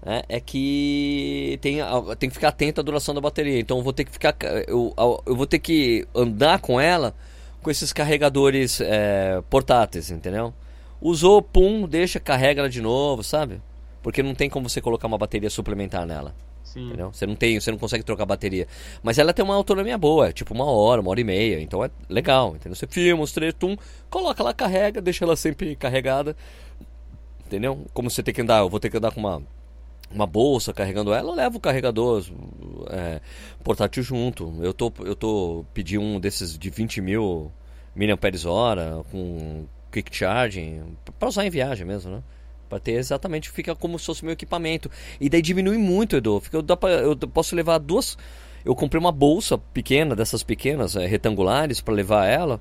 né, 0.05 0.23
é 0.29 0.41
que 0.41 1.59
tem, 1.61 1.79
tem 2.19 2.29
que 2.29 2.35
ficar 2.35 2.49
atento 2.49 2.81
à 2.81 2.85
duração 2.85 3.15
da 3.15 3.21
bateria. 3.21 3.59
Então 3.59 3.79
eu 3.79 3.83
vou 3.83 3.93
ter 3.93 4.05
que 4.05 4.13
ficar. 4.13 4.35
Eu, 4.67 4.95
eu 5.27 5.37
vou 5.37 5.47
ter 5.47 5.59
que 5.59 6.07
andar 6.15 6.61
com 6.61 6.81
ela 6.81 7.15
com 7.63 7.71
esses 7.71 7.93
carregadores 7.93 8.81
é, 8.81 9.43
portáteis, 9.51 10.11
entendeu? 10.11 10.55
Usou, 11.01 11.43
pum, 11.43 11.87
deixa, 11.87 12.19
carrega 12.19 12.61
ela 12.61 12.71
de 12.71 12.81
novo, 12.81 13.23
sabe? 13.23 13.61
Porque 14.03 14.23
não 14.23 14.35
tem 14.35 14.49
como 14.49 14.69
você 14.69 14.81
colocar 14.81 15.07
uma 15.07 15.19
bateria 15.19 15.51
suplementar 15.51 16.07
nela. 16.07 16.35
Sim. 16.63 16.87
Entendeu? 16.89 17.13
Você 17.13 17.27
não 17.27 17.35
tem, 17.35 17.59
você 17.59 17.71
não 17.71 17.79
consegue 17.79 18.05
trocar 18.05 18.27
bateria. 18.27 18.67
Mas 19.03 19.19
ela 19.19 19.33
tem 19.33 19.45
uma 19.45 19.55
autonomia 19.55 19.97
boa, 19.97 20.33
tipo 20.33 20.53
uma 20.53 20.65
hora, 20.65 21.01
uma 21.01 21.11
hora 21.11 21.21
e 21.21 21.25
meia. 21.25 21.61
Então 21.61 21.85
é 21.85 21.91
legal, 22.09 22.57
entendeu? 22.57 22.75
Você 22.75 22.87
filma 22.87 23.23
os 23.23 23.33
três, 23.33 23.55
tum, 23.55 23.77
coloca 24.11 24.43
ela, 24.43 24.53
carrega, 24.53 25.01
deixa 25.01 25.25
ela 25.25 25.37
sempre 25.37 25.77
carregada. 25.77 26.37
Entendeu? 27.47 27.87
Como 27.95 28.11
você 28.11 28.23
tem 28.23 28.35
que 28.35 28.43
andar, 28.43 28.59
eu 28.59 28.69
vou 28.69 28.81
ter 28.81 28.91
que 28.91 28.97
andar 28.97 29.13
com 29.13 29.21
uma 29.21 29.43
uma 30.11 30.27
bolsa 30.27 30.73
carregando 30.73 31.13
ela, 31.13 31.31
eu 31.31 31.35
levo 31.35 31.59
o 31.59 31.61
carregador 31.61 32.25
é, 32.91 33.21
portátil 33.63 34.03
junto. 34.03 34.55
Eu 34.63 34.73
tô, 34.73 34.93
eu 35.01 35.17
tô 35.17 35.65
pedindo 35.75 36.03
um 36.03 36.21
desses 36.21 36.59
de 36.59 36.71
20 36.71 37.01
mil 37.01 37.53
mAh 37.95 39.05
com 39.11 39.67
quick 39.91 40.15
charging 40.15 40.97
para 41.19 41.29
usar 41.29 41.47
em 41.47 41.51
viagem 41.51 41.87
mesmo, 41.87 42.11
né? 42.11 42.23
Para 42.69 42.81
ter 42.81 42.93
exatamente, 42.93 43.51
fica 43.51 43.75
como 43.75 43.99
se 43.99 44.07
fosse 44.07 44.25
meu 44.25 44.33
equipamento. 44.33 44.91
E 45.21 45.29
daí 45.29 45.41
diminui 45.41 45.79
muito, 45.79 46.17
Edu. 46.17 46.41
Fica, 46.41 46.57
eu, 46.57 46.77
pra, 46.77 46.91
eu 46.91 47.17
posso 47.17 47.55
levar 47.55 47.79
duas. 47.79 48.19
Eu 48.65 48.75
comprei 48.75 48.99
uma 48.99 49.13
bolsa 49.13 49.57
pequena, 49.57 50.17
dessas 50.17 50.43
pequenas, 50.43 50.97
é, 50.97 51.07
retangulares, 51.07 51.81
para 51.81 51.95
levar 51.95 52.27
ela. 52.27 52.61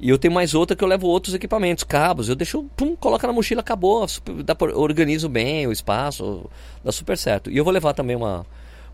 E 0.00 0.10
eu 0.10 0.18
tenho 0.18 0.34
mais 0.34 0.54
outra 0.54 0.76
que 0.76 0.82
eu 0.82 0.88
levo 0.88 1.06
outros 1.06 1.34
equipamentos, 1.34 1.84
cabos. 1.84 2.28
Eu 2.28 2.34
deixo, 2.34 2.64
pum, 2.76 2.96
coloca 2.96 3.26
na 3.26 3.32
mochila, 3.32 3.60
acabou. 3.60 4.06
Dá, 4.44 4.56
organizo 4.74 5.28
bem 5.28 5.66
o 5.66 5.72
espaço, 5.72 6.50
dá 6.82 6.90
super 6.90 7.16
certo. 7.16 7.50
E 7.50 7.56
eu 7.56 7.64
vou 7.64 7.72
levar 7.72 7.94
também 7.94 8.16
uma. 8.16 8.44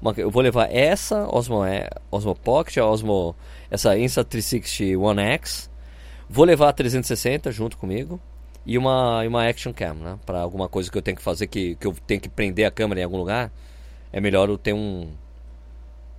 uma 0.01 0.13
eu 0.17 0.31
vou 0.31 0.43
levar 0.43 0.71
essa 0.71 1.27
Osmo, 1.35 1.65
é, 1.65 1.89
Osmo 2.11 2.35
Pocket, 2.35 2.77
a 2.77 2.87
Osmo, 2.87 3.35
essa 3.71 3.97
Insta360 3.97 4.99
One 4.99 5.23
X. 5.23 5.71
Vou 6.33 6.45
levar 6.45 6.69
a 6.69 6.73
360 6.73 7.51
junto 7.51 7.77
comigo. 7.77 8.21
E 8.65 8.79
uma, 8.79 9.23
uma 9.27 9.49
Action 9.49 9.73
Cam, 9.73 9.95
né? 9.95 10.19
Para 10.25 10.41
alguma 10.41 10.69
coisa 10.69 10.89
que 10.89 10.97
eu 10.97 11.03
tenho 11.03 11.17
que 11.17 11.23
fazer, 11.23 11.49
que, 11.49 11.75
que 11.75 11.87
eu 11.87 11.93
tenho 12.07 12.21
que 12.21 12.29
prender 12.29 12.65
a 12.67 12.71
câmera 12.71 13.01
em 13.01 13.05
algum 13.05 13.17
lugar. 13.17 13.51
É 14.13 14.21
melhor 14.21 14.49
eu 14.49 14.57
ter 14.57 14.73
um, 14.73 15.09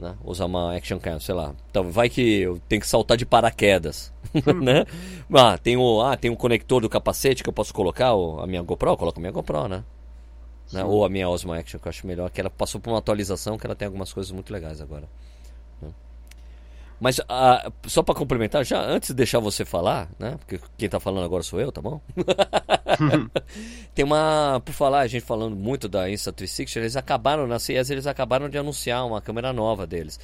né? 0.02 0.18
Usar 0.24 0.46
uma 0.46 0.76
action 0.76 1.00
cam, 1.00 1.20
sei 1.20 1.36
lá. 1.36 1.54
Então, 1.70 1.90
vai 1.90 2.10
que 2.10 2.40
eu 2.42 2.60
tenho 2.68 2.82
que 2.82 2.88
saltar 2.88 3.16
de 3.16 3.26
paraquedas, 3.26 4.12
né? 4.62 4.86
Ah, 5.32 5.58
tem 5.58 5.78
o 5.78 6.02
ah, 6.02 6.18
tem 6.18 6.32
um 6.32 6.36
conector 6.36 6.82
do 6.82 6.90
capacete 6.90 7.44
que 7.44 7.50
eu 7.50 7.54
posso 7.54 7.74
colocar, 7.74 8.14
ou 8.14 8.42
a 8.42 8.48
minha 8.48 8.62
GoPro, 8.62 8.90
eu 8.90 8.98
coloco 8.98 9.20
a 9.20 9.22
minha 9.22 9.32
GoPro, 9.32 9.68
né? 9.68 9.84
né? 10.74 10.84
Ou 10.84 11.06
a 11.06 11.10
minha 11.10 11.30
Osmo 11.30 11.54
Action, 11.54 11.80
que 11.80 11.88
eu 11.88 11.90
acho 11.90 12.08
melhor, 12.08 12.30
que 12.32 12.42
ela 12.42 12.50
passou 12.50 12.82
por 12.82 12.90
uma 12.90 13.00
atualização 13.00 13.58
que 13.58 13.66
ela 13.66 13.76
tem 13.76 13.86
algumas 13.86 14.12
coisas 14.12 14.32
muito 14.32 14.52
legais 14.52 14.82
agora. 14.82 15.08
Mas 17.02 17.18
uh, 17.18 17.74
só 17.88 18.04
para 18.04 18.14
complementar, 18.14 18.64
já 18.64 18.80
antes 18.80 19.10
de 19.10 19.16
deixar 19.16 19.40
você 19.40 19.66
falar, 19.66 20.08
né? 20.20 20.38
Porque 20.38 20.60
quem 20.78 20.88
tá 20.88 21.00
falando 21.00 21.26
agora 21.26 21.42
sou 21.42 21.60
eu, 21.60 21.72
tá 21.72 21.82
bom? 21.82 22.00
Tem 23.96 24.06
uma, 24.06 24.62
por 24.64 24.72
falar, 24.72 25.00
a 25.00 25.08
gente 25.08 25.26
falando 25.26 25.56
muito 25.56 25.90
da 25.90 26.08
Insta360, 26.08 26.78
eles 26.78 26.96
acabaram 26.96 27.48
na 27.48 27.58
CES, 27.58 27.90
eles 27.90 28.06
acabaram 28.06 28.48
de 28.48 28.56
anunciar 28.56 29.04
uma 29.04 29.20
câmera 29.20 29.52
nova 29.52 29.88
deles, 29.88 30.20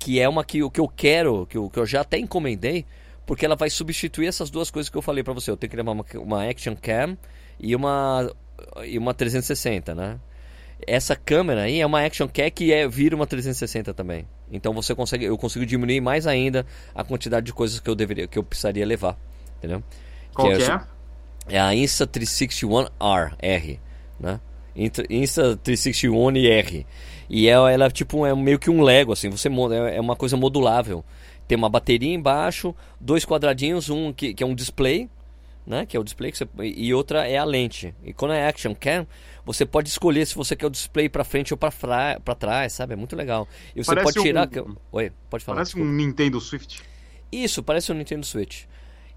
que 0.00 0.18
é 0.18 0.28
uma 0.28 0.44
que 0.44 0.64
o 0.64 0.68
que 0.68 0.80
eu 0.80 0.88
quero, 0.88 1.46
que 1.46 1.56
eu, 1.56 1.70
que 1.70 1.78
eu 1.78 1.86
já 1.86 2.00
até 2.00 2.18
encomendei, 2.18 2.84
porque 3.24 3.46
ela 3.46 3.54
vai 3.54 3.70
substituir 3.70 4.26
essas 4.26 4.50
duas 4.50 4.68
coisas 4.68 4.90
que 4.90 4.98
eu 4.98 5.02
falei 5.02 5.22
para 5.22 5.32
você. 5.32 5.48
Eu 5.48 5.56
tenho 5.56 5.70
que 5.70 5.76
levar 5.76 5.92
uma, 5.92 6.04
uma 6.16 6.44
Action 6.50 6.74
Cam 6.74 7.16
e 7.60 7.76
uma 7.76 8.28
e 8.84 8.98
uma 8.98 9.14
360, 9.14 9.94
né? 9.94 10.18
Essa 10.86 11.16
câmera 11.16 11.62
aí 11.62 11.80
é 11.80 11.86
uma 11.86 12.04
Action 12.04 12.28
Cam 12.28 12.50
que 12.50 12.72
é, 12.72 12.86
vira 12.88 13.16
uma 13.16 13.26
360 13.26 13.94
também. 13.94 14.26
Então 14.50 14.72
você 14.72 14.94
consegue, 14.94 15.24
eu 15.24 15.38
consigo 15.38 15.64
diminuir 15.64 16.00
mais 16.00 16.26
ainda 16.26 16.66
a 16.94 17.02
quantidade 17.02 17.46
de 17.46 17.52
coisas 17.52 17.80
que 17.80 17.88
eu 17.88 17.94
deveria, 17.94 18.26
que 18.26 18.38
eu 18.38 18.42
precisaria 18.42 18.84
levar, 18.84 19.18
entendeu? 19.58 19.82
Qual 20.34 20.48
que 20.48 20.62
é? 20.62 20.66
É, 20.66 21.56
é 21.56 21.60
a 21.60 21.70
Insta361R, 21.70 23.32
R, 23.38 23.80
né? 24.20 24.40
Insta361R. 24.76 26.84
E 27.28 27.48
ela, 27.48 27.72
ela 27.72 27.90
tipo 27.90 28.26
é 28.26 28.34
meio 28.34 28.58
que 28.58 28.70
um 28.70 28.82
Lego 28.82 29.12
assim, 29.12 29.30
você 29.30 29.48
é, 29.48 29.96
é 29.96 30.00
uma 30.00 30.14
coisa 30.14 30.36
modulável. 30.36 31.04
Tem 31.48 31.56
uma 31.56 31.68
bateria 31.68 32.12
embaixo, 32.12 32.74
dois 33.00 33.24
quadradinhos, 33.24 33.88
um 33.88 34.12
que, 34.12 34.34
que 34.34 34.42
é 34.42 34.46
um 34.46 34.54
display, 34.54 35.08
né? 35.66 35.84
Que 35.84 35.96
é 35.96 36.00
o 36.00 36.04
display 36.04 36.30
que 36.30 36.38
você, 36.38 36.46
e 36.62 36.94
outra 36.94 37.26
é 37.28 37.36
a 37.36 37.44
lente. 37.44 37.94
E 38.04 38.12
quando 38.12 38.32
é 38.32 38.46
Action 38.46 38.74
Cam, 38.74 39.06
você 39.44 39.66
pode 39.66 39.88
escolher 39.88 40.26
se 40.26 40.34
você 40.34 40.54
quer 40.54 40.66
o 40.66 40.70
display 40.70 41.08
para 41.08 41.24
frente 41.24 41.52
ou 41.52 41.58
para 41.58 42.34
trás, 42.34 42.72
sabe? 42.72 42.92
É 42.92 42.96
muito 42.96 43.16
legal. 43.16 43.48
E 43.74 43.82
você 43.82 43.94
parece 43.94 44.14
pode 44.14 44.26
tirar. 44.26 44.48
Um... 44.48 44.76
Oi, 44.92 45.12
pode 45.28 45.44
falar. 45.44 45.56
Parece 45.56 45.72
desculpa. 45.72 45.90
um 45.90 45.92
Nintendo 45.94 46.40
Switch. 46.40 46.80
Isso, 47.30 47.62
parece 47.62 47.90
um 47.90 47.94
Nintendo 47.94 48.24
Switch. 48.24 48.64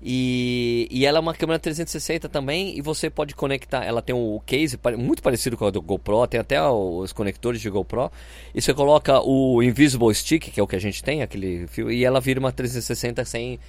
E, 0.01 0.87
e 0.89 1.05
ela 1.05 1.17
é 1.17 1.21
uma 1.21 1.33
câmera 1.33 1.59
360 1.59 2.29
também 2.29 2.77
e 2.77 2.81
você 2.81 3.09
pode 3.09 3.35
conectar. 3.35 3.83
Ela 3.83 4.01
tem 4.01 4.15
o 4.15 4.41
case 4.45 4.79
muito 4.97 5.21
parecido 5.21 5.57
com 5.57 5.65
a 5.65 5.69
do 5.69 5.81
GoPro, 5.81 6.25
tem 6.25 6.39
até 6.39 6.61
os 6.63 7.11
conectores 7.11 7.59
de 7.59 7.69
GoPro. 7.69 8.09
E 8.55 8.61
você 8.61 8.73
coloca 8.73 9.19
o 9.21 9.61
Invisible 9.61 10.13
Stick, 10.15 10.51
que 10.51 10.59
é 10.59 10.63
o 10.63 10.67
que 10.67 10.75
a 10.75 10.79
gente 10.79 11.03
tem, 11.03 11.21
aquele 11.21 11.67
fio, 11.67 11.91
e 11.91 12.05
ela 12.05 12.21
vira 12.21 12.39
uma 12.39 12.51
360 12.51 13.25
sem, 13.25 13.59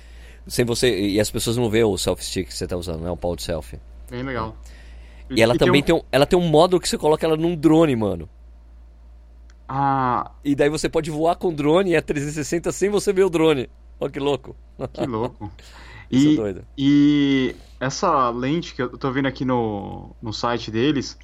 sem 0.47 0.65
você. 0.65 0.99
E 0.99 1.21
as 1.21 1.31
pessoas 1.31 1.57
não 1.57 1.71
vê 1.71 1.85
o 1.85 1.97
selfie 1.97 2.25
stick 2.25 2.49
que 2.49 2.55
você 2.55 2.65
está 2.65 2.77
usando, 2.77 3.03
né? 3.03 3.11
O 3.11 3.17
pau 3.17 3.37
de 3.37 3.43
selfie. 3.43 3.79
Bem 4.11 4.23
legal. 4.23 4.57
E, 5.29 5.39
e 5.39 5.43
ela 5.43 5.55
e 5.55 5.59
também 5.59 5.83
tem 5.83 5.95
um... 5.95 5.99
tem 5.99 6.07
um, 6.07 6.09
ela 6.13 6.27
tem 6.27 6.39
um 6.39 6.49
módulo 6.49 6.81
que 6.81 6.89
você 6.89 6.99
coloca 6.99 7.25
ela 7.25 7.37
num 7.37 7.55
drone, 7.55 7.95
mano. 7.95 8.29
Ah. 9.69 10.33
E 10.45 10.55
daí 10.55 10.69
você 10.69 10.89
pode 10.89 11.11
voar 11.11 11.37
com 11.37 11.49
o 11.49 11.53
drone 11.53 11.91
e 11.91 11.95
é 11.95 12.01
360 12.01 12.73
sem 12.73 12.91
você 12.91 13.13
ver 13.13 13.25
o 13.25 13.31
drone. 13.31 13.71
Olha 14.01 14.11
que 14.11 14.19
louco. 14.19 14.57
Que 14.93 15.07
louco. 15.07 15.51
E, 16.13 16.37
e 16.77 17.57
essa 17.79 18.31
lente 18.31 18.75
que 18.75 18.83
eu 18.83 18.89
tô 18.99 19.13
vendo 19.13 19.27
aqui 19.27 19.45
no, 19.45 20.11
no 20.21 20.33
site 20.33 20.69
deles, 20.69 21.17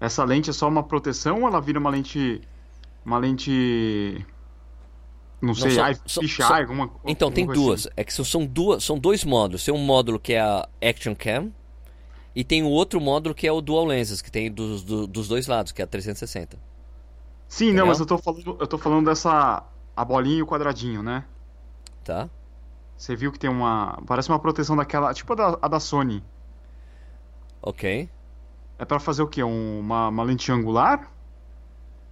essa 0.00 0.24
lente 0.24 0.48
é 0.48 0.52
só 0.52 0.66
uma 0.66 0.82
proteção 0.82 1.42
ou 1.42 1.48
ela 1.48 1.60
vira 1.60 1.78
uma 1.78 1.90
lente. 1.90 2.40
Uma 3.04 3.18
lente. 3.18 4.24
Não 5.40 5.54
sei, 5.54 5.74
não, 5.74 5.94
só, 6.06 6.20
fisheye, 6.20 6.46
só, 6.46 6.54
alguma 6.54 6.90
Então, 7.06 7.28
alguma 7.28 7.32
tem 7.32 7.46
duas. 7.46 7.80
Assim. 7.80 7.94
É 7.96 8.04
que 8.04 8.12
são 8.12 8.44
duas, 8.44 8.84
são 8.84 8.98
dois 8.98 9.24
módulos. 9.24 9.64
Tem 9.64 9.72
um 9.72 9.78
módulo 9.78 10.18
que 10.18 10.34
é 10.34 10.40
a 10.40 10.68
Action 10.82 11.14
Cam 11.14 11.50
e 12.34 12.44
tem 12.44 12.62
o 12.62 12.68
outro 12.68 13.00
módulo 13.00 13.34
que 13.34 13.46
é 13.46 13.52
o 13.52 13.60
Dual 13.60 13.86
Lenses, 13.86 14.20
que 14.20 14.30
tem 14.30 14.52
dos, 14.52 14.82
do, 14.82 15.06
dos 15.06 15.28
dois 15.28 15.46
lados, 15.46 15.72
que 15.72 15.80
é 15.80 15.84
a 15.84 15.88
360. 15.88 16.58
Sim, 17.48 17.64
Entendeu? 17.64 17.80
não, 17.80 17.88
mas 17.88 17.98
eu 17.98 18.06
tô 18.06 18.18
falando, 18.18 18.56
eu 18.60 18.66
tô 18.66 18.78
falando 18.78 19.06
dessa 19.06 19.64
a 19.96 20.04
bolinha 20.04 20.38
e 20.38 20.42
o 20.42 20.46
quadradinho, 20.46 21.02
né? 21.02 21.24
Tá. 22.04 22.28
Você 22.96 23.16
viu 23.16 23.32
que 23.32 23.38
tem 23.38 23.50
uma. 23.50 24.00
Parece 24.06 24.28
uma 24.28 24.38
proteção 24.38 24.76
daquela. 24.76 25.12
Tipo 25.14 25.32
a 25.32 25.36
da, 25.36 25.58
a 25.62 25.68
da 25.68 25.80
Sony. 25.80 26.22
Ok. 27.62 28.08
É 28.78 28.84
para 28.84 29.00
fazer 29.00 29.22
o 29.22 29.26
quê? 29.26 29.42
Um, 29.42 29.80
uma, 29.80 30.08
uma 30.08 30.22
lente 30.22 30.52
angular? 30.52 31.10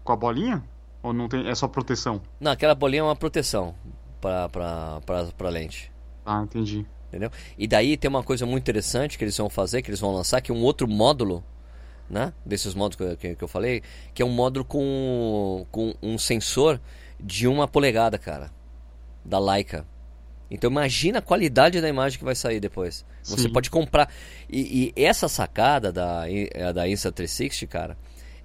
Com 0.03 0.12
a 0.12 0.16
bolinha? 0.16 0.64
Ou 1.03 1.12
não 1.12 1.28
tem. 1.28 1.49
É 1.49 1.55
só 1.55 1.68
proteção? 1.68 2.20
Não, 2.40 2.53
aquela 2.53 2.74
bolinha 2.74 3.01
é 3.01 3.05
uma 3.05 3.16
proteção 3.16 3.74
pra, 4.20 4.49
pra, 4.49 5.01
pra, 5.05 5.24
pra 5.26 5.49
lente. 5.49 5.92
Ah, 6.24 6.42
entendi. 6.42 6.86
Entendeu? 7.09 7.30
E 7.57 7.66
daí 7.66 7.96
tem 7.96 8.09
uma 8.09 8.22
coisa 8.22 8.44
muito 8.44 8.62
interessante 8.62 9.16
que 9.16 9.24
eles 9.24 9.36
vão 9.36 9.49
fazer, 9.49 9.80
que 9.80 9.90
eles 9.90 10.01
vão 10.01 10.12
lançar, 10.12 10.40
que 10.42 10.51
é 10.51 10.55
um 10.55 10.62
outro 10.62 10.86
módulo, 10.86 11.42
né? 12.09 12.34
Desses 12.44 12.74
módulos 12.74 13.16
que, 13.16 13.34
que, 13.34 13.42
eu 13.42 13.49
falei, 13.49 13.82
que 14.12 14.20
é 14.20 14.24
um 14.24 14.30
módulo 14.30 14.64
com, 14.64 15.66
com 15.70 15.94
um 16.03 16.18
sensor 16.18 16.78
de 17.18 17.49
uma 17.49 17.66
polegada, 17.66 18.18
cara. 18.18 18.51
Da 19.24 19.38
Leica. 19.38 19.86
Então 20.51 20.70
imagina 20.70 21.18
a 21.18 21.22
qualidade 21.22 21.80
da 21.80 21.88
imagem 21.88 22.18
que 22.18 22.24
vai 22.24 22.34
sair 22.34 22.61
depois. 22.61 23.05
Sim. 23.22 23.36
Você 23.36 23.49
pode 23.49 23.70
comprar. 23.70 24.11
E, 24.49 24.92
e, 24.96 25.03
essa 25.03 25.28
sacada 25.28 25.92
da, 25.92 26.22
da 26.74 26.86
Insta360, 26.86 27.66
cara, 27.66 27.96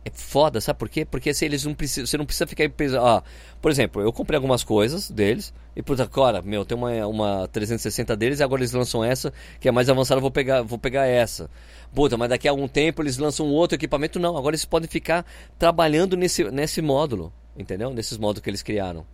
é 0.06 0.12
foda, 0.14 0.60
sabe 0.60 0.80
por 0.80 0.90
quê? 0.90 1.06
Porque 1.06 1.34
se 1.34 1.46
eles 1.46 1.64
não 1.64 1.74
precisam, 1.74 2.06
você 2.06 2.18
não 2.18 2.26
precisa 2.26 2.46
ficar. 2.46 2.66
Ah, 3.00 3.24
por 3.62 3.72
exemplo, 3.72 4.02
eu 4.02 4.12
comprei 4.12 4.36
algumas 4.36 4.64
coisas 4.64 5.10
deles 5.10 5.54
e 5.76 5.82
puta, 5.82 6.06
cara, 6.08 6.42
meu, 6.42 6.66
tem 6.66 6.78
uma, 6.78 6.92
uma 7.08 7.48
360 7.48 8.16
deles 8.16 8.40
e 8.40 8.44
agora 8.44 8.62
eles 8.62 8.74
lançam 8.74 9.04
essa, 9.04 9.32
que 9.60 9.68
é 9.68 9.72
mais 9.72 9.90
avançada, 9.90 10.20
vou 10.20 10.30
pegar, 10.30 10.62
vou 10.62 10.78
pegar 10.78 11.06
essa. 11.06 11.50
Puta, 11.96 12.18
mas 12.18 12.30
daqui 12.30 12.48
a 12.48 12.52
algum 12.52 12.68
tempo 12.68 13.02
eles 13.02 13.18
lançam 13.18 13.48
outro 13.48 13.76
equipamento. 13.76 14.20
Não, 14.20 14.36
agora 14.36 14.56
eles 14.56 14.66
podem 14.66 14.90
ficar 14.90 15.26
trabalhando 15.58 16.18
nesse, 16.18 16.44
nesse 16.52 16.82
módulo, 16.82 17.32
entendeu? 17.58 17.92
Nesses 17.92 18.18
módulos 18.18 18.44
que 18.44 18.50
eles 18.50 18.62
criaram. 18.62 19.06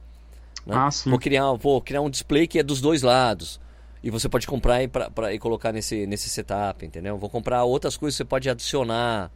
Né? 0.66 0.76
Ah, 0.76 0.90
sim. 0.90 1.10
Vou 1.10 1.20
criar, 1.20 1.54
vou 1.54 1.82
criar 1.82 2.02
um 2.02 2.10
display 2.10 2.48
que 2.48 2.58
é 2.58 2.64
dos 2.64 2.82
dois 2.82 3.04
lados. 3.04 3.60
E 4.02 4.10
você 4.10 4.30
pode 4.30 4.48
comprar 4.48 4.82
e, 4.82 4.88
pra, 4.88 5.12
pra, 5.12 5.34
e 5.34 5.38
colocar 5.38 5.74
nesse, 5.74 6.08
nesse 6.08 6.30
setup, 6.30 6.86
entendeu? 6.86 7.18
Vou 7.18 7.30
comprar 7.30 7.64
outras 7.66 7.98
coisas 7.98 8.16
que 8.16 8.24
você 8.24 8.26
pode 8.26 8.50
adicionar, 8.50 9.30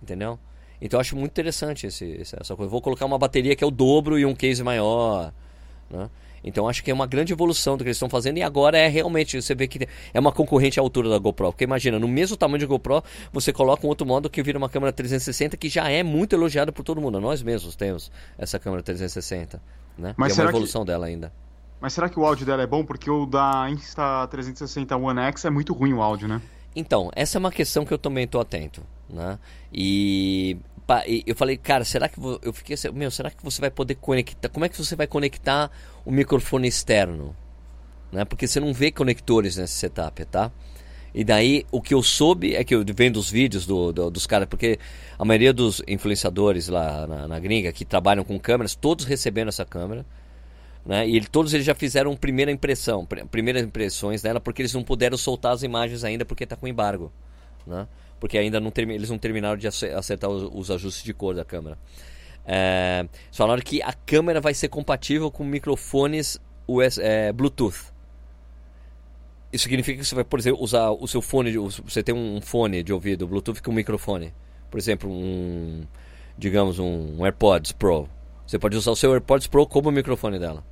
entendeu? 0.00 0.38
Então 0.80 0.98
eu 0.98 1.00
acho 1.00 1.16
muito 1.16 1.30
interessante 1.30 1.86
esse, 1.86 2.20
essa 2.20 2.56
coisa. 2.56 2.70
Vou 2.70 2.80
colocar 2.80 3.06
uma 3.06 3.18
bateria 3.18 3.54
que 3.56 3.64
é 3.64 3.66
o 3.66 3.70
dobro 3.70 4.18
e 4.18 4.26
um 4.26 4.34
case 4.34 4.62
maior, 4.62 5.32
né? 5.90 6.10
Então 6.44 6.68
acho 6.68 6.84
que 6.84 6.90
é 6.90 6.94
uma 6.94 7.06
grande 7.06 7.32
evolução 7.32 7.74
do 7.76 7.82
que 7.82 7.88
eles 7.88 7.96
estão 7.96 8.08
fazendo 8.08 8.36
e 8.36 8.42
agora 8.42 8.76
é 8.76 8.86
realmente, 8.86 9.40
você 9.40 9.54
vê 9.54 9.66
que 9.66 9.88
é 10.12 10.20
uma 10.20 10.30
concorrente 10.30 10.78
à 10.78 10.82
altura 10.82 11.08
da 11.08 11.18
GoPro. 11.18 11.52
Porque 11.52 11.64
imagina, 11.64 11.98
no 11.98 12.06
mesmo 12.06 12.36
tamanho 12.36 12.58
de 12.58 12.66
GoPro, 12.66 13.02
você 13.32 13.50
coloca 13.50 13.86
um 13.86 13.88
outro 13.88 14.06
modo 14.06 14.28
que 14.28 14.42
vira 14.42 14.58
uma 14.58 14.68
câmera 14.68 14.92
360 14.92 15.56
que 15.56 15.70
já 15.70 15.88
é 15.88 16.02
muito 16.02 16.34
elogiada 16.34 16.70
por 16.70 16.84
todo 16.84 17.00
mundo. 17.00 17.18
Nós 17.18 17.42
mesmos 17.42 17.74
temos 17.74 18.12
essa 18.36 18.58
câmera 18.58 18.82
360. 18.82 19.60
Né? 19.96 20.14
Mas 20.18 20.38
é 20.38 20.42
uma 20.42 20.50
evolução 20.50 20.82
que... 20.82 20.88
dela 20.88 21.06
ainda. 21.06 21.32
Mas 21.80 21.92
será 21.92 22.08
que 22.08 22.18
o 22.18 22.24
áudio 22.24 22.44
dela 22.44 22.62
é 22.62 22.66
bom? 22.66 22.84
Porque 22.84 23.10
o 23.10 23.24
da 23.24 23.66
Insta360 23.70 25.00
One 25.00 25.20
X 25.20 25.44
é 25.44 25.50
muito 25.50 25.72
ruim 25.72 25.92
o 25.94 26.02
áudio, 26.02 26.28
né? 26.28 26.40
Então, 26.76 27.10
essa 27.14 27.38
é 27.38 27.40
uma 27.40 27.52
questão 27.52 27.84
que 27.84 27.92
eu 27.92 27.98
também 27.98 28.24
estou 28.24 28.40
atento, 28.40 28.82
né? 29.08 29.38
E, 29.72 30.56
eu 31.26 31.34
falei, 31.34 31.56
cara, 31.56 31.84
será 31.84 32.08
que 32.08 32.18
eu 32.42 32.52
fiquei 32.52 32.74
assim, 32.74 32.90
meu, 32.90 33.10
será 33.10 33.30
que 33.30 33.42
você 33.42 33.60
vai 33.60 33.70
poder 33.70 33.94
conectar? 33.94 34.48
Como 34.48 34.64
é 34.64 34.68
que 34.68 34.76
você 34.76 34.94
vai 34.94 35.06
conectar 35.06 35.70
o 36.04 36.10
microfone 36.10 36.68
externo, 36.68 37.34
né? 38.12 38.24
Porque 38.24 38.46
você 38.46 38.60
não 38.60 38.72
vê 38.72 38.90
conectores 38.90 39.56
nesse 39.56 39.74
setup, 39.74 40.24
tá? 40.26 40.52
E 41.14 41.22
daí 41.22 41.64
o 41.70 41.80
que 41.80 41.94
eu 41.94 42.02
soube 42.02 42.56
é 42.56 42.64
que 42.64 42.74
eu 42.74 42.84
vendo 42.94 43.18
os 43.18 43.30
vídeos 43.30 43.64
do, 43.64 43.92
do, 43.92 44.10
dos 44.10 44.26
caras, 44.26 44.48
porque 44.48 44.80
a 45.16 45.24
maioria 45.24 45.52
dos 45.52 45.80
influenciadores 45.86 46.66
lá 46.68 47.06
na, 47.06 47.28
na, 47.28 47.38
gringa 47.38 47.72
que 47.72 47.84
trabalham 47.84 48.24
com 48.24 48.38
câmeras, 48.38 48.74
todos 48.74 49.04
recebendo 49.04 49.48
essa 49.48 49.64
câmera. 49.64 50.04
Né? 50.84 51.08
E 51.08 51.16
ele, 51.16 51.26
todos 51.26 51.54
eles 51.54 51.64
já 51.64 51.74
fizeram 51.74 52.14
primeira 52.16 52.50
impressão, 52.50 53.06
pr 53.06 53.24
primeiras 53.30 53.62
impressões 53.62 54.20
dela, 54.22 54.40
porque 54.40 54.60
eles 54.60 54.74
não 54.74 54.82
puderam 54.82 55.16
soltar 55.16 55.52
as 55.52 55.62
imagens 55.62 56.02
ainda 56.02 56.24
porque 56.24 56.44
está 56.44 56.56
com 56.56 56.66
embargo. 56.66 57.12
Né? 57.64 57.86
Porque 58.24 58.38
ainda 58.38 58.58
não 58.58 58.72
eles 58.74 59.10
não 59.10 59.18
terminaram 59.18 59.58
de 59.58 59.66
acertar 59.66 60.30
os, 60.30 60.48
os 60.50 60.70
ajustes 60.70 61.04
de 61.04 61.12
cor 61.12 61.34
da 61.34 61.44
câmera. 61.44 61.76
É, 62.46 63.06
falaram 63.30 63.60
que 63.60 63.82
a 63.82 63.92
câmera 63.92 64.40
vai 64.40 64.54
ser 64.54 64.68
compatível 64.68 65.30
com 65.30 65.44
microfones 65.44 66.40
US, 66.66 66.96
é, 66.96 67.30
Bluetooth. 67.34 67.92
Isso 69.52 69.64
significa 69.64 69.98
que 69.98 70.06
você 70.06 70.14
vai, 70.14 70.24
por 70.24 70.38
exemplo, 70.38 70.62
usar 70.62 70.88
o 70.88 71.06
seu 71.06 71.20
fone, 71.20 71.54
você 71.54 72.02
tem 72.02 72.14
um 72.14 72.40
fone 72.40 72.82
de 72.82 72.94
ouvido 72.94 73.28
Bluetooth 73.28 73.60
com 73.60 73.72
um 73.72 73.74
microfone. 73.74 74.32
Por 74.70 74.78
exemplo, 74.78 75.10
um, 75.10 75.84
digamos, 76.38 76.78
um 76.78 77.22
AirPods 77.26 77.72
Pro. 77.72 78.08
Você 78.46 78.58
pode 78.58 78.74
usar 78.74 78.92
o 78.92 78.96
seu 78.96 79.12
AirPods 79.12 79.48
Pro 79.48 79.66
como 79.66 79.90
microfone 79.90 80.38
dela. 80.38 80.64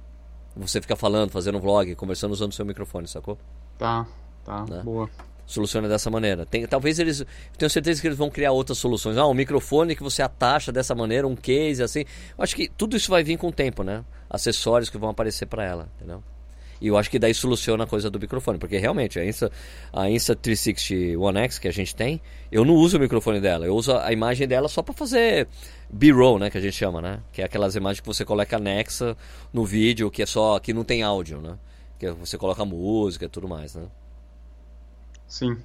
Você 0.57 0.81
fica 0.81 0.97
falando, 0.97 1.31
fazendo 1.31 1.59
um 1.59 1.61
vlog, 1.61 1.95
conversando 1.97 2.33
usando 2.33 2.53
o 2.53 2.55
seu 2.55 2.65
microfone, 2.65 3.07
sacou? 3.07 3.37
Tá, 3.77 4.07
tá, 4.43 4.65
né? 4.65 4.81
boa. 4.83 5.11
Soluciona 5.53 5.87
dessa 5.87 6.09
maneira. 6.09 6.47
Tem, 6.47 6.67
talvez 6.67 6.99
eles. 6.99 7.25
Tenho 7.59 7.69
certeza 7.69 8.01
que 8.01 8.09
eles 8.09 8.17
vão 8.17 8.31
criar 8.31 8.53
outras 8.53 8.79
soluções. 8.79 9.19
Ah, 9.19 9.27
um 9.27 9.35
microfone 9.35 9.95
que 9.95 10.03
você 10.03 10.23
atacha 10.23 10.73
dessa 10.73 10.95
maneira, 10.95 11.29
um 11.29 11.37
case 11.37 11.83
assim. 11.83 12.07
Eu 12.39 12.43
acho 12.43 12.57
que 12.57 12.69
tudo 12.69 12.97
isso 12.97 13.11
vai 13.11 13.23
vir 13.23 13.37
com 13.37 13.49
o 13.49 13.53
tempo, 13.53 13.83
né? 13.83 14.03
Acessórios 14.31 14.89
que 14.89 14.97
vão 14.97 15.11
aparecer 15.11 15.45
para 15.45 15.63
ela, 15.63 15.89
entendeu? 15.97 16.23
E 16.81 16.89
eu 16.89 16.97
acho 16.97 17.11
que 17.11 17.19
daí 17.19 17.35
soluciona 17.35 17.85
a 17.85 17.87
coisa 17.87 18.11
do 18.11 18.19
microfone, 18.19 18.59
porque 18.59 18.79
realmente 18.79 19.21
a 19.21 19.25
Insta, 19.25 19.53
a 19.93 20.11
Insta 20.11 20.35
360 20.35 21.17
One 21.21 21.39
X 21.41 21.59
que 21.59 21.69
a 21.69 21.71
gente 21.71 21.95
tem, 21.95 22.21
eu 22.51 22.65
não 22.65 22.75
uso 22.75 22.97
o 22.97 23.01
microfone 23.01 23.41
dela, 23.41 23.67
eu 23.67 23.77
uso 23.77 23.95
a 23.95 24.11
imagem 24.11 24.49
dela 24.49 24.69
só 24.69 24.83
para 24.83 24.93
fazer 24.93 25.47
B-roll, 25.89 26.41
né, 26.41 26.51
que 26.51 26.59
a 26.59 26.61
gente 26.61 26.75
chama, 26.75 27.01
né? 27.01 27.21
Que 27.31 27.43
é 27.43 27.45
aquelas 27.45 27.77
imagens 27.77 28.01
que 28.01 28.07
você 28.07 28.25
coloca 28.25 28.57
anexa 28.57 29.17
no 29.53 29.65
vídeo, 29.65 30.11
que 30.11 30.23
é 30.23 30.27
só 30.27 30.59
que 30.59 30.73
não 30.73 30.83
tem 30.83 31.03
áudio, 31.03 31.41
né? 31.41 31.57
Que 32.01 32.11
você 32.11 32.37
coloca 32.37 32.65
música 32.65 33.27
e 33.27 33.29
tudo 33.29 33.47
mais, 33.47 33.77
né? 33.77 33.85
Sim. 35.33 35.57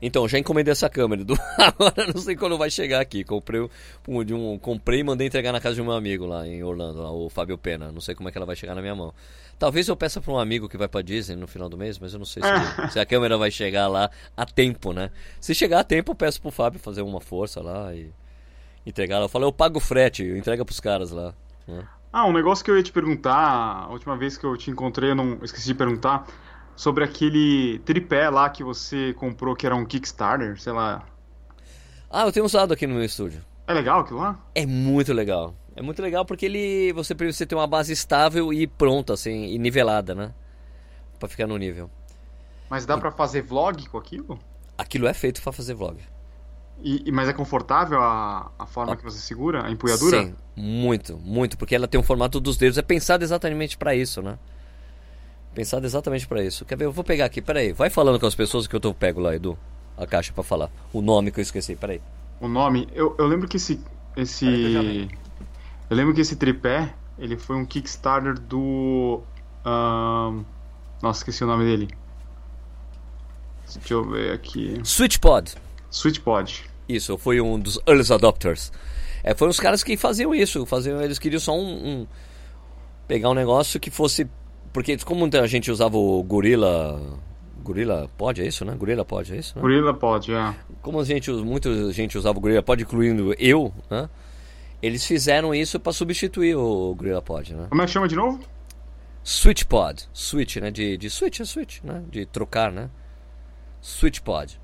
Então, 0.00 0.28
já 0.28 0.38
encomendei 0.38 0.70
essa 0.70 0.90
câmera. 0.90 1.24
Do... 1.24 1.38
Agora 1.56 2.12
não 2.14 2.20
sei 2.20 2.36
quando 2.36 2.58
vai 2.58 2.70
chegar 2.70 3.00
aqui. 3.00 3.24
Comprei, 3.24 3.66
um, 4.06 4.22
de 4.22 4.34
um, 4.34 4.58
comprei 4.58 5.00
e 5.00 5.02
mandei 5.02 5.26
entregar 5.26 5.52
na 5.52 5.60
casa 5.60 5.76
de 5.76 5.80
um 5.80 5.90
amigo 5.90 6.26
lá 6.26 6.46
em 6.46 6.62
Orlando, 6.62 7.00
lá, 7.00 7.10
o 7.10 7.30
Fábio 7.30 7.56
Pena. 7.56 7.90
Não 7.90 8.02
sei 8.02 8.14
como 8.14 8.28
é 8.28 8.32
que 8.32 8.36
ela 8.36 8.44
vai 8.44 8.54
chegar 8.54 8.74
na 8.74 8.82
minha 8.82 8.94
mão. 8.94 9.14
Talvez 9.58 9.88
eu 9.88 9.96
peça 9.96 10.20
para 10.20 10.30
um 10.34 10.38
amigo 10.38 10.68
que 10.68 10.76
vai 10.76 10.86
para 10.86 11.00
Disney 11.00 11.34
no 11.34 11.46
final 11.46 11.66
do 11.66 11.78
mês, 11.78 11.98
mas 11.98 12.12
eu 12.12 12.18
não 12.18 12.26
sei 12.26 12.42
se, 12.42 12.92
se, 12.92 13.00
a 13.00 13.06
câmera 13.06 13.38
vai 13.38 13.50
chegar 13.50 13.88
lá 13.88 14.10
a 14.36 14.44
tempo, 14.44 14.92
né? 14.92 15.10
Se 15.40 15.54
chegar 15.54 15.80
a 15.80 15.84
tempo, 15.84 16.12
eu 16.12 16.14
peço 16.14 16.42
pro 16.42 16.50
Fábio 16.50 16.78
fazer 16.78 17.00
uma 17.00 17.22
força 17.22 17.62
lá 17.62 17.94
e 17.94 18.12
entregar. 18.84 19.22
Eu 19.22 19.30
falo, 19.30 19.46
eu 19.46 19.52
pago 19.52 19.78
o 19.78 19.80
frete, 19.80 20.22
entrega 20.22 20.62
pros 20.62 20.78
caras 20.78 21.10
lá. 21.10 21.32
Né? 21.66 21.88
Ah, 22.12 22.26
um 22.26 22.34
negócio 22.34 22.62
que 22.62 22.70
eu 22.70 22.76
ia 22.76 22.82
te 22.82 22.92
perguntar, 22.92 23.84
a 23.84 23.88
última 23.88 24.14
vez 24.14 24.36
que 24.36 24.44
eu 24.44 24.54
te 24.58 24.70
encontrei, 24.70 25.12
eu 25.12 25.14
não 25.14 25.38
esqueci 25.42 25.68
de 25.68 25.74
perguntar 25.74 26.26
sobre 26.76 27.02
aquele 27.02 27.80
tripé 27.80 28.28
lá 28.28 28.50
que 28.50 28.62
você 28.62 29.14
comprou 29.14 29.56
que 29.56 29.66
era 29.66 29.74
um 29.74 29.84
Kickstarter, 29.84 30.60
sei 30.60 30.72
lá. 30.72 31.04
Ah, 32.10 32.26
eu 32.26 32.32
tenho 32.32 32.44
usado 32.46 32.72
aqui 32.72 32.86
no 32.86 32.94
meu 32.94 33.04
estúdio. 33.04 33.42
É 33.66 33.72
legal 33.72 34.00
aquilo 34.00 34.20
lá? 34.20 34.38
É 34.54 34.64
muito 34.64 35.12
legal. 35.12 35.54
É 35.74 35.82
muito 35.82 36.00
legal 36.00 36.24
porque 36.24 36.46
ele 36.46 36.92
você 36.92 37.14
precisa 37.14 37.46
ter 37.46 37.54
uma 37.54 37.66
base 37.66 37.92
estável 37.92 38.52
e 38.52 38.66
pronta 38.66 39.14
assim, 39.14 39.46
e 39.46 39.58
nivelada, 39.58 40.14
né? 40.14 40.32
Para 41.18 41.28
ficar 41.28 41.46
no 41.46 41.56
nível. 41.56 41.90
Mas 42.70 42.86
dá 42.86 42.96
e... 42.96 43.00
para 43.00 43.10
fazer 43.10 43.42
vlog 43.42 43.88
com 43.88 43.98
aquilo? 43.98 44.38
Aquilo 44.78 45.06
é 45.06 45.14
feito 45.14 45.42
para 45.42 45.52
fazer 45.52 45.74
vlog. 45.74 45.98
E, 46.82 47.10
mas 47.10 47.28
é 47.28 47.32
confortável 47.32 48.00
a, 48.00 48.50
a 48.58 48.66
forma 48.66 48.92
ah, 48.92 48.96
que 48.96 49.02
você 49.02 49.18
segura, 49.18 49.66
a 49.66 49.70
empunhadura? 49.70 50.24
Sim, 50.24 50.34
muito, 50.54 51.16
muito, 51.18 51.56
porque 51.56 51.74
ela 51.74 51.88
tem 51.88 51.98
um 51.98 52.02
formato 52.02 52.38
dos 52.38 52.58
dedos, 52.58 52.76
é 52.76 52.82
pensado 52.82 53.24
exatamente 53.24 53.78
para 53.78 53.94
isso, 53.94 54.20
né? 54.20 54.38
Pensado 55.56 55.86
exatamente 55.86 56.26
para 56.28 56.44
isso. 56.44 56.66
Quer 56.66 56.76
ver? 56.76 56.84
Eu 56.84 56.92
vou 56.92 57.02
pegar 57.02 57.24
aqui, 57.24 57.40
peraí. 57.40 57.72
Vai 57.72 57.88
falando 57.88 58.20
com 58.20 58.26
as 58.26 58.34
pessoas 58.34 58.66
que 58.66 58.76
eu 58.76 58.78
tô, 58.78 58.92
pego 58.92 59.20
lá, 59.20 59.34
Edu. 59.34 59.58
A 59.96 60.06
caixa 60.06 60.30
para 60.30 60.44
falar. 60.44 60.70
O 60.92 61.00
nome 61.00 61.30
que 61.30 61.40
eu 61.40 61.42
esqueci, 61.42 61.74
peraí. 61.74 61.98
O 62.38 62.46
nome, 62.46 62.86
eu, 62.92 63.16
eu 63.18 63.26
lembro 63.26 63.48
que 63.48 63.56
esse. 63.56 63.80
esse 64.14 64.44
eu, 64.44 64.82
eu 65.88 65.96
lembro 65.96 66.12
que 66.12 66.20
esse 66.20 66.36
tripé, 66.36 66.92
ele 67.18 67.38
foi 67.38 67.56
um 67.56 67.64
Kickstarter 67.64 68.38
do. 68.38 69.22
Um, 69.64 70.44
nossa, 71.00 71.20
esqueci 71.20 71.42
o 71.42 71.46
nome 71.46 71.64
dele. 71.64 71.88
Deixa 73.74 73.94
eu 73.94 74.04
ver 74.04 74.32
aqui. 74.32 74.78
SwitchPod. 74.84 75.54
SwitchPod. 75.90 76.64
Isso, 76.86 77.16
foi 77.16 77.40
um 77.40 77.58
dos 77.58 77.80
early 77.86 78.04
adopters. 78.12 78.70
É, 79.24 79.34
foram 79.34 79.52
os 79.52 79.58
caras 79.58 79.82
que 79.82 79.96
faziam 79.96 80.34
isso, 80.34 80.66
faziam, 80.66 81.00
eles 81.00 81.18
queriam 81.18 81.40
só 81.40 81.56
um, 81.56 82.02
um 82.02 82.06
pegar 83.08 83.30
um 83.30 83.34
negócio 83.34 83.80
que 83.80 83.90
fosse 83.90 84.28
porque 84.72 84.96
como 84.98 85.28
a 85.32 85.46
gente 85.46 85.70
usava 85.70 85.96
o 85.96 86.22
Gorilla 86.22 87.00
Gorilla 87.66 88.08
Pod, 88.16 88.40
é 88.40 88.46
isso, 88.46 88.64
né? 88.64 88.74
Gorilla 88.78 89.04
Pod, 89.04 89.34
é 89.34 89.38
isso? 89.38 89.56
Né? 89.56 89.62
Gorilla 89.62 89.92
Pod, 89.92 90.32
é. 90.32 90.54
Como 90.80 91.00
a 91.00 91.04
gente, 91.04 91.30
muita 91.32 91.92
gente 91.92 92.16
usava 92.16 92.38
o 92.38 92.40
Gorilla 92.40 92.62
Pod, 92.62 92.80
incluindo 92.80 93.34
eu, 93.38 93.74
né? 93.90 94.08
Eles 94.80 95.04
fizeram 95.04 95.54
isso 95.54 95.80
para 95.80 95.92
substituir 95.92 96.54
o 96.54 96.94
Gorilla 96.94 97.22
Pod, 97.22 97.54
né? 97.54 97.66
Como 97.68 97.82
é 97.82 97.86
que 97.86 97.90
chama 97.90 98.06
de 98.06 98.14
novo? 98.14 98.40
Switch 99.24 99.64
Pod. 99.64 100.08
Switch, 100.12 100.56
né? 100.56 100.70
De, 100.70 100.96
de 100.96 101.10
switch, 101.10 101.40
é 101.40 101.44
switch, 101.44 101.82
né? 101.82 102.02
De 102.08 102.24
trocar, 102.24 102.70
né? 102.70 102.88
Switch 103.80 104.20
Pod. 104.20 104.60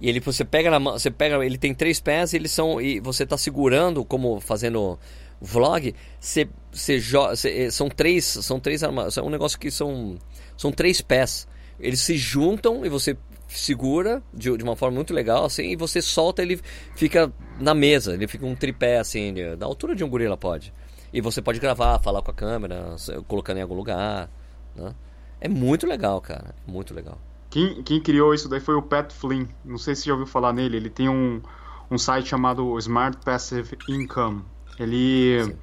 E 0.00 0.08
ele 0.08 0.18
você 0.20 0.44
pega 0.44 0.70
na 0.70 0.80
mão, 0.80 0.94
você 0.94 1.10
pega, 1.10 1.44
ele 1.44 1.58
tem 1.58 1.74
três 1.74 2.00
pés, 2.00 2.32
e 2.32 2.36
eles 2.36 2.50
são 2.50 2.80
e 2.80 3.00
você 3.00 3.24
está 3.24 3.36
segurando 3.36 4.02
como 4.02 4.40
fazendo 4.40 4.98
vlog, 5.40 5.94
você, 6.20 6.48
você 6.70 7.70
são 7.70 7.88
três, 7.88 8.24
são 8.24 8.60
três 8.60 8.82
armas, 8.82 9.16
é 9.16 9.22
um 9.22 9.30
negócio 9.30 9.58
que 9.58 9.70
são 9.70 10.18
são 10.56 10.70
três 10.70 11.00
pés. 11.00 11.48
Eles 11.78 12.00
se 12.00 12.16
juntam 12.18 12.84
e 12.84 12.88
você 12.88 13.16
segura 13.48 14.22
de, 14.32 14.56
de 14.56 14.62
uma 14.62 14.76
forma 14.76 14.96
muito 14.96 15.12
legal 15.12 15.44
assim 15.46 15.70
e 15.70 15.76
você 15.76 16.00
solta 16.00 16.40
ele 16.40 16.60
fica 16.94 17.32
na 17.58 17.74
mesa, 17.74 18.14
ele 18.14 18.28
fica 18.28 18.46
um 18.46 18.54
tripé 18.54 18.98
assim, 18.98 19.34
da 19.58 19.66
altura 19.66 19.94
de 19.94 20.04
um 20.04 20.08
gorila 20.08 20.36
pode. 20.36 20.72
E 21.12 21.20
você 21.20 21.42
pode 21.42 21.58
gravar, 21.58 21.98
falar 21.98 22.22
com 22.22 22.30
a 22.30 22.34
câmera, 22.34 22.94
colocando 23.26 23.58
em 23.58 23.62
algum 23.62 23.74
lugar, 23.74 24.30
né? 24.76 24.94
É 25.40 25.48
muito 25.48 25.86
legal, 25.86 26.20
cara, 26.20 26.54
muito 26.66 26.94
legal. 26.94 27.18
Quem, 27.48 27.82
quem 27.82 28.00
criou 28.00 28.32
isso 28.32 28.48
daí 28.48 28.60
foi 28.60 28.74
o 28.74 28.82
Pat 28.82 29.10
Flynn. 29.12 29.46
Não 29.64 29.78
sei 29.78 29.96
se 29.96 30.06
já 30.06 30.12
ouviu 30.12 30.26
falar 30.26 30.52
nele. 30.52 30.76
Ele 30.76 30.90
tem 30.90 31.08
um, 31.08 31.42
um 31.90 31.98
site 31.98 32.28
chamado 32.28 32.78
Smart 32.78 33.18
Passive 33.24 33.76
Income. 33.88 34.44
Ele. 34.82 35.56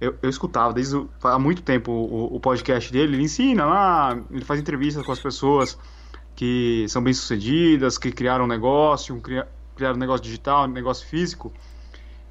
Eu, 0.00 0.18
eu, 0.20 0.28
escutava 0.28 0.72
desde 0.72 1.00
há 1.22 1.38
muito 1.38 1.62
tempo 1.62 1.92
o, 1.92 2.34
o, 2.34 2.40
podcast 2.40 2.92
dele. 2.92 3.14
Ele 3.14 3.22
ensina 3.22 3.64
lá, 3.64 4.20
ele 4.30 4.44
faz 4.44 4.58
entrevistas 4.58 5.06
com 5.06 5.12
as 5.12 5.20
pessoas 5.20 5.78
que 6.34 6.86
são 6.88 7.02
bem-sucedidas, 7.02 7.98
que 7.98 8.10
criaram 8.10 8.44
um 8.44 8.48
negócio, 8.48 9.20
criaram 9.76 9.94
um 9.94 10.00
negócio 10.00 10.24
digital, 10.24 10.64
um 10.64 10.72
negócio 10.72 11.06
físico. 11.06 11.52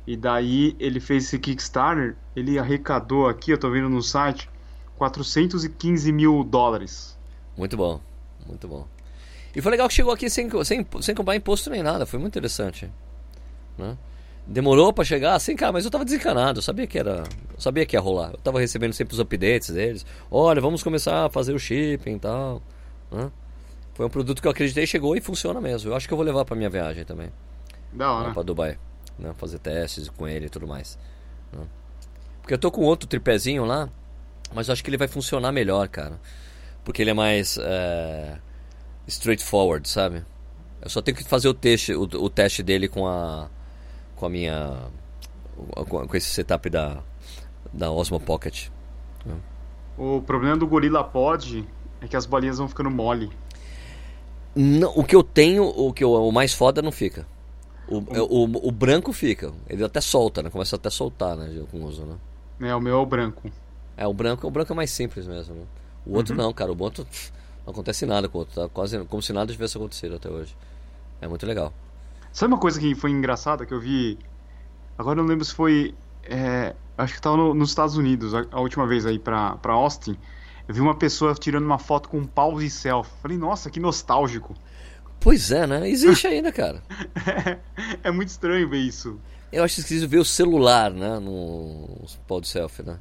E 0.06 0.18
daí 0.18 0.76
ele 0.80 1.00
fez 1.00 1.26
esse 1.26 1.40
Kickstarter. 1.40 2.18
Ele 2.36 2.60
arrecadou 2.60 3.30
aqui, 3.30 3.52
eu 3.52 3.58
tô 3.58 3.70
vendo 3.70 3.88
no 3.88 4.02
site, 4.02 4.50
415 4.98 6.12
mil 6.12 6.44
dólares. 6.44 7.18
Muito 7.56 7.78
bom. 7.78 8.02
Muito 8.46 8.68
bom. 8.68 8.86
E 9.56 9.62
foi 9.62 9.72
legal 9.72 9.88
que 9.88 9.94
chegou 9.94 10.14
aqui 10.14 10.30
sem, 10.30 10.50
sem, 10.64 10.86
sem 11.02 11.16
comprar 11.16 11.36
imposto 11.36 11.70
nem 11.70 11.84
nada, 11.84 12.06
foi 12.06 12.20
muito 12.20 12.34
interessante. 12.34 12.90
Né? 13.78 13.98
Demorou 14.46 14.92
para 14.92 15.04
chegar, 15.04 15.36
assim, 15.36 15.56
cara, 15.56 15.72
mas 15.72 15.86
eu 15.86 15.92
tava 15.92 16.04
desencanado, 16.04 16.60
eu 16.60 16.64
sabia 16.64 16.88
que 16.88 16.98
era. 16.98 17.24
Eu 17.54 17.62
sabia 17.62 17.86
que 17.86 17.96
ia 17.96 18.00
rolar. 18.00 18.32
Eu 18.32 18.40
tava 18.40 18.60
recebendo 18.60 18.94
sempre 18.94 19.14
os 19.14 19.20
updates 19.20 19.70
deles. 19.70 20.06
Olha, 20.30 20.60
vamos 20.60 20.84
começar 20.84 21.26
a 21.26 21.30
fazer 21.30 21.54
o 21.54 21.60
shipping 21.60 22.16
e 22.16 22.20
tal. 22.20 22.62
Né? 23.12 23.32
Foi 23.94 24.06
um 24.06 24.10
produto 24.10 24.42
que 24.42 24.48
eu 24.48 24.52
acreditei, 24.52 24.86
chegou 24.88 25.16
e 25.16 25.22
funciona 25.22 25.62
mesmo. 25.62 25.92
Eu 25.92 25.96
acho 25.96 26.08
que 26.08 26.14
eu 26.14 26.18
vou 26.18 26.26
levar 26.26 26.44
para 26.44 26.56
minha 26.56 26.70
viagem 26.70 27.06
também. 27.06 27.32
Da 27.94 28.12
hora. 28.12 28.34
Pra 28.34 28.42
Dubai. 28.42 28.78
Né? 29.18 29.34
Fazer 29.38 29.60
testes 29.60 30.10
com 30.10 30.28
ele 30.28 30.48
e 30.48 30.50
tudo 30.50 30.68
mais. 30.68 30.98
Né? 31.54 31.64
Porque 32.42 32.54
eu 32.54 32.58
tô 32.58 32.72
com 32.72 32.82
outro 32.82 33.08
tripézinho 33.08 33.64
lá, 33.64 33.90
mas 34.54 34.68
eu 34.68 34.74
acho 34.74 34.84
que 34.84 34.90
ele 34.90 34.98
vai 34.98 35.08
funcionar 35.08 35.52
melhor, 35.52 35.88
cara. 35.88 36.20
Porque 36.84 37.02
ele 37.02 37.12
é 37.12 37.14
mais 37.14 37.58
é, 37.62 38.40
straightforward, 39.08 39.88
sabe? 39.88 40.26
Eu 40.82 40.90
só 40.90 41.02
tenho 41.02 41.16
que 41.16 41.24
fazer 41.24 41.48
o 41.48 41.54
teste, 41.54 41.94
o, 41.94 42.02
o 42.02 42.30
teste 42.30 42.64
dele 42.64 42.88
com 42.88 43.08
a 43.08 43.50
com 44.22 44.28
a 44.28 44.30
minha 44.30 44.78
com, 45.90 46.16
esse 46.16 46.30
setup 46.30 46.70
da 46.70 47.02
da 47.74 47.92
Osmo 47.92 48.20
Pocket. 48.20 48.68
O 49.98 50.22
problema 50.22 50.58
do 50.58 50.68
Gorilla 50.68 51.04
Pod 51.04 51.68
é 52.00 52.08
que 52.08 52.16
as 52.16 52.28
bolinhas 52.28 52.60
vão 52.60 52.68
ficando 52.68 52.92
mole. 52.92 53.32
Não, 54.56 54.92
o 54.96 55.04
que 55.04 55.16
eu 55.16 55.24
tenho, 55.24 55.64
o 55.64 55.92
que 55.92 56.04
eu, 56.04 56.12
o 56.12 56.32
mais 56.32 56.54
foda 56.54 56.82
não 56.82 56.92
fica. 56.92 57.26
O, 57.88 57.98
o, 57.98 58.46
o, 58.46 58.68
o, 58.68 58.72
branco 58.72 59.12
fica. 59.12 59.52
Ele 59.68 59.84
até 59.84 60.00
solta, 60.00 60.44
né? 60.44 60.50
Começa 60.50 60.76
até 60.76 60.88
a 60.88 60.92
soltar, 60.92 61.36
né? 61.36 61.64
Com 61.72 61.80
o 61.80 61.86
uso, 61.86 62.06
né? 62.06 62.70
É, 62.70 62.76
o 62.76 62.80
meu 62.80 62.96
é 62.96 63.00
o 63.00 63.06
branco. 63.06 63.50
É, 63.98 64.08
o 64.08 64.14
branco, 64.14 64.48
o 64.48 64.52
branco 64.52 64.72
é 64.72 64.76
mais 64.76 64.92
simples 64.92 65.28
mesmo. 65.28 65.56
Né? 65.56 65.66
O 66.06 66.16
outro 66.16 66.36
uhum. 66.36 66.42
não, 66.42 66.54
cara. 66.54 66.72
O 66.72 66.82
outro 66.82 67.06
não 67.66 67.72
acontece 67.72 68.06
nada 68.06 68.30
com 68.30 68.38
o 68.38 68.42
outro. 68.42 68.62
Tá 68.62 68.70
quase 68.70 69.04
como 69.06 69.22
se 69.22 69.34
nada 69.34 69.52
tivesse 69.52 69.78
acontecido 69.78 70.16
até 70.16 70.30
hoje. 70.30 70.56
É 71.20 71.28
muito 71.28 71.46
legal. 71.46 71.74
Sabe 72.32 72.54
uma 72.54 72.60
coisa 72.60 72.80
que 72.80 72.96
foi 72.96 73.12
engraçada 73.12 73.66
que 73.66 73.74
eu 73.74 73.80
vi? 73.80 74.18
Agora 74.98 75.20
eu 75.20 75.24
não 75.24 75.30
lembro 75.30 75.44
se 75.44 75.54
foi. 75.54 75.94
É, 76.24 76.74
acho 76.98 77.14
que 77.14 77.20
estava 77.20 77.36
no, 77.36 77.54
nos 77.54 77.70
Estados 77.70 77.98
Unidos, 77.98 78.34
a, 78.34 78.46
a, 78.52 78.62
última 78.62 78.88
vez 78.88 79.06
aí 79.06 79.20
pra, 79.20 79.58
pra 79.58 79.74
Austin. 79.74 80.18
Eu 80.68 80.74
vi 80.74 80.82
uma 80.82 80.96
pessoa 80.96 81.34
tirando 81.34 81.66
uma 81.66 81.80
foto 81.80 82.08
com 82.08 82.20
um 82.20 82.26
pause 82.26 82.70
selfie. 82.70 83.12
Falei, 83.22 83.38
nossa, 83.38 83.70
que 83.70 83.80
nostálgico. 83.80 84.54
Pois 85.20 85.52
é, 85.52 85.68
né? 85.68 85.90
Existe 85.90 86.28
ainda, 86.28 86.52
cara. 86.52 86.82
é, 87.26 87.58
é, 88.10 88.12
muito 88.12 88.30
estranho 88.30 88.70
ver 88.70 88.80
isso. 88.80 89.20
Eu 89.52 89.64
acho 89.64 89.80
esquisito 89.80 90.10
ver 90.10 90.20
o 90.20 90.26
celular, 90.26 90.92
né? 90.92 91.20
No 91.20 92.06
pause 92.28 92.48
selfie, 92.48 92.84
né? 92.84 93.00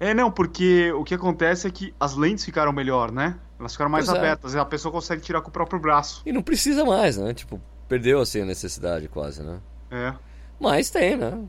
É, 0.00 0.12
não, 0.12 0.30
porque 0.30 0.92
o 0.92 1.04
que 1.04 1.14
acontece 1.14 1.66
é 1.66 1.70
que 1.70 1.94
as 1.98 2.16
lentes 2.16 2.44
ficaram 2.44 2.72
melhor, 2.72 3.12
né? 3.12 3.38
Elas 3.58 3.72
ficaram 3.72 3.90
mais 3.90 4.06
pois 4.06 4.16
é. 4.16 4.18
abertas 4.18 4.54
é. 4.54 4.58
e 4.58 4.60
a 4.60 4.64
pessoa 4.64 4.92
consegue 4.92 5.22
tirar 5.22 5.40
com 5.40 5.48
o 5.48 5.52
próprio 5.52 5.78
braço. 5.78 6.22
E 6.26 6.32
não 6.32 6.42
precisa 6.42 6.84
mais, 6.84 7.16
né? 7.16 7.32
Tipo, 7.32 7.60
perdeu 7.88 8.20
assim 8.20 8.40
a 8.40 8.44
necessidade 8.44 9.08
quase, 9.08 9.42
né? 9.42 9.60
É. 9.90 10.14
Mas 10.58 10.90
tem, 10.90 11.16
né? 11.16 11.46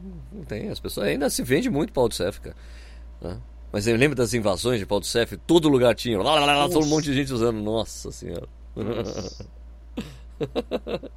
Tem. 0.47 0.69
As 0.69 0.79
pessoas 0.79 1.07
ainda 1.07 1.29
se 1.29 1.41
vende 1.43 1.69
muito 1.69 1.93
pau 1.93 2.09
de 2.09 2.15
Cef, 2.15 2.39
cara. 2.39 2.55
Né? 3.21 3.39
Mas 3.71 3.87
eu 3.87 3.95
lembro 3.95 4.15
das 4.15 4.33
invasões 4.33 4.79
de 4.79 4.85
pau 4.85 4.99
de 4.99 5.07
Cef, 5.07 5.37
todo 5.37 5.69
lugar 5.69 5.95
tinha. 5.95 6.17
Lá, 6.21 6.39
lá, 6.39 6.45
lá, 6.45 6.69
todo 6.69 6.85
um 6.85 6.89
monte 6.89 7.05
de 7.05 7.13
gente 7.13 7.33
usando. 7.33 7.61
Nossa 7.61 8.11
senhora. 8.11 8.47
Nossa. 8.75 9.45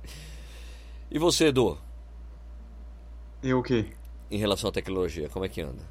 e 1.10 1.18
você, 1.18 1.46
Edu? 1.46 1.78
Eu 3.42 3.58
o 3.58 3.62
quê? 3.62 3.86
Em 4.30 4.38
relação 4.38 4.70
à 4.70 4.72
tecnologia, 4.72 5.28
como 5.28 5.44
é 5.44 5.48
que 5.48 5.60
anda? 5.60 5.82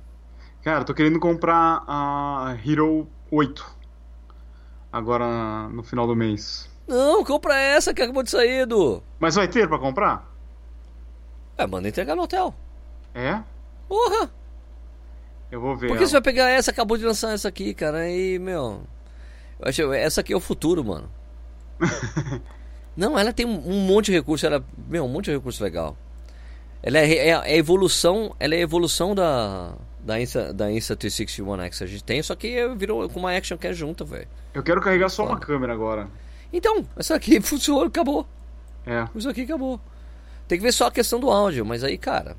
Cara, 0.61 0.83
tô 0.83 0.93
querendo 0.93 1.19
comprar 1.19 1.83
a 1.87 2.57
Hero 2.65 3.07
8. 3.31 3.77
Agora 4.91 5.69
no 5.69 5.83
final 5.83 6.05
do 6.07 6.15
mês. 6.15 6.69
Não, 6.89 7.23
compra 7.23 7.55
essa 7.55 7.93
que 7.93 8.01
acabou 8.01 8.23
de 8.23 8.31
sair, 8.31 8.63
Edu. 8.63 9.03
Mas 9.19 9.35
vai 9.35 9.47
ter 9.47 9.67
para 9.69 9.77
comprar? 9.77 10.27
É, 11.55 11.67
manda 11.67 11.87
entregar 11.87 12.15
no 12.15 12.23
hotel. 12.23 12.53
É? 13.13 13.39
Porra! 13.87 14.31
Eu 15.51 15.61
vou 15.61 15.77
ver. 15.77 15.87
Por 15.87 15.97
que 15.99 16.07
você 16.07 16.13
vai 16.13 16.21
pegar 16.21 16.49
essa? 16.49 16.71
Acabou 16.71 16.97
de 16.97 17.05
lançar 17.05 17.31
essa 17.31 17.47
aqui, 17.47 17.75
cara. 17.75 18.09
E, 18.09 18.39
meu. 18.39 18.81
Eu 19.59 19.69
acho, 19.69 19.93
essa 19.93 20.21
aqui 20.21 20.33
é 20.33 20.35
o 20.35 20.39
futuro, 20.39 20.83
mano. 20.83 21.09
Não, 22.97 23.17
ela 23.17 23.31
tem 23.31 23.45
um 23.45 23.85
monte 23.85 24.07
de 24.07 24.13
recurso. 24.13 24.47
Ela, 24.47 24.63
meu, 24.87 25.05
um 25.05 25.09
monte 25.09 25.25
de 25.25 25.31
recurso 25.31 25.63
legal. 25.63 25.95
Ela 26.81 26.97
é, 26.97 27.13
é, 27.13 27.29
é 27.29 27.57
evolução. 27.57 28.35
Ela 28.39 28.55
é 28.55 28.61
evolução 28.61 29.13
da 29.13 29.75
da 29.99 30.19
Insta, 30.19 30.53
da 30.53 30.69
Insta360 30.69 31.45
One 31.45 31.63
X 31.63 31.81
a 31.81 31.85
gente 31.85 32.03
tem, 32.03 32.23
só 32.23 32.35
que 32.35 32.67
virou 32.69 33.07
com 33.09 33.19
uma 33.19 33.35
Action 33.35 33.57
Cam 33.57 33.73
junta, 33.73 34.03
velho. 34.03 34.27
Eu 34.53 34.63
quero 34.63 34.81
carregar 34.81 35.09
só 35.09 35.25
uma 35.25 35.39
câmera 35.39 35.73
agora. 35.73 36.07
Então, 36.51 36.85
essa 36.95 37.15
aqui 37.15 37.39
funcionou, 37.41 37.83
acabou. 37.83 38.27
É. 38.85 39.07
Isso 39.15 39.29
aqui 39.29 39.41
acabou. 39.41 39.79
Tem 40.47 40.57
que 40.57 40.63
ver 40.63 40.71
só 40.71 40.87
a 40.87 40.91
questão 40.91 41.19
do 41.19 41.29
áudio, 41.29 41.65
mas 41.65 41.83
aí, 41.83 41.97
cara. 41.97 42.35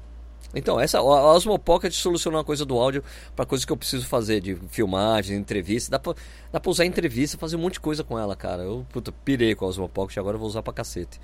Então, 0.55 0.81
essa 0.81 0.99
a 0.99 1.03
Osmo 1.03 1.57
Pocket 1.59 1.93
solucionou 1.93 2.41
a 2.41 2.45
coisa 2.45 2.65
do 2.65 2.77
áudio 2.77 3.05
para 3.37 3.47
coisas 3.47 3.65
que 3.65 3.73
eu 3.73 3.77
preciso 3.77 4.07
fazer, 4.07 4.41
de 4.41 4.57
filmagem, 4.69 5.37
entrevista. 5.37 5.93
Dá 5.93 5.99
pra, 5.99 6.15
dá 6.51 6.59
pra 6.59 6.71
usar 6.71 6.85
entrevista, 6.85 7.39
fazer 7.39 7.57
um 7.57 7.61
monte 7.61 7.75
de 7.75 7.81
coisa 7.81 8.03
com 8.03 8.19
ela, 8.19 8.35
cara. 8.35 8.63
Eu, 8.63 8.85
puta, 8.93 9.13
pirei 9.13 9.55
com 9.55 9.65
a 9.65 9.69
Osmo 9.69 9.89
Pocket, 9.89 10.19
agora 10.19 10.35
eu 10.35 10.41
vou 10.41 10.49
usar 10.49 10.63
pra 10.63 10.73
cacete. 10.73 11.21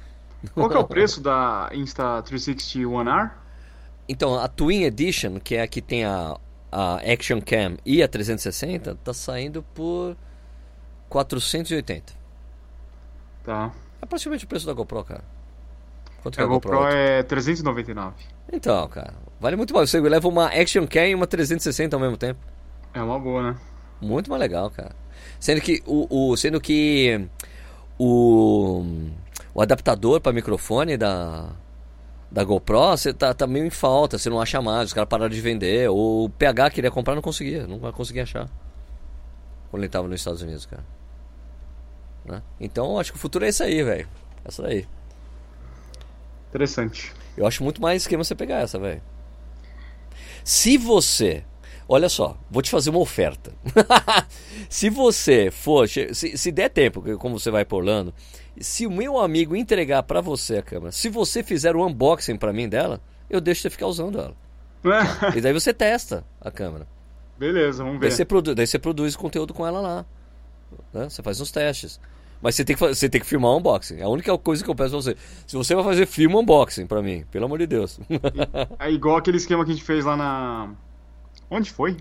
Qual 0.55 0.69
que 0.69 0.77
é 0.77 0.79
o 0.79 0.85
preço 0.87 1.21
da 1.21 1.71
Insta360 1.73 2.89
One 2.89 3.11
R? 3.11 3.31
Então, 4.09 4.39
a 4.39 4.47
Twin 4.47 4.85
Edition, 4.85 5.41
que 5.41 5.57
é 5.57 5.63
a 5.63 5.67
que 5.67 5.83
tem 5.83 6.05
a, 6.05 6.39
a 6.71 6.97
Action 6.99 7.41
Cam 7.41 7.77
e 7.85 8.05
a 8.05 8.09
360, 8.09 8.95
tá 9.03 9.13
saindo 9.13 9.65
por 9.75 10.17
480. 11.09 12.26
Tá. 13.47 13.71
É 14.03 14.07
praticamente 14.07 14.45
o 14.45 14.49
preço 14.49 14.67
da 14.67 14.73
GoPro, 14.73 15.05
cara. 15.05 15.25
Quanto 16.21 16.41
é, 16.41 16.43
a 16.43 16.47
GoPro, 16.47 16.73
GoPro 16.73 16.89
é 16.93 17.23
399. 17.23 18.17
Então, 18.53 18.89
cara, 18.89 19.15
vale 19.39 19.55
muito 19.55 19.73
mais. 19.73 19.89
Você 19.89 20.01
leva 20.01 20.27
uma 20.27 20.49
Action 20.49 20.85
Cam 20.85 21.07
e 21.07 21.15
uma 21.15 21.29
360 21.29 21.95
ao 21.95 22.01
mesmo 22.01 22.17
tempo. 22.17 22.41
É 22.93 23.01
uma 23.01 23.21
boa, 23.21 23.53
né? 23.53 23.59
Muito 24.01 24.29
mais 24.29 24.41
legal, 24.41 24.69
cara. 24.69 24.97
Sendo 25.39 25.61
que 25.61 25.81
o, 25.87 26.33
o 26.33 26.37
sendo 26.37 26.61
que 26.61 27.29
o, 27.97 28.85
o 29.55 29.63
adaptador 29.63 30.21
para 30.21 30.33
microfone 30.33 30.97
da 30.97 31.51
da 32.29 32.43
GoPro, 32.43 32.97
você 32.97 33.15
tá, 33.15 33.33
tá 33.33 33.47
meio 33.47 33.65
em 33.65 33.71
falta, 33.71 34.19
você 34.19 34.29
não 34.29 34.41
acha 34.41 34.61
mais, 34.61 34.89
os 34.89 34.93
caras 34.93 35.09
pararam 35.09 35.31
de 35.31 35.41
vender, 35.41 35.89
ou 35.89 36.25
o 36.25 36.29
PH 36.31 36.71
queria 36.71 36.91
comprar, 36.91 37.15
não 37.15 37.23
conseguia, 37.23 37.65
não 37.69 37.79
conseguia 37.93 38.25
achar. 38.25 38.51
Quando 39.71 39.85
ele 39.85 39.89
tava 39.89 40.09
nos 40.09 40.21
Estados 40.21 40.43
Unidos, 40.43 40.67
cara. 40.67 40.85
Né? 42.27 42.43
Então, 42.61 42.99
acho 42.99 43.13
que 43.13 43.19
o 43.19 43.21
futuro 43.21 43.45
é 43.45 43.49
isso 43.49 43.63
aí, 43.63 43.83
velho. 43.83 44.09
Essa 44.45 44.63
daí. 44.63 44.87
Interessante. 46.49 47.13
Eu 47.37 47.47
acho 47.47 47.63
muito 47.63 47.81
mais 47.81 48.03
esquema 48.03 48.25
você 48.25 48.35
pegar 48.35 48.61
essa, 48.61 48.79
velho. 48.79 49.03
Se 50.43 50.77
você. 50.77 51.45
Olha 51.89 52.09
só, 52.09 52.37
vou 52.51 52.63
te 52.63 52.71
fazer 52.71 52.91
uma 52.91 52.99
oferta. 52.99 53.53
se 54.69 54.91
você 54.91 55.51
for. 55.51 55.89
Se, 55.89 56.15
se 56.15 56.53
der 56.53 56.69
tempo, 56.71 57.03
como 57.19 57.39
você 57.39 57.51
vai 57.51 57.65
por 57.65 57.77
Orlando, 57.77 58.13
se 58.59 58.87
o 58.87 58.91
meu 58.91 59.19
amigo 59.19 59.55
entregar 59.55 60.03
para 60.03 60.21
você 60.21 60.59
a 60.59 60.63
câmera, 60.63 60.93
se 60.93 61.09
você 61.09 61.43
fizer 61.43 61.77
o 61.77 61.87
unboxing 61.87 62.37
para 62.37 62.53
mim 62.53 62.69
dela, 62.69 63.01
eu 63.31 63.41
deixo 63.41 63.63
você 63.63 63.71
ficar 63.71 63.87
usando 63.87 64.19
ela. 64.19 64.35
e 65.37 65.41
daí 65.41 65.53
você 65.53 65.73
testa 65.73 66.25
a 66.41 66.51
câmera. 66.51 66.87
Beleza, 67.39 67.85
vamos 67.85 68.01
ver. 68.01 68.09
Daí 68.09 68.17
você, 68.17 68.25
produ 68.25 68.55
daí 68.55 68.67
você 68.67 68.79
produz 68.79 69.15
conteúdo 69.15 69.53
com 69.53 69.67
ela 69.67 69.81
lá. 69.81 70.07
Né? 70.93 71.09
Você 71.09 71.23
faz 71.23 71.41
uns 71.41 71.51
testes. 71.51 72.01
Mas 72.47 72.55
você 72.55 72.65
tem, 72.65 72.77
que, 72.77 72.81
você 72.81 73.09
tem 73.09 73.21
que 73.21 73.27
filmar 73.27 73.51
um 73.51 73.57
unboxing. 73.57 73.97
É 73.97 74.05
a 74.05 74.09
única 74.09 74.39
coisa 74.39 74.63
que 74.63 74.71
eu 74.71 74.75
peço 74.77 74.91
pra 74.91 75.01
você. 75.01 75.17
Se 75.49 75.57
você 75.57 75.75
vai 75.75 75.83
fazer, 75.83 76.07
filma 76.07 76.39
unboxing 76.39 76.87
pra 76.87 77.03
mim. 77.03 77.25
Pelo 77.29 77.47
amor 77.47 77.59
de 77.59 77.67
Deus. 77.67 77.99
É 78.79 78.89
igual 78.89 79.17
aquele 79.17 79.37
esquema 79.37 79.65
que 79.65 79.73
a 79.73 79.75
gente 79.75 79.85
fez 79.85 80.05
lá 80.05 80.17
na. 80.17 80.73
Onde 81.51 81.73
foi? 81.73 81.97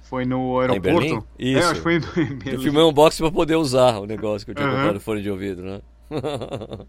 Foi 0.00 0.24
no 0.24 0.58
aeroporto? 0.58 1.26
Em? 1.38 1.50
Isso. 1.50 1.58
É, 1.58 1.64
acho 1.64 1.74
que 1.74 1.80
foi 1.82 1.96
em 1.96 2.00
Berlim. 2.00 2.50
Eu 2.50 2.60
filmei 2.62 2.82
um 2.82 2.88
unboxing 2.88 3.24
pra 3.24 3.30
poder 3.30 3.56
usar 3.56 3.98
o 3.98 4.06
negócio 4.06 4.46
que 4.46 4.52
eu 4.52 4.54
tinha 4.54 4.66
uhum. 4.66 4.76
comprado 4.76 5.00
fone 5.00 5.20
de 5.20 5.30
ouvido, 5.30 5.62
né? 5.62 5.82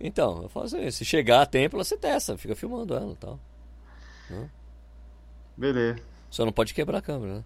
então, 0.00 0.42
eu 0.42 0.48
faço 0.48 0.76
isso. 0.78 0.98
Se 0.98 1.04
chegar 1.04 1.42
a 1.42 1.46
tempo, 1.46 1.76
você 1.76 1.96
testa. 1.96 2.36
Fica 2.36 2.56
filmando 2.56 2.92
ela 2.92 3.12
e 3.12 3.16
tal. 3.16 3.38
Né? 4.28 4.50
Beleza. 5.56 6.00
Só 6.28 6.44
não 6.44 6.52
pode 6.52 6.74
quebrar 6.74 6.98
a 6.98 7.02
câmera, 7.02 7.34
né? 7.34 7.44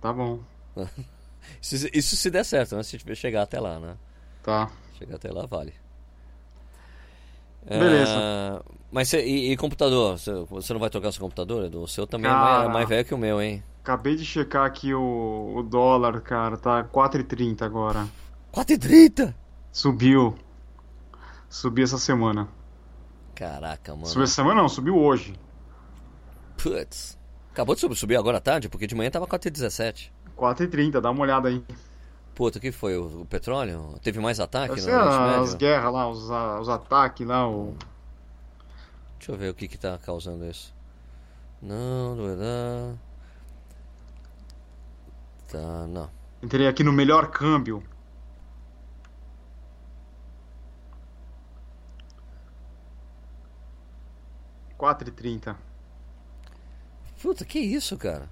Tá 0.00 0.12
bom. 0.12 0.38
Isso, 1.60 1.88
isso 1.92 2.16
se 2.16 2.30
der 2.30 2.44
certo, 2.44 2.76
né? 2.76 2.82
Se 2.82 2.98
tiver 2.98 3.14
chegar 3.14 3.42
até 3.42 3.60
lá, 3.60 3.78
né? 3.78 3.96
Tá. 4.42 4.70
Chegar 4.98 5.16
até 5.16 5.30
lá, 5.30 5.46
vale. 5.46 5.74
Beleza. 7.66 8.12
É, 8.12 8.62
mas 8.90 9.12
e, 9.12 9.52
e, 9.52 9.56
computador? 9.56 10.16
Você 10.16 10.72
não 10.72 10.80
vai 10.80 10.90
trocar 10.90 11.12
seu 11.12 11.20
computador, 11.20 11.64
Edu? 11.64 11.82
O 11.82 11.88
seu 11.88 12.06
também 12.06 12.30
cara, 12.30 12.40
é 12.40 12.58
mais, 12.58 12.72
mais, 12.72 12.88
velho 12.88 13.04
que 13.04 13.14
o 13.14 13.18
meu, 13.18 13.40
hein? 13.40 13.62
Acabei 13.82 14.16
de 14.16 14.24
checar 14.24 14.64
aqui 14.64 14.94
o, 14.94 15.54
o 15.56 15.62
dólar, 15.62 16.20
cara. 16.22 16.56
Tá 16.56 16.82
4,30 16.84 17.62
agora. 17.62 18.06
4,30? 18.52 19.34
Subiu. 19.70 20.36
Subiu 21.48 21.84
essa 21.84 21.98
semana. 21.98 22.48
Caraca, 23.34 23.92
mano. 23.94 24.06
Subiu 24.06 24.24
essa 24.24 24.34
semana 24.34 24.60
não, 24.62 24.68
subiu 24.68 24.96
hoje. 24.96 25.34
Putz. 26.56 27.19
Acabou 27.52 27.74
de 27.74 27.80
subir, 27.96 28.16
agora 28.16 28.38
à 28.38 28.40
tarde, 28.40 28.68
porque 28.68 28.86
de 28.86 28.94
manhã 28.94 29.10
tava 29.10 29.26
4,17. 29.26 30.10
4h30, 30.36 31.00
dá 31.00 31.10
uma 31.10 31.22
olhada 31.22 31.48
aí. 31.48 31.62
Puta, 32.34 32.58
o 32.58 32.60
que 32.60 32.72
foi? 32.72 32.96
O, 32.96 33.22
o 33.22 33.26
petróleo? 33.26 33.98
Teve 34.02 34.20
mais 34.20 34.40
ataque? 34.40 34.80
no 34.80 35.42
as 35.42 35.54
guerras 35.54 35.92
lá, 35.92 36.08
os, 36.08 36.30
os 36.60 36.68
ataques 36.68 37.26
lá. 37.26 37.48
O... 37.48 37.76
Deixa 39.18 39.32
eu 39.32 39.36
ver 39.36 39.50
o 39.50 39.54
que 39.54 39.68
que 39.68 39.76
tá 39.76 39.98
causando 39.98 40.46
isso. 40.46 40.72
Não, 41.60 42.16
não 42.16 42.30
é 42.30 42.36
não. 42.36 42.98
Tá, 45.48 45.86
não. 45.86 46.10
Entrei 46.42 46.66
aqui 46.66 46.82
no 46.82 46.92
melhor 46.92 47.30
câmbio. 47.30 47.82
Quatro 54.78 55.08
e 55.08 55.12
trinta. 55.12 55.69
Puta, 57.20 57.44
que 57.44 57.58
isso, 57.58 57.96
cara? 57.96 58.28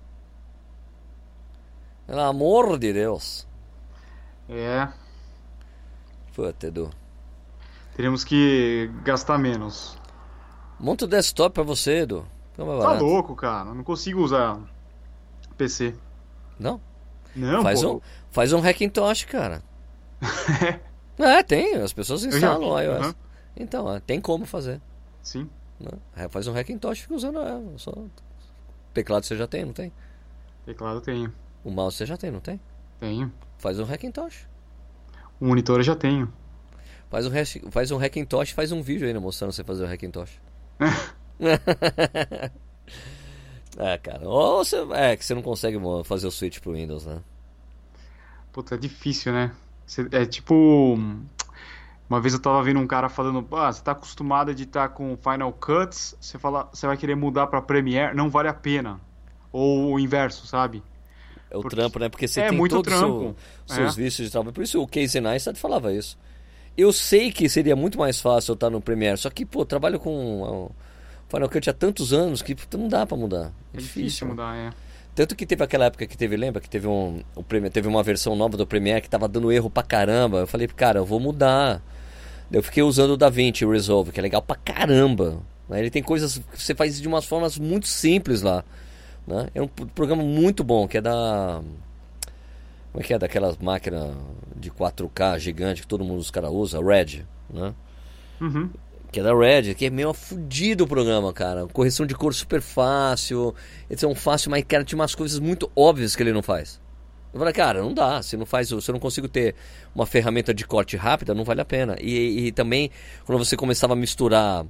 Pelo 2.07 2.21
amor 2.21 2.79
de 2.79 2.93
Deus. 2.93 3.47
É. 4.49 4.89
Puta, 6.35 6.67
Edu. 6.67 6.91
Teremos 7.95 8.25
que 8.25 8.91
gastar 9.05 9.39
menos. 9.39 9.99
Monta 10.81 11.05
o 11.05 11.09
desktop 11.09 11.55
pra 11.55 11.63
você, 11.63 12.03
Edu. 12.03 12.27
tá 12.57 12.93
louco, 12.93 13.35
cara. 13.37 13.75
Não 13.75 13.85
consigo 13.85 14.23
usar 14.23 14.59
PC. 15.57 15.95
Não? 16.59 16.81
Não, 17.37 17.63
faz 17.63 17.83
pô. 17.83 17.97
um 17.97 18.01
Faz 18.31 18.53
um 18.53 18.61
Hackintosh, 18.61 19.25
cara. 19.25 19.63
é, 21.19 21.43
tem. 21.43 21.75
As 21.75 21.93
pessoas 21.93 22.25
instalam 22.25 22.69
o 22.69 22.81
iOS. 22.81 23.07
Uhum. 23.07 23.15
Então, 23.57 24.01
tem 24.01 24.21
como 24.21 24.47
fazer. 24.47 24.81
Sim. 25.23 25.51
Né? 25.79 26.29
Faz 26.29 26.47
um 26.47 26.53
Hackintosh 26.53 26.99
e 26.99 27.03
fica 27.03 27.15
usando 27.15 27.39
ela. 27.41 27.73
Só... 27.77 27.93
Teclado 28.99 29.25
você 29.25 29.37
já 29.37 29.47
tem, 29.47 29.65
não 29.65 29.73
tem? 29.73 29.93
Teclado 30.67 31.01
tenho. 31.01 31.33
O 31.63 31.71
mouse 31.71 31.97
você 31.97 32.05
já 32.05 32.17
tem, 32.17 32.33
não 32.33 32.41
tem? 32.41 32.61
Tenho. 32.99 33.33
Faz 33.57 33.79
um 33.79 33.85
Hackintosh. 33.85 34.49
O 35.41 35.47
monitor 35.47 35.79
eu 35.79 35.85
já 35.85 35.95
tenho. 35.95 36.33
Faz 37.09 37.25
um, 37.25 37.31
faz 37.71 37.93
um 37.93 37.97
Hackintosh, 37.97 38.51
faz 38.51 38.73
um 38.73 38.83
vídeo 38.83 39.07
aí 39.07 39.15
né, 39.15 39.21
mostrando 39.21 39.53
você 39.53 39.63
fazer 39.63 39.85
o 39.85 39.87
Hackintosh. 39.87 40.41
é, 43.79 43.99
cara. 43.99 44.29
Ou 44.29 44.65
você, 44.65 44.79
é 44.95 45.17
que 45.17 45.25
você 45.25 45.33
não 45.33 45.43
consegue 45.43 45.79
fazer 46.05 46.27
o 46.27 46.33
switch 46.33 46.59
pro 46.59 46.73
Windows, 46.73 47.07
né? 47.07 47.23
Puta, 48.53 48.75
é 48.75 48.79
difícil, 48.79 49.33
né? 49.33 49.53
É 50.11 50.27
tipo. 50.27 50.99
Uma 52.09 52.21
vez 52.21 52.33
eu 52.33 52.41
tava 52.41 52.63
vendo 52.63 52.81
um 52.81 52.87
cara 52.87 53.09
falando, 53.09 53.47
ah, 53.53 53.71
você 53.71 53.83
tá 53.83 53.93
acostumado 53.93 54.49
a 54.49 54.53
editar 54.53 54.89
com 54.89 55.17
Final 55.17 55.53
Cuts, 55.53 56.17
você 56.19 56.39
fala, 56.39 56.69
você 56.73 56.87
vai 56.87 56.97
querer 56.97 57.15
mudar 57.15 57.47
para 57.49 57.61
Premiere, 57.61 58.17
não 58.17 58.31
vale 58.31 58.49
a 58.49 58.55
pena. 58.55 58.99
Ou 59.53 59.93
o 59.93 60.01
inverso, 60.01 60.47
sabe? 60.47 60.83
É 61.51 61.57
o 61.57 61.61
Porque... 61.61 61.77
trampo, 61.77 61.99
né? 61.99 62.09
Porque 62.09 62.27
você 62.27 62.41
é, 62.41 62.49
tem 62.49 62.57
muito 62.57 62.77
todos 62.77 62.99
seu, 62.99 63.37
seus 63.67 63.99
é. 63.99 64.03
vícios 64.03 64.27
de 64.27 64.33
trabalho. 64.33 64.53
Por 64.53 64.65
isso 64.65 64.81
o 64.81 64.87
Casey 64.87 65.21
Neistat 65.21 65.59
falava 65.59 65.93
isso. 65.93 66.19
Eu 66.77 66.93
sei 66.93 67.31
que 67.31 67.49
seria 67.49 67.77
muito 67.77 67.99
mais 67.99 68.21
fácil 68.21 68.53
eu 68.53 68.55
estar 68.55 68.71
no 68.71 68.81
Premiere, 68.81 69.19
só 69.19 69.29
que, 69.29 69.45
pô, 69.45 69.67
trabalho 69.67 69.99
com 69.99 70.43
o 70.43 70.71
Final 71.29 71.49
Cut 71.49 71.69
há 71.69 71.75
tantos 71.75 72.13
anos 72.13 72.41
que 72.41 72.57
não 72.77 72.89
dá 72.89 73.05
para 73.05 73.17
mudar. 73.17 73.53
É, 73.75 73.77
é 73.77 73.79
difícil, 73.79 74.03
difícil 74.03 74.29
mudar, 74.29 74.57
é. 74.57 74.71
Tanto 75.15 75.35
que 75.35 75.45
teve 75.45 75.65
aquela 75.65 75.87
época 75.87 76.07
que 76.07 76.17
teve, 76.17 76.37
lembra 76.37 76.61
que 76.61 76.71
teve 76.71 76.87
um, 76.87 77.21
o 77.35 77.43
Premiere, 77.43 77.73
teve 77.73 77.89
uma 77.89 78.03
versão 78.03 78.37
nova 78.37 78.57
do 78.57 78.65
Premiere 78.65 79.03
que 79.03 79.11
tava 79.11 79.27
dando 79.27 79.51
erro 79.51 79.69
pra 79.69 79.83
caramba. 79.83 80.39
Eu 80.39 80.47
falei, 80.47 80.69
cara, 80.69 81.01
eu 81.01 81.05
vou 81.05 81.19
mudar. 81.19 81.83
Eu 82.51 82.63
fiquei 82.63 82.83
usando 82.83 83.11
o 83.11 83.17
DaVinci 83.17 83.67
Resolve, 83.67 84.11
que 84.11 84.19
é 84.19 84.23
legal 84.23 84.41
pra 84.41 84.57
caramba. 84.57 85.41
Ele 85.71 85.91
tem 85.91 86.03
coisas 86.03 86.39
que 86.39 86.63
você 86.63 86.75
faz 86.75 87.01
de 87.01 87.07
umas 87.07 87.27
formas 87.27 87.59
muito 87.59 87.87
simples 87.87 88.41
lá. 88.41 88.65
Né? 89.27 89.49
É 89.55 89.61
um 89.61 89.69
programa 89.69 90.23
muito 90.23 90.65
bom, 90.65 90.89
que 90.89 90.97
é 90.97 91.01
da. 91.01 91.61
Como 92.91 93.05
é 93.05 93.07
que 93.07 93.13
é? 93.13 93.19
Daquelas 93.19 93.59
máquinas 93.59 94.17
de 94.57 94.71
4K 94.71 95.39
gigante 95.39 95.83
que 95.83 95.87
todo 95.87 96.03
mundo 96.03 96.21
os 96.21 96.31
caras 96.31 96.51
usa, 96.51 96.83
Red, 96.83 97.27
né? 97.51 97.75
Uhum. 98.41 98.71
Que 99.13 99.21
é 99.21 99.23
da 99.23 99.35
Red, 99.35 99.75
que 99.75 99.85
é 99.85 99.91
meio 99.91 100.15
fudido 100.15 100.85
o 100.85 100.89
programa, 100.89 101.31
cara. 101.35 101.67
Correção 101.67 102.07
de 102.07 102.15
cor 102.15 102.33
super 102.33 102.63
fácil. 102.63 103.55
Edição 103.91 104.15
fácil, 104.15 104.51
mas, 104.51 104.65
cara, 104.67 104.85
tinha 104.85 104.99
umas 104.99 105.15
coisas 105.15 105.39
muito 105.39 105.71
óbvias 105.77 106.17
que 106.17 106.23
ele 106.23 106.33
não 106.33 106.43
faz. 106.43 106.81
Eu 107.33 107.39
falei, 107.39 107.53
cara, 107.53 107.83
não 107.83 107.93
dá. 107.93 108.23
Se 108.23 108.37
não 108.37 108.47
faz, 108.47 108.69
se 108.69 108.75
eu 108.75 108.93
não 108.93 109.01
consigo 109.01 109.29
ter 109.29 109.55
uma 109.95 110.07
ferramenta 110.07 110.55
de 110.55 110.67
corte 110.67 110.97
rápida, 110.97 111.35
não 111.35 111.45
vale 111.45 111.61
a 111.61 111.65
pena. 111.65 111.97
E, 112.01 112.47
e 112.47 112.53
também, 112.53 112.91
quando 113.25 113.39
você 113.39 113.57
começava 113.57 113.93
a 113.93 113.97
misturar. 113.97 114.65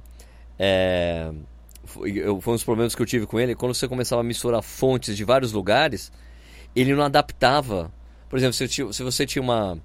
É, 0.57 1.31
foi, 1.85 2.13
foi 2.41 2.53
um 2.53 2.55
dos 2.55 2.63
problemas 2.63 2.93
que 2.93 3.01
eu 3.01 3.05
tive 3.05 3.25
com 3.25 3.39
ele. 3.39 3.55
Quando 3.55 3.73
você 3.73 3.87
começava 3.87 4.21
a 4.21 4.23
misturar 4.23 4.61
fontes 4.61 5.15
de 5.15 5.23
vários 5.23 5.51
lugares, 5.51 6.11
ele 6.75 6.93
não 6.93 7.03
adaptava. 7.03 7.91
Por 8.29 8.37
exemplo, 8.37 8.53
se, 8.53 8.67
tinha, 8.67 8.91
se 8.93 9.01
você 9.01 9.25
tinha 9.25 9.41
uma, 9.41 9.79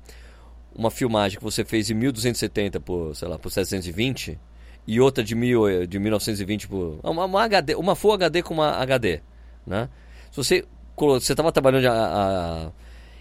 uma 0.75 0.91
filmagem 0.91 1.39
que 1.39 1.45
você 1.45 1.65
fez 1.65 1.91
em 1.91 1.95
1270 1.95 2.81
por, 2.81 3.15
sei 3.15 3.29
lá, 3.29 3.39
por 3.39 3.51
720 3.51 4.39
e 4.87 5.01
outra 5.01 5.25
de, 5.25 5.35
mil, 5.35 5.87
de 5.87 5.99
1920 5.99 6.69
por 6.69 6.99
uma, 7.03 7.25
uma 7.25 7.45
HD, 7.45 7.75
uma 7.75 7.95
Full 7.95 8.13
HD 8.13 8.43
com 8.43 8.53
uma 8.53 8.73
HD, 8.73 9.21
né? 9.67 9.89
Se 10.31 10.37
você 10.37 10.65
você 10.97 11.33
estava 11.33 11.51
trabalhando 11.53 11.87
a, 11.87 11.93
a 11.93 12.73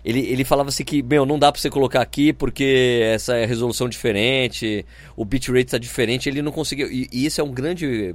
ele, 0.04 0.20
ele 0.20 0.44
falava 0.44 0.70
assim 0.70 0.84
que, 0.84 1.02
meu, 1.02 1.26
não 1.26 1.40
dá 1.40 1.52
pra 1.52 1.62
você 1.62 1.70
colocar 1.70 2.02
aqui 2.02 2.34
porque 2.34 3.02
essa 3.04 3.38
é 3.38 3.46
resolução 3.46 3.88
diferente, 3.88 4.86
o 5.16 5.24
bitrate 5.24 5.66
está 5.66 5.78
diferente, 5.78 6.28
ele 6.28 6.42
não 6.42 6.52
conseguiu. 6.52 6.92
E, 6.92 7.08
e, 7.12 7.26
isso 7.26 7.40
é 7.40 7.44
um 7.44 7.52
grande 7.52 8.14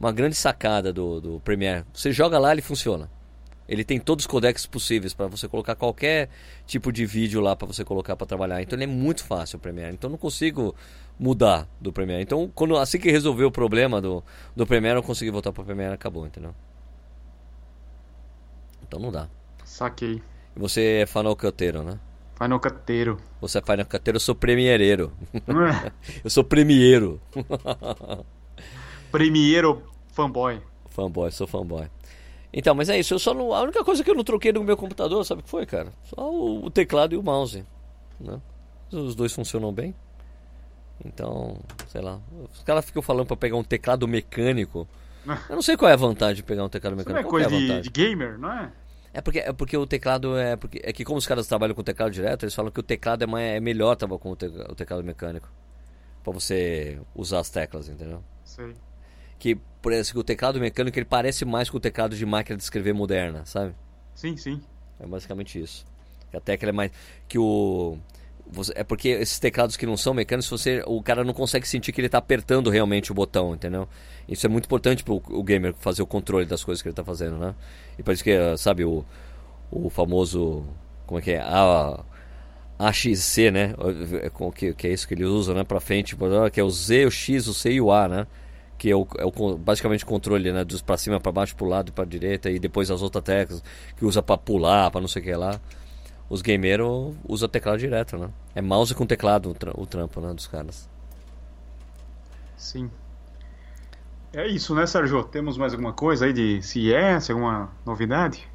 uma 0.00 0.12
grande 0.12 0.34
sacada 0.34 0.92
do, 0.92 1.20
do 1.20 1.40
Premiere. 1.40 1.84
Você 1.92 2.12
joga 2.12 2.38
lá, 2.38 2.52
ele 2.52 2.62
funciona. 2.62 3.10
Ele 3.68 3.84
tem 3.84 4.00
todos 4.00 4.24
os 4.24 4.26
codecs 4.26 4.64
possíveis 4.64 5.12
para 5.12 5.26
você 5.26 5.46
colocar 5.46 5.74
qualquer 5.74 6.30
tipo 6.66 6.90
de 6.90 7.04
vídeo 7.04 7.40
lá 7.40 7.54
para 7.54 7.66
você 7.66 7.84
colocar 7.84 8.16
para 8.16 8.26
trabalhar. 8.26 8.62
Então 8.62 8.76
ele 8.76 8.84
é 8.84 8.86
muito 8.86 9.22
fácil 9.22 9.58
o 9.58 9.60
Premiere. 9.60 9.92
Então 9.92 10.08
não 10.08 10.16
consigo 10.16 10.74
mudar 11.18 11.68
do 11.80 11.92
Premiere. 11.92 12.22
Então 12.22 12.50
quando 12.54 12.76
assim 12.76 12.98
que 12.98 13.10
resolveu 13.10 13.48
o 13.48 13.52
problema 13.52 14.00
do, 14.00 14.24
do 14.56 14.66
Premiere, 14.66 14.98
eu 14.98 15.02
consegui 15.02 15.30
voltar 15.30 15.52
para 15.52 15.62
o 15.62 15.66
Premiere, 15.66 15.94
acabou, 15.94 16.26
entendeu? 16.26 16.54
Então 18.88 18.98
não 18.98 19.12
dá. 19.12 19.28
Saquei. 19.64 20.22
E 20.56 20.58
você 20.58 21.02
é 21.02 21.06
fanalcateiro, 21.06 21.82
né? 21.82 22.00
Fanalcateiro. 22.34 23.18
Você 23.40 23.58
é 23.58 23.62
fanalcateiro, 23.62 24.16
eu 24.16 24.20
sou 24.20 24.34
premiereiro. 24.34 25.12
É. 25.34 25.92
eu 26.24 26.30
sou 26.30 26.42
premieiro. 26.42 27.20
Premieiro 29.10 29.82
fanboy. 30.12 30.60
fanboy, 30.90 31.30
sou 31.32 31.46
fanboy. 31.46 31.88
Então, 32.52 32.74
mas 32.74 32.88
é 32.88 32.98
isso. 32.98 33.14
Eu 33.14 33.18
só 33.18 33.32
não, 33.32 33.54
a 33.54 33.62
única 33.62 33.84
coisa 33.84 34.02
que 34.04 34.10
eu 34.10 34.14
não 34.14 34.24
troquei 34.24 34.52
no 34.52 34.62
meu 34.62 34.76
computador, 34.76 35.24
sabe 35.24 35.40
o 35.40 35.44
que 35.44 35.50
foi, 35.50 35.64
cara? 35.64 35.92
Só 36.04 36.30
o, 36.30 36.64
o 36.64 36.70
teclado 36.70 37.14
e 37.14 37.18
o 37.18 37.22
mouse. 37.22 37.64
Né? 38.20 38.40
Os 38.90 39.14
dois 39.14 39.32
funcionam 39.32 39.72
bem. 39.72 39.94
Então, 41.04 41.58
sei 41.88 42.00
lá. 42.00 42.20
Os 42.52 42.62
caras 42.62 42.84
ficam 42.84 43.02
falando 43.02 43.26
pra 43.26 43.36
pegar 43.36 43.56
um 43.56 43.64
teclado 43.64 44.06
mecânico. 44.08 44.88
Eu 45.26 45.54
não 45.56 45.62
sei 45.62 45.76
qual 45.76 45.90
é 45.90 45.94
a 45.94 45.96
vantagem 45.96 46.36
de 46.36 46.42
pegar 46.42 46.64
um 46.64 46.68
teclado 46.68 46.98
Isso 46.98 47.08
não 47.08 47.14
mecânico. 47.14 47.36
é 47.36 47.40
Qual 47.40 47.50
que 47.50 47.56
coisa 47.58 47.72
é 47.74 47.80
de, 47.80 47.82
de 47.82 47.90
gamer, 47.90 48.38
não 48.38 48.52
é? 48.52 48.72
É 49.12 49.20
porque, 49.20 49.38
é 49.40 49.52
porque 49.52 49.76
o 49.76 49.86
teclado 49.86 50.36
é. 50.38 50.56
Porque, 50.56 50.80
é 50.84 50.92
que 50.92 51.04
como 51.04 51.18
os 51.18 51.26
caras 51.26 51.46
trabalham 51.46 51.74
com 51.74 51.82
teclado 51.82 52.10
direto, 52.10 52.44
eles 52.44 52.54
falam 52.54 52.70
que 52.70 52.78
o 52.80 52.82
teclado 52.82 53.22
é, 53.22 53.26
mais, 53.26 53.56
é 53.56 53.60
melhor 53.60 53.96
tava 53.96 54.18
com 54.18 54.30
o, 54.30 54.36
te- 54.36 54.46
o 54.46 54.74
teclado 54.74 55.02
mecânico. 55.02 55.48
Pra 56.22 56.32
você 56.32 57.00
usar 57.14 57.40
as 57.40 57.48
teclas, 57.50 57.88
entendeu? 57.88 58.22
Sei. 58.44 58.74
Que 59.38 59.56
por 59.80 59.92
exemplo, 59.92 60.20
o 60.20 60.24
teclado 60.24 60.60
mecânico 60.60 60.98
ele 60.98 61.06
parece 61.06 61.44
mais 61.44 61.70
com 61.70 61.76
o 61.76 61.80
teclado 61.80 62.16
de 62.16 62.26
máquina 62.26 62.56
de 62.56 62.62
escrever 62.62 62.92
moderna, 62.92 63.44
sabe? 63.46 63.74
Sim, 64.14 64.36
sim. 64.36 64.60
É 65.00 65.06
basicamente 65.06 65.60
isso. 65.60 65.86
Que 66.30 66.36
a 66.36 66.40
tecla 66.40 66.68
é 66.68 66.72
mais. 66.72 66.92
Que 67.26 67.38
o. 67.38 67.96
é 68.74 68.84
porque 68.84 69.08
esses 69.08 69.38
teclados 69.38 69.76
que 69.76 69.86
não 69.86 69.96
são 69.96 70.14
mecânicos, 70.14 70.48
você, 70.48 70.82
o 70.86 71.02
cara 71.02 71.24
não 71.24 71.34
consegue 71.34 71.66
sentir 71.68 71.92
que 71.92 72.00
ele 72.00 72.06
está 72.06 72.18
apertando 72.18 72.70
realmente 72.70 73.12
o 73.12 73.14
botão, 73.14 73.54
entendeu? 73.54 73.88
Isso 74.28 74.46
é 74.46 74.48
muito 74.48 74.66
importante 74.66 75.04
pro 75.04 75.22
o 75.28 75.42
gamer 75.42 75.74
fazer 75.74 76.02
o 76.02 76.06
controle 76.06 76.46
das 76.46 76.62
coisas 76.64 76.82
que 76.82 76.88
ele 76.88 76.92
está 76.92 77.04
fazendo, 77.04 77.38
né? 77.38 77.54
E 77.98 78.02
por 78.02 78.12
isso 78.12 78.24
que, 78.24 78.36
sabe, 78.56 78.84
o, 78.84 79.04
o 79.70 79.88
famoso. 79.90 80.64
Como 81.06 81.18
é 81.18 81.22
que 81.22 81.30
é? 81.32 81.40
A, 81.40 82.04
AXC, 82.78 83.50
né? 83.50 83.74
É 84.22 84.30
Que, 84.54 84.72
que 84.74 84.86
é 84.86 84.92
isso 84.92 85.08
que 85.08 85.14
ele 85.14 85.24
usa, 85.24 85.52
né? 85.52 85.64
Pra 85.64 85.80
frente, 85.80 86.16
que 86.52 86.60
é 86.60 86.64
o 86.64 86.70
Z, 86.70 87.06
o 87.06 87.10
X, 87.10 87.48
o 87.48 87.54
C 87.54 87.72
e 87.72 87.80
o 87.80 87.90
A, 87.90 88.08
né? 88.08 88.26
Que 88.78 88.90
é, 88.90 88.96
o, 88.96 89.06
é 89.18 89.24
o 89.24 89.58
basicamente 89.58 90.04
o 90.04 90.06
controle, 90.06 90.52
né? 90.52 90.64
Dos 90.64 90.80
pra 90.80 90.96
cima, 90.96 91.18
pra 91.18 91.32
baixo, 91.32 91.56
pro 91.56 91.66
lado 91.66 91.88
e 91.88 91.92
pra 91.92 92.04
direita. 92.04 92.50
E 92.50 92.58
depois 92.58 92.90
as 92.90 93.02
outras 93.02 93.24
teclas 93.24 93.62
que 93.96 94.04
usa 94.04 94.22
pra 94.22 94.38
pular, 94.38 94.90
pra 94.90 95.00
não 95.00 95.08
sei 95.08 95.22
o 95.22 95.24
que 95.24 95.34
lá. 95.34 95.60
Os 96.30 96.42
gameiros 96.42 97.14
usam 97.26 97.48
teclado 97.48 97.78
direto, 97.78 98.18
né? 98.18 98.28
É 98.54 98.60
mouse 98.60 98.94
com 98.94 99.06
teclado 99.06 99.50
o, 99.50 99.54
tra- 99.54 99.72
o 99.74 99.86
trampo, 99.86 100.20
né? 100.20 100.32
Dos 100.34 100.46
caras. 100.46 100.88
Sim. 102.56 102.90
É 104.32 104.46
isso, 104.46 104.74
né, 104.74 104.86
Sérgio? 104.86 105.24
Temos 105.24 105.56
mais 105.56 105.72
alguma 105.72 105.92
coisa 105.92 106.26
aí 106.26 106.32
de 106.32 106.62
CS, 106.62 107.30
alguma 107.30 107.70
novidade? 107.86 108.46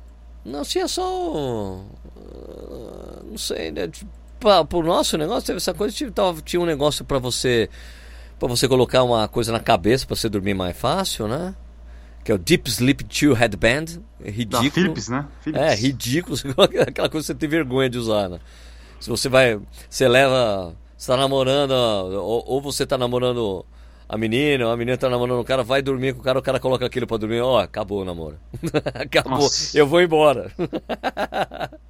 Não, 0.46 0.64
se 0.64 0.78
é 0.80 0.88
só. 0.88 1.82
ah, 2.16 3.22
Não 3.24 3.38
sei, 3.38 3.72
né? 3.72 3.88
Tipo, 3.88 4.12
pra- 4.40 4.64
Pro 4.66 4.84
nosso 4.84 5.18
negócio, 5.18 5.48
teve 5.48 5.58
essa 5.58 5.74
coisa. 5.74 5.96
Tinha, 5.96 6.12
tava- 6.12 6.42
tinha 6.42 6.62
um 6.62 6.66
negócio 6.66 7.04
pra 7.04 7.18
você. 7.18 7.70
Pra 8.38 8.48
você 8.48 8.68
colocar 8.68 9.04
uma 9.04 9.28
coisa 9.28 9.52
na 9.52 9.60
cabeça 9.60 10.06
pra 10.06 10.16
você 10.16 10.28
dormir 10.30 10.54
mais 10.54 10.78
fácil, 10.78 11.28
né? 11.28 11.56
Que 12.24 12.32
é 12.32 12.36
o 12.36 12.38
Deep 12.38 12.70
Sleep 12.70 13.04
2 13.04 13.38
Headband. 13.38 13.86
É 14.24 14.26
Da 14.26 14.32
ridículo. 14.32 14.72
Philips, 14.72 15.10
né? 15.10 15.28
Philips. 15.42 15.62
É, 15.62 15.76
ridículo. 15.76 16.38
Aquela 16.88 17.10
coisa 17.10 17.26
que 17.26 17.28
você 17.28 17.36
tem 17.36 17.50
vergonha 17.50 17.90
de 17.90 17.98
usar, 17.98 18.30
né? 18.30 18.40
Se 19.00 19.10
você 19.10 19.28
vai. 19.28 19.60
Você 19.90 20.08
leva. 20.08 20.74
Você 20.98 21.12
tá 21.12 21.18
namorando. 21.18 21.72
Ou, 21.72 22.44
ou 22.48 22.62
você 22.62 22.86
tá 22.86 22.98
namorando 22.98 23.66
a 24.08 24.18
menina, 24.18 24.68
ou 24.68 24.72
a 24.72 24.78
menina 24.78 24.98
tá 24.98 25.10
namorando 25.10 25.40
o 25.40 25.44
cara, 25.44 25.64
vai 25.64 25.82
dormir 25.82 26.14
com 26.14 26.22
o 26.22 26.24
cara, 26.24 26.38
o 26.40 26.42
cara 26.42 26.60
coloca 26.60 26.86
aquilo 26.86 27.08
pra 27.08 27.18
dormir. 27.18 27.42
Ó, 27.42 27.60
acabou 27.60 28.02
o 28.02 28.06
namoro. 28.06 28.38
acabou. 28.94 29.40
Nossa. 29.40 29.78
Eu 29.78 29.88
vou 29.88 30.02
embora. 30.02 30.52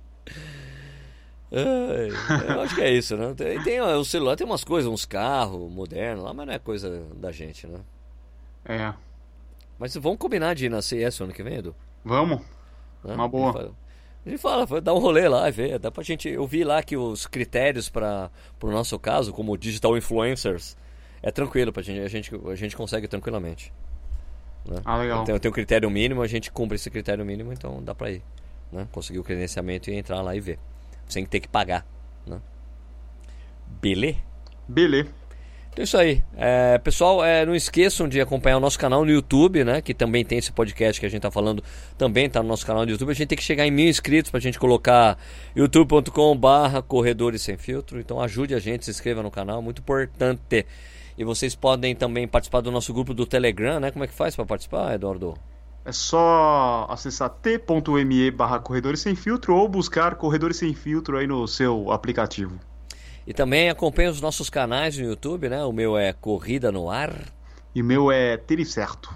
Eu 1.52 2.62
acho 2.62 2.74
que 2.74 2.82
é 2.82 2.92
isso, 2.92 3.16
né? 3.16 3.32
Tem, 3.38 3.62
tem, 3.62 3.80
o 3.80 4.04
celular 4.04 4.36
tem 4.36 4.46
umas 4.48 4.64
coisas, 4.64 4.92
uns 4.92 5.06
carros 5.06 5.72
modernos 5.72 6.24
lá, 6.24 6.34
mas 6.34 6.48
não 6.48 6.54
é 6.54 6.58
coisa 6.58 7.04
da 7.16 7.32
gente, 7.32 7.68
né? 7.68 7.80
É. 8.66 8.94
Mas 9.80 9.96
vamos 9.96 10.18
combinar 10.20 10.54
de 10.56 10.66
ir 10.66 10.70
na 10.70 10.82
CS 10.82 11.22
ano 11.22 11.34
que 11.34 11.44
vem, 11.44 11.56
Edu? 11.58 11.76
Vamos. 12.04 12.42
né? 13.04 13.16
Uma 13.16 13.28
boa. 13.28 13.74
A 14.26 14.30
gente 14.30 14.40
fala- 14.40 14.66
fala, 14.66 14.80
dar 14.80 14.94
um 14.94 15.00
rolê 15.00 15.28
lá 15.28 15.48
e 15.50 15.52
ver. 15.52 15.78
Dá 15.80 15.92
pra 15.92 16.04
gente. 16.04 16.30
Eu 16.30 16.48
vi 16.48 16.64
lá 16.64 16.82
que 16.82 16.96
os 16.96 17.28
critérios 17.28 17.90
para 17.90 18.32
o 18.62 18.72
nosso 18.72 18.98
caso, 18.98 19.34
como 19.34 19.58
digital 19.58 19.98
influencers, 19.98 20.78
é 21.22 21.30
tranquilo 21.32 21.74
pra 21.74 21.84
gente. 21.84 22.00
A 22.00 22.08
gente, 22.08 22.32
a 22.50 22.56
gente 22.56 22.76
consegue 22.78 23.08
tranquilamente. 23.08 23.74
Né? 24.66 24.78
Ah, 24.86 24.96
legal. 24.98 25.26
Tem, 25.26 25.38
tem 25.38 25.52
um 25.52 25.54
critério 25.54 25.90
mínimo, 25.90 26.22
a 26.22 26.28
gente 26.28 26.50
cumpre 26.52 26.76
esse 26.76 26.90
critério 26.90 27.26
mínimo, 27.26 27.52
então 27.52 27.84
dá 27.84 27.94
pra 27.94 28.12
ir. 28.12 28.22
Né? 28.72 28.88
Conseguir 28.94 29.20
o 29.20 29.24
credenciamento 29.24 29.90
e 29.90 29.94
entrar 29.96 30.22
lá 30.22 30.34
e 30.36 30.40
ver. 30.40 30.58
Sem 31.10 31.26
ter 31.26 31.42
que 31.42 31.48
pagar. 31.50 31.86
Né? 32.26 32.40
Beleza? 33.82 34.18
Beleza. 34.68 35.10
Então 35.74 35.82
é 35.82 35.86
isso 35.86 35.98
aí. 35.98 36.24
É, 36.38 36.78
pessoal, 36.78 37.26
é, 37.26 37.44
não 37.48 37.56
esqueçam 37.56 38.08
de 38.08 38.22
acompanhar 38.22 38.58
o 38.58 38.60
nosso 38.60 38.78
canal 38.78 39.04
no 39.04 39.10
YouTube, 39.10 39.64
né? 39.64 39.82
Que 39.82 39.92
também 39.92 40.24
tem 40.24 40.38
esse 40.38 40.52
podcast 40.52 41.00
que 41.00 41.06
a 41.06 41.10
gente 41.10 41.24
tá 41.24 41.32
falando, 41.32 41.64
também 41.98 42.30
tá 42.30 42.44
no 42.44 42.50
nosso 42.50 42.64
canal 42.64 42.86
no 42.86 42.92
YouTube. 42.92 43.10
A 43.10 43.14
gente 43.16 43.30
tem 43.30 43.38
que 43.38 43.44
chegar 43.44 43.66
em 43.66 43.72
mil 43.72 43.90
inscritos 43.90 44.30
pra 44.30 44.40
gente 44.40 44.60
colocar 44.60 45.18
youtube.com 45.56 46.38
barra 46.38 46.84
corredores 46.84 47.42
sem 47.42 47.58
filtro. 47.58 48.00
Então 48.00 48.22
ajude 48.22 48.54
a 48.54 48.60
gente, 48.60 48.86
se 48.86 48.92
inscreva 48.92 49.24
no 49.24 49.32
canal, 49.32 49.64
muito 49.64 49.80
importante. 49.80 50.66
E 51.18 51.24
vocês 51.24 51.56
podem 51.56 51.96
também 51.96 52.28
participar 52.28 52.62
do 52.62 52.72
nosso 52.72 52.94
grupo 52.94 53.12
do 53.12 53.26
Telegram, 53.26 53.80
né? 53.80 53.90
Como 53.90 54.04
é 54.04 54.08
que 54.08 54.14
faz 54.14 54.36
pra 54.36 54.46
participar, 54.46 54.94
Eduardo? 54.94 55.34
É 55.84 55.92
só 55.92 56.86
acessar 56.88 57.32
t.me 57.32 58.32
barra 58.32 58.60
corredores 58.60 59.02
sem 59.02 59.16
filtro 59.16 59.56
ou 59.56 59.68
buscar 59.68 60.16
corredores 60.16 60.58
sem 60.58 60.74
filtro 60.76 61.18
aí 61.18 61.26
no 61.26 61.48
seu 61.48 61.92
aplicativo. 61.92 62.60
E 63.26 63.34
também 63.34 63.70
acompanhe 63.70 64.10
os 64.10 64.20
nossos 64.22 64.50
canais 64.50 64.98
no 64.98 65.06
YouTube, 65.06 65.48
né? 65.50 65.64
O 65.64 65.72
meu 65.72 65.98
é 65.98 66.12
Corrida 66.14 66.72
no 66.72 66.90
Ar. 66.90 67.14
E 67.74 67.82
o 67.82 67.86
meu 67.86 68.12
é 68.12 68.38
Tire 68.38 68.66
Certo. 68.66 69.14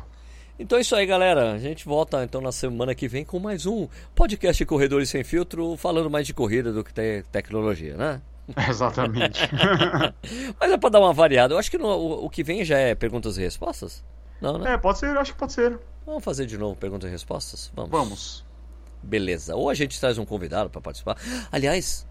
Então 0.59 0.77
é 0.77 0.81
isso 0.81 0.95
aí, 0.95 1.05
galera. 1.05 1.51
A 1.51 1.59
gente 1.59 1.85
volta 1.85 2.23
então 2.23 2.41
na 2.41 2.51
semana 2.51 2.95
que 2.95 3.07
vem 3.07 3.23
com 3.25 3.37
mais 3.37 3.65
um 3.65 3.87
podcast 4.15 4.65
Corredores 4.65 5.09
Sem 5.09 5.23
Filtro, 5.23 5.75
falando 5.77 6.09
mais 6.09 6.25
de 6.25 6.33
corrida 6.33 6.71
do 6.71 6.83
que 6.83 6.93
te 6.93 7.23
tecnologia, 7.31 7.95
né? 7.95 8.21
Exatamente. 8.69 9.41
Mas 10.59 10.71
é 10.71 10.77
pra 10.77 10.89
dar 10.89 10.99
uma 11.01 11.13
variada. 11.13 11.53
Eu 11.53 11.57
acho 11.59 11.69
que 11.69 11.77
no- 11.77 11.87
o, 11.87 12.25
o 12.25 12.29
que 12.29 12.43
vem 12.43 12.63
já 12.63 12.77
é 12.77 12.95
perguntas 12.95 13.37
e 13.37 13.41
respostas. 13.41 14.03
Não, 14.41 14.57
né? 14.57 14.73
é, 14.73 14.77
pode 14.77 14.99
ser, 14.99 15.15
acho 15.17 15.33
que 15.33 15.37
pode 15.39 15.51
ser. 15.51 15.77
Vamos 16.05 16.23
fazer 16.23 16.45
de 16.45 16.57
novo 16.57 16.75
perguntas 16.77 17.09
e 17.09 17.11
respostas? 17.11 17.71
Vamos. 17.75 17.91
Vamos. 17.91 18.45
Beleza. 19.03 19.53
Ou 19.55 19.69
a 19.69 19.73
gente 19.73 19.99
traz 19.99 20.17
um 20.17 20.25
convidado 20.25 20.69
pra 20.69 20.79
participar. 20.79 21.17
Aliás, 21.51 22.06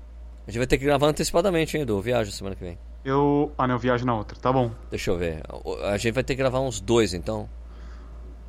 a 0.47 0.51
gente 0.51 0.59
vai 0.59 0.67
ter 0.67 0.79
que 0.79 0.85
gravar 0.85 1.09
antecipadamente, 1.09 1.77
hein, 1.77 1.83
Edu? 1.83 2.01
Viagem 2.01 2.33
semana 2.33 2.55
que 2.55 2.63
vem. 2.65 2.79
Eu. 3.05 3.53
Ah, 3.59 3.67
não, 3.67 3.75
eu 3.77 3.79
viajo 3.79 4.05
na 4.05 4.15
outra. 4.17 4.39
Tá 4.39 4.53
bom. 4.53 4.71
Deixa 4.91 5.11
eu 5.11 5.19
ver. 5.19 5.43
A 5.85 5.97
gente 5.97 6.13
vai 6.15 6.23
ter 6.25 6.35
que 6.35 6.39
gravar 6.39 6.61
uns 6.61 6.81
dois, 6.81 7.15
então. 7.15 7.49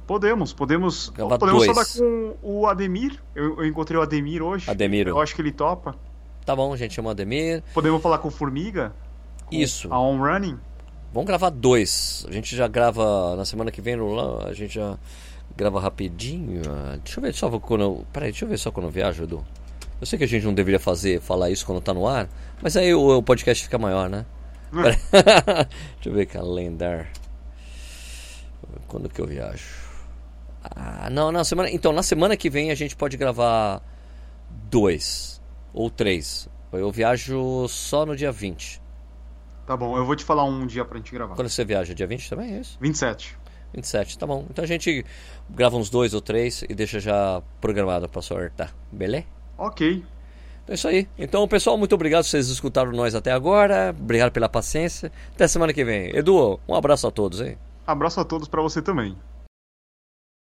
Podemos, 0.06 0.54
podemos. 0.54 1.10
Gravar 1.10 1.38
podemos 1.38 1.66
dois. 1.66 1.76
falar 1.76 1.86
com 2.10 2.36
o 2.42 2.66
Ademir. 2.66 3.22
Eu, 3.36 3.58
eu 3.60 3.66
encontrei 3.66 4.00
o 4.00 4.02
Ademir 4.02 4.42
hoje. 4.42 4.70
Ademir. 4.70 5.08
Eu 5.08 5.20
acho 5.20 5.36
que 5.36 5.42
ele 5.42 5.52
topa. 5.52 5.96
Tá 6.46 6.56
bom, 6.56 6.72
a 6.74 6.78
gente 6.78 6.94
chama 6.94 7.10
o 7.10 7.12
Ademir. 7.12 7.62
Podemos 7.74 8.02
falar 8.02 8.20
com 8.20 8.30
o 8.30 8.32
Formiga. 8.32 8.94
com 9.46 9.54
Isso. 9.56 9.92
A 9.94 10.00
On 10.00 10.18
Running. 10.18 10.58
Vamos 11.14 11.28
gravar 11.28 11.50
dois. 11.50 12.26
A 12.30 12.32
gente 12.32 12.56
já 12.56 12.68
grava 12.68 13.36
na 13.36 13.44
semana 13.44 13.70
que 13.70 13.82
vem, 13.82 13.96
no- 13.98 14.46
a 14.48 14.54
gente 14.54 14.76
já 14.76 14.98
grava 15.58 15.80
rapidinho. 15.80 16.62
Ah, 16.70 16.98
Deixa 17.04 17.20
eu 17.20 17.24
ver 17.24 17.34
só 17.34 17.50
quando 17.60 17.82
eu. 17.82 18.06
Peraí, 18.14 18.32
deixa 18.32 18.46
eu 18.46 18.50
ver 18.50 18.58
só 18.58 18.72
quando 18.72 18.86
eu 18.86 18.92
viajo, 18.92 19.24
Edu. 19.24 19.46
Eu 20.00 20.06
sei 20.06 20.18
que 20.18 20.26
a 20.26 20.28
gente 20.28 20.46
não 20.46 20.54
deveria 20.54 20.80
fazer, 20.80 21.20
falar 21.22 21.50
isso 21.50 21.66
quando 21.66 21.82
tá 21.82 21.94
no 21.94 22.08
ar, 22.08 22.30
mas 22.62 22.78
aí 22.78 22.94
o, 22.94 23.18
o 23.18 23.24
podcast 23.24 23.64
fica 23.64 23.78
maior, 23.78 24.10
né? 24.10 24.26
Peraí. 24.72 24.98
deixa 25.96 26.10
eu 26.10 26.14
ver, 26.14 26.26
calendar. 26.28 27.10
Quando 28.88 29.10
que 29.10 29.20
eu 29.20 29.26
viajo? 29.26 29.88
Ah, 30.62 31.10
não, 31.10 31.32
na 31.32 31.44
semana. 31.44 31.70
Então, 31.72 31.92
na 31.92 32.04
semana 32.04 32.36
que 32.36 32.50
vem 32.50 32.72
a 32.72 32.76
gente 32.76 32.96
pode 32.96 33.18
gravar 33.18 33.82
dois 34.70 35.42
ou 35.74 35.90
três. 35.90 36.48
Eu 36.72 36.92
viajo 36.92 37.68
só 37.68 38.06
no 38.06 38.16
dia 38.16 38.32
20. 38.32 38.82
Tá 39.66 39.76
bom, 39.76 39.98
eu 39.98 40.06
vou 40.06 40.16
te 40.16 40.24
falar 40.24 40.44
um 40.44 40.66
dia 40.66 40.86
pra 40.86 40.98
gente 40.98 41.12
gravar. 41.12 41.36
Quando 41.36 41.50
você 41.50 41.66
viaja, 41.66 41.94
dia 41.94 42.08
20 42.08 42.30
também 42.30 42.56
é 42.56 42.60
isso? 42.60 42.78
27. 42.80 43.38
27, 43.74 44.18
tá 44.18 44.26
bom. 44.26 44.46
Então 44.50 44.64
a 44.64 44.68
gente 44.68 45.06
grava 45.50 45.76
uns 45.76 45.90
dois 45.90 46.14
ou 46.14 46.22
três 46.22 46.64
e 46.70 46.74
deixa 46.74 47.00
já 47.00 47.42
programado 47.60 48.08
pra 48.08 48.22
sortar, 48.22 48.74
beleza? 48.92 49.37
Ok. 49.58 50.04
Então 50.64 50.74
é 50.74 50.76
isso 50.76 50.88
aí. 50.88 51.08
Então, 51.18 51.48
pessoal, 51.48 51.78
muito 51.78 51.96
obrigado 51.96 52.26
vocês 52.26 52.50
escutaram 52.50 52.92
nós 52.92 53.16
até 53.16 53.32
agora. 53.32 53.96
Obrigado 53.98 54.32
pela 54.32 54.50
paciência. 54.50 55.12
Até 55.34 55.48
semana 55.48 55.74
que 55.74 55.84
vem. 55.84 56.16
Edu, 56.16 56.60
um 56.68 56.76
abraço 56.76 57.08
a 57.08 57.12
todos, 57.12 57.42
hein? 57.42 57.58
Abraço 57.86 58.20
a 58.20 58.26
todos 58.26 58.48
pra 58.48 58.62
você 58.62 58.82
também. 58.82 59.16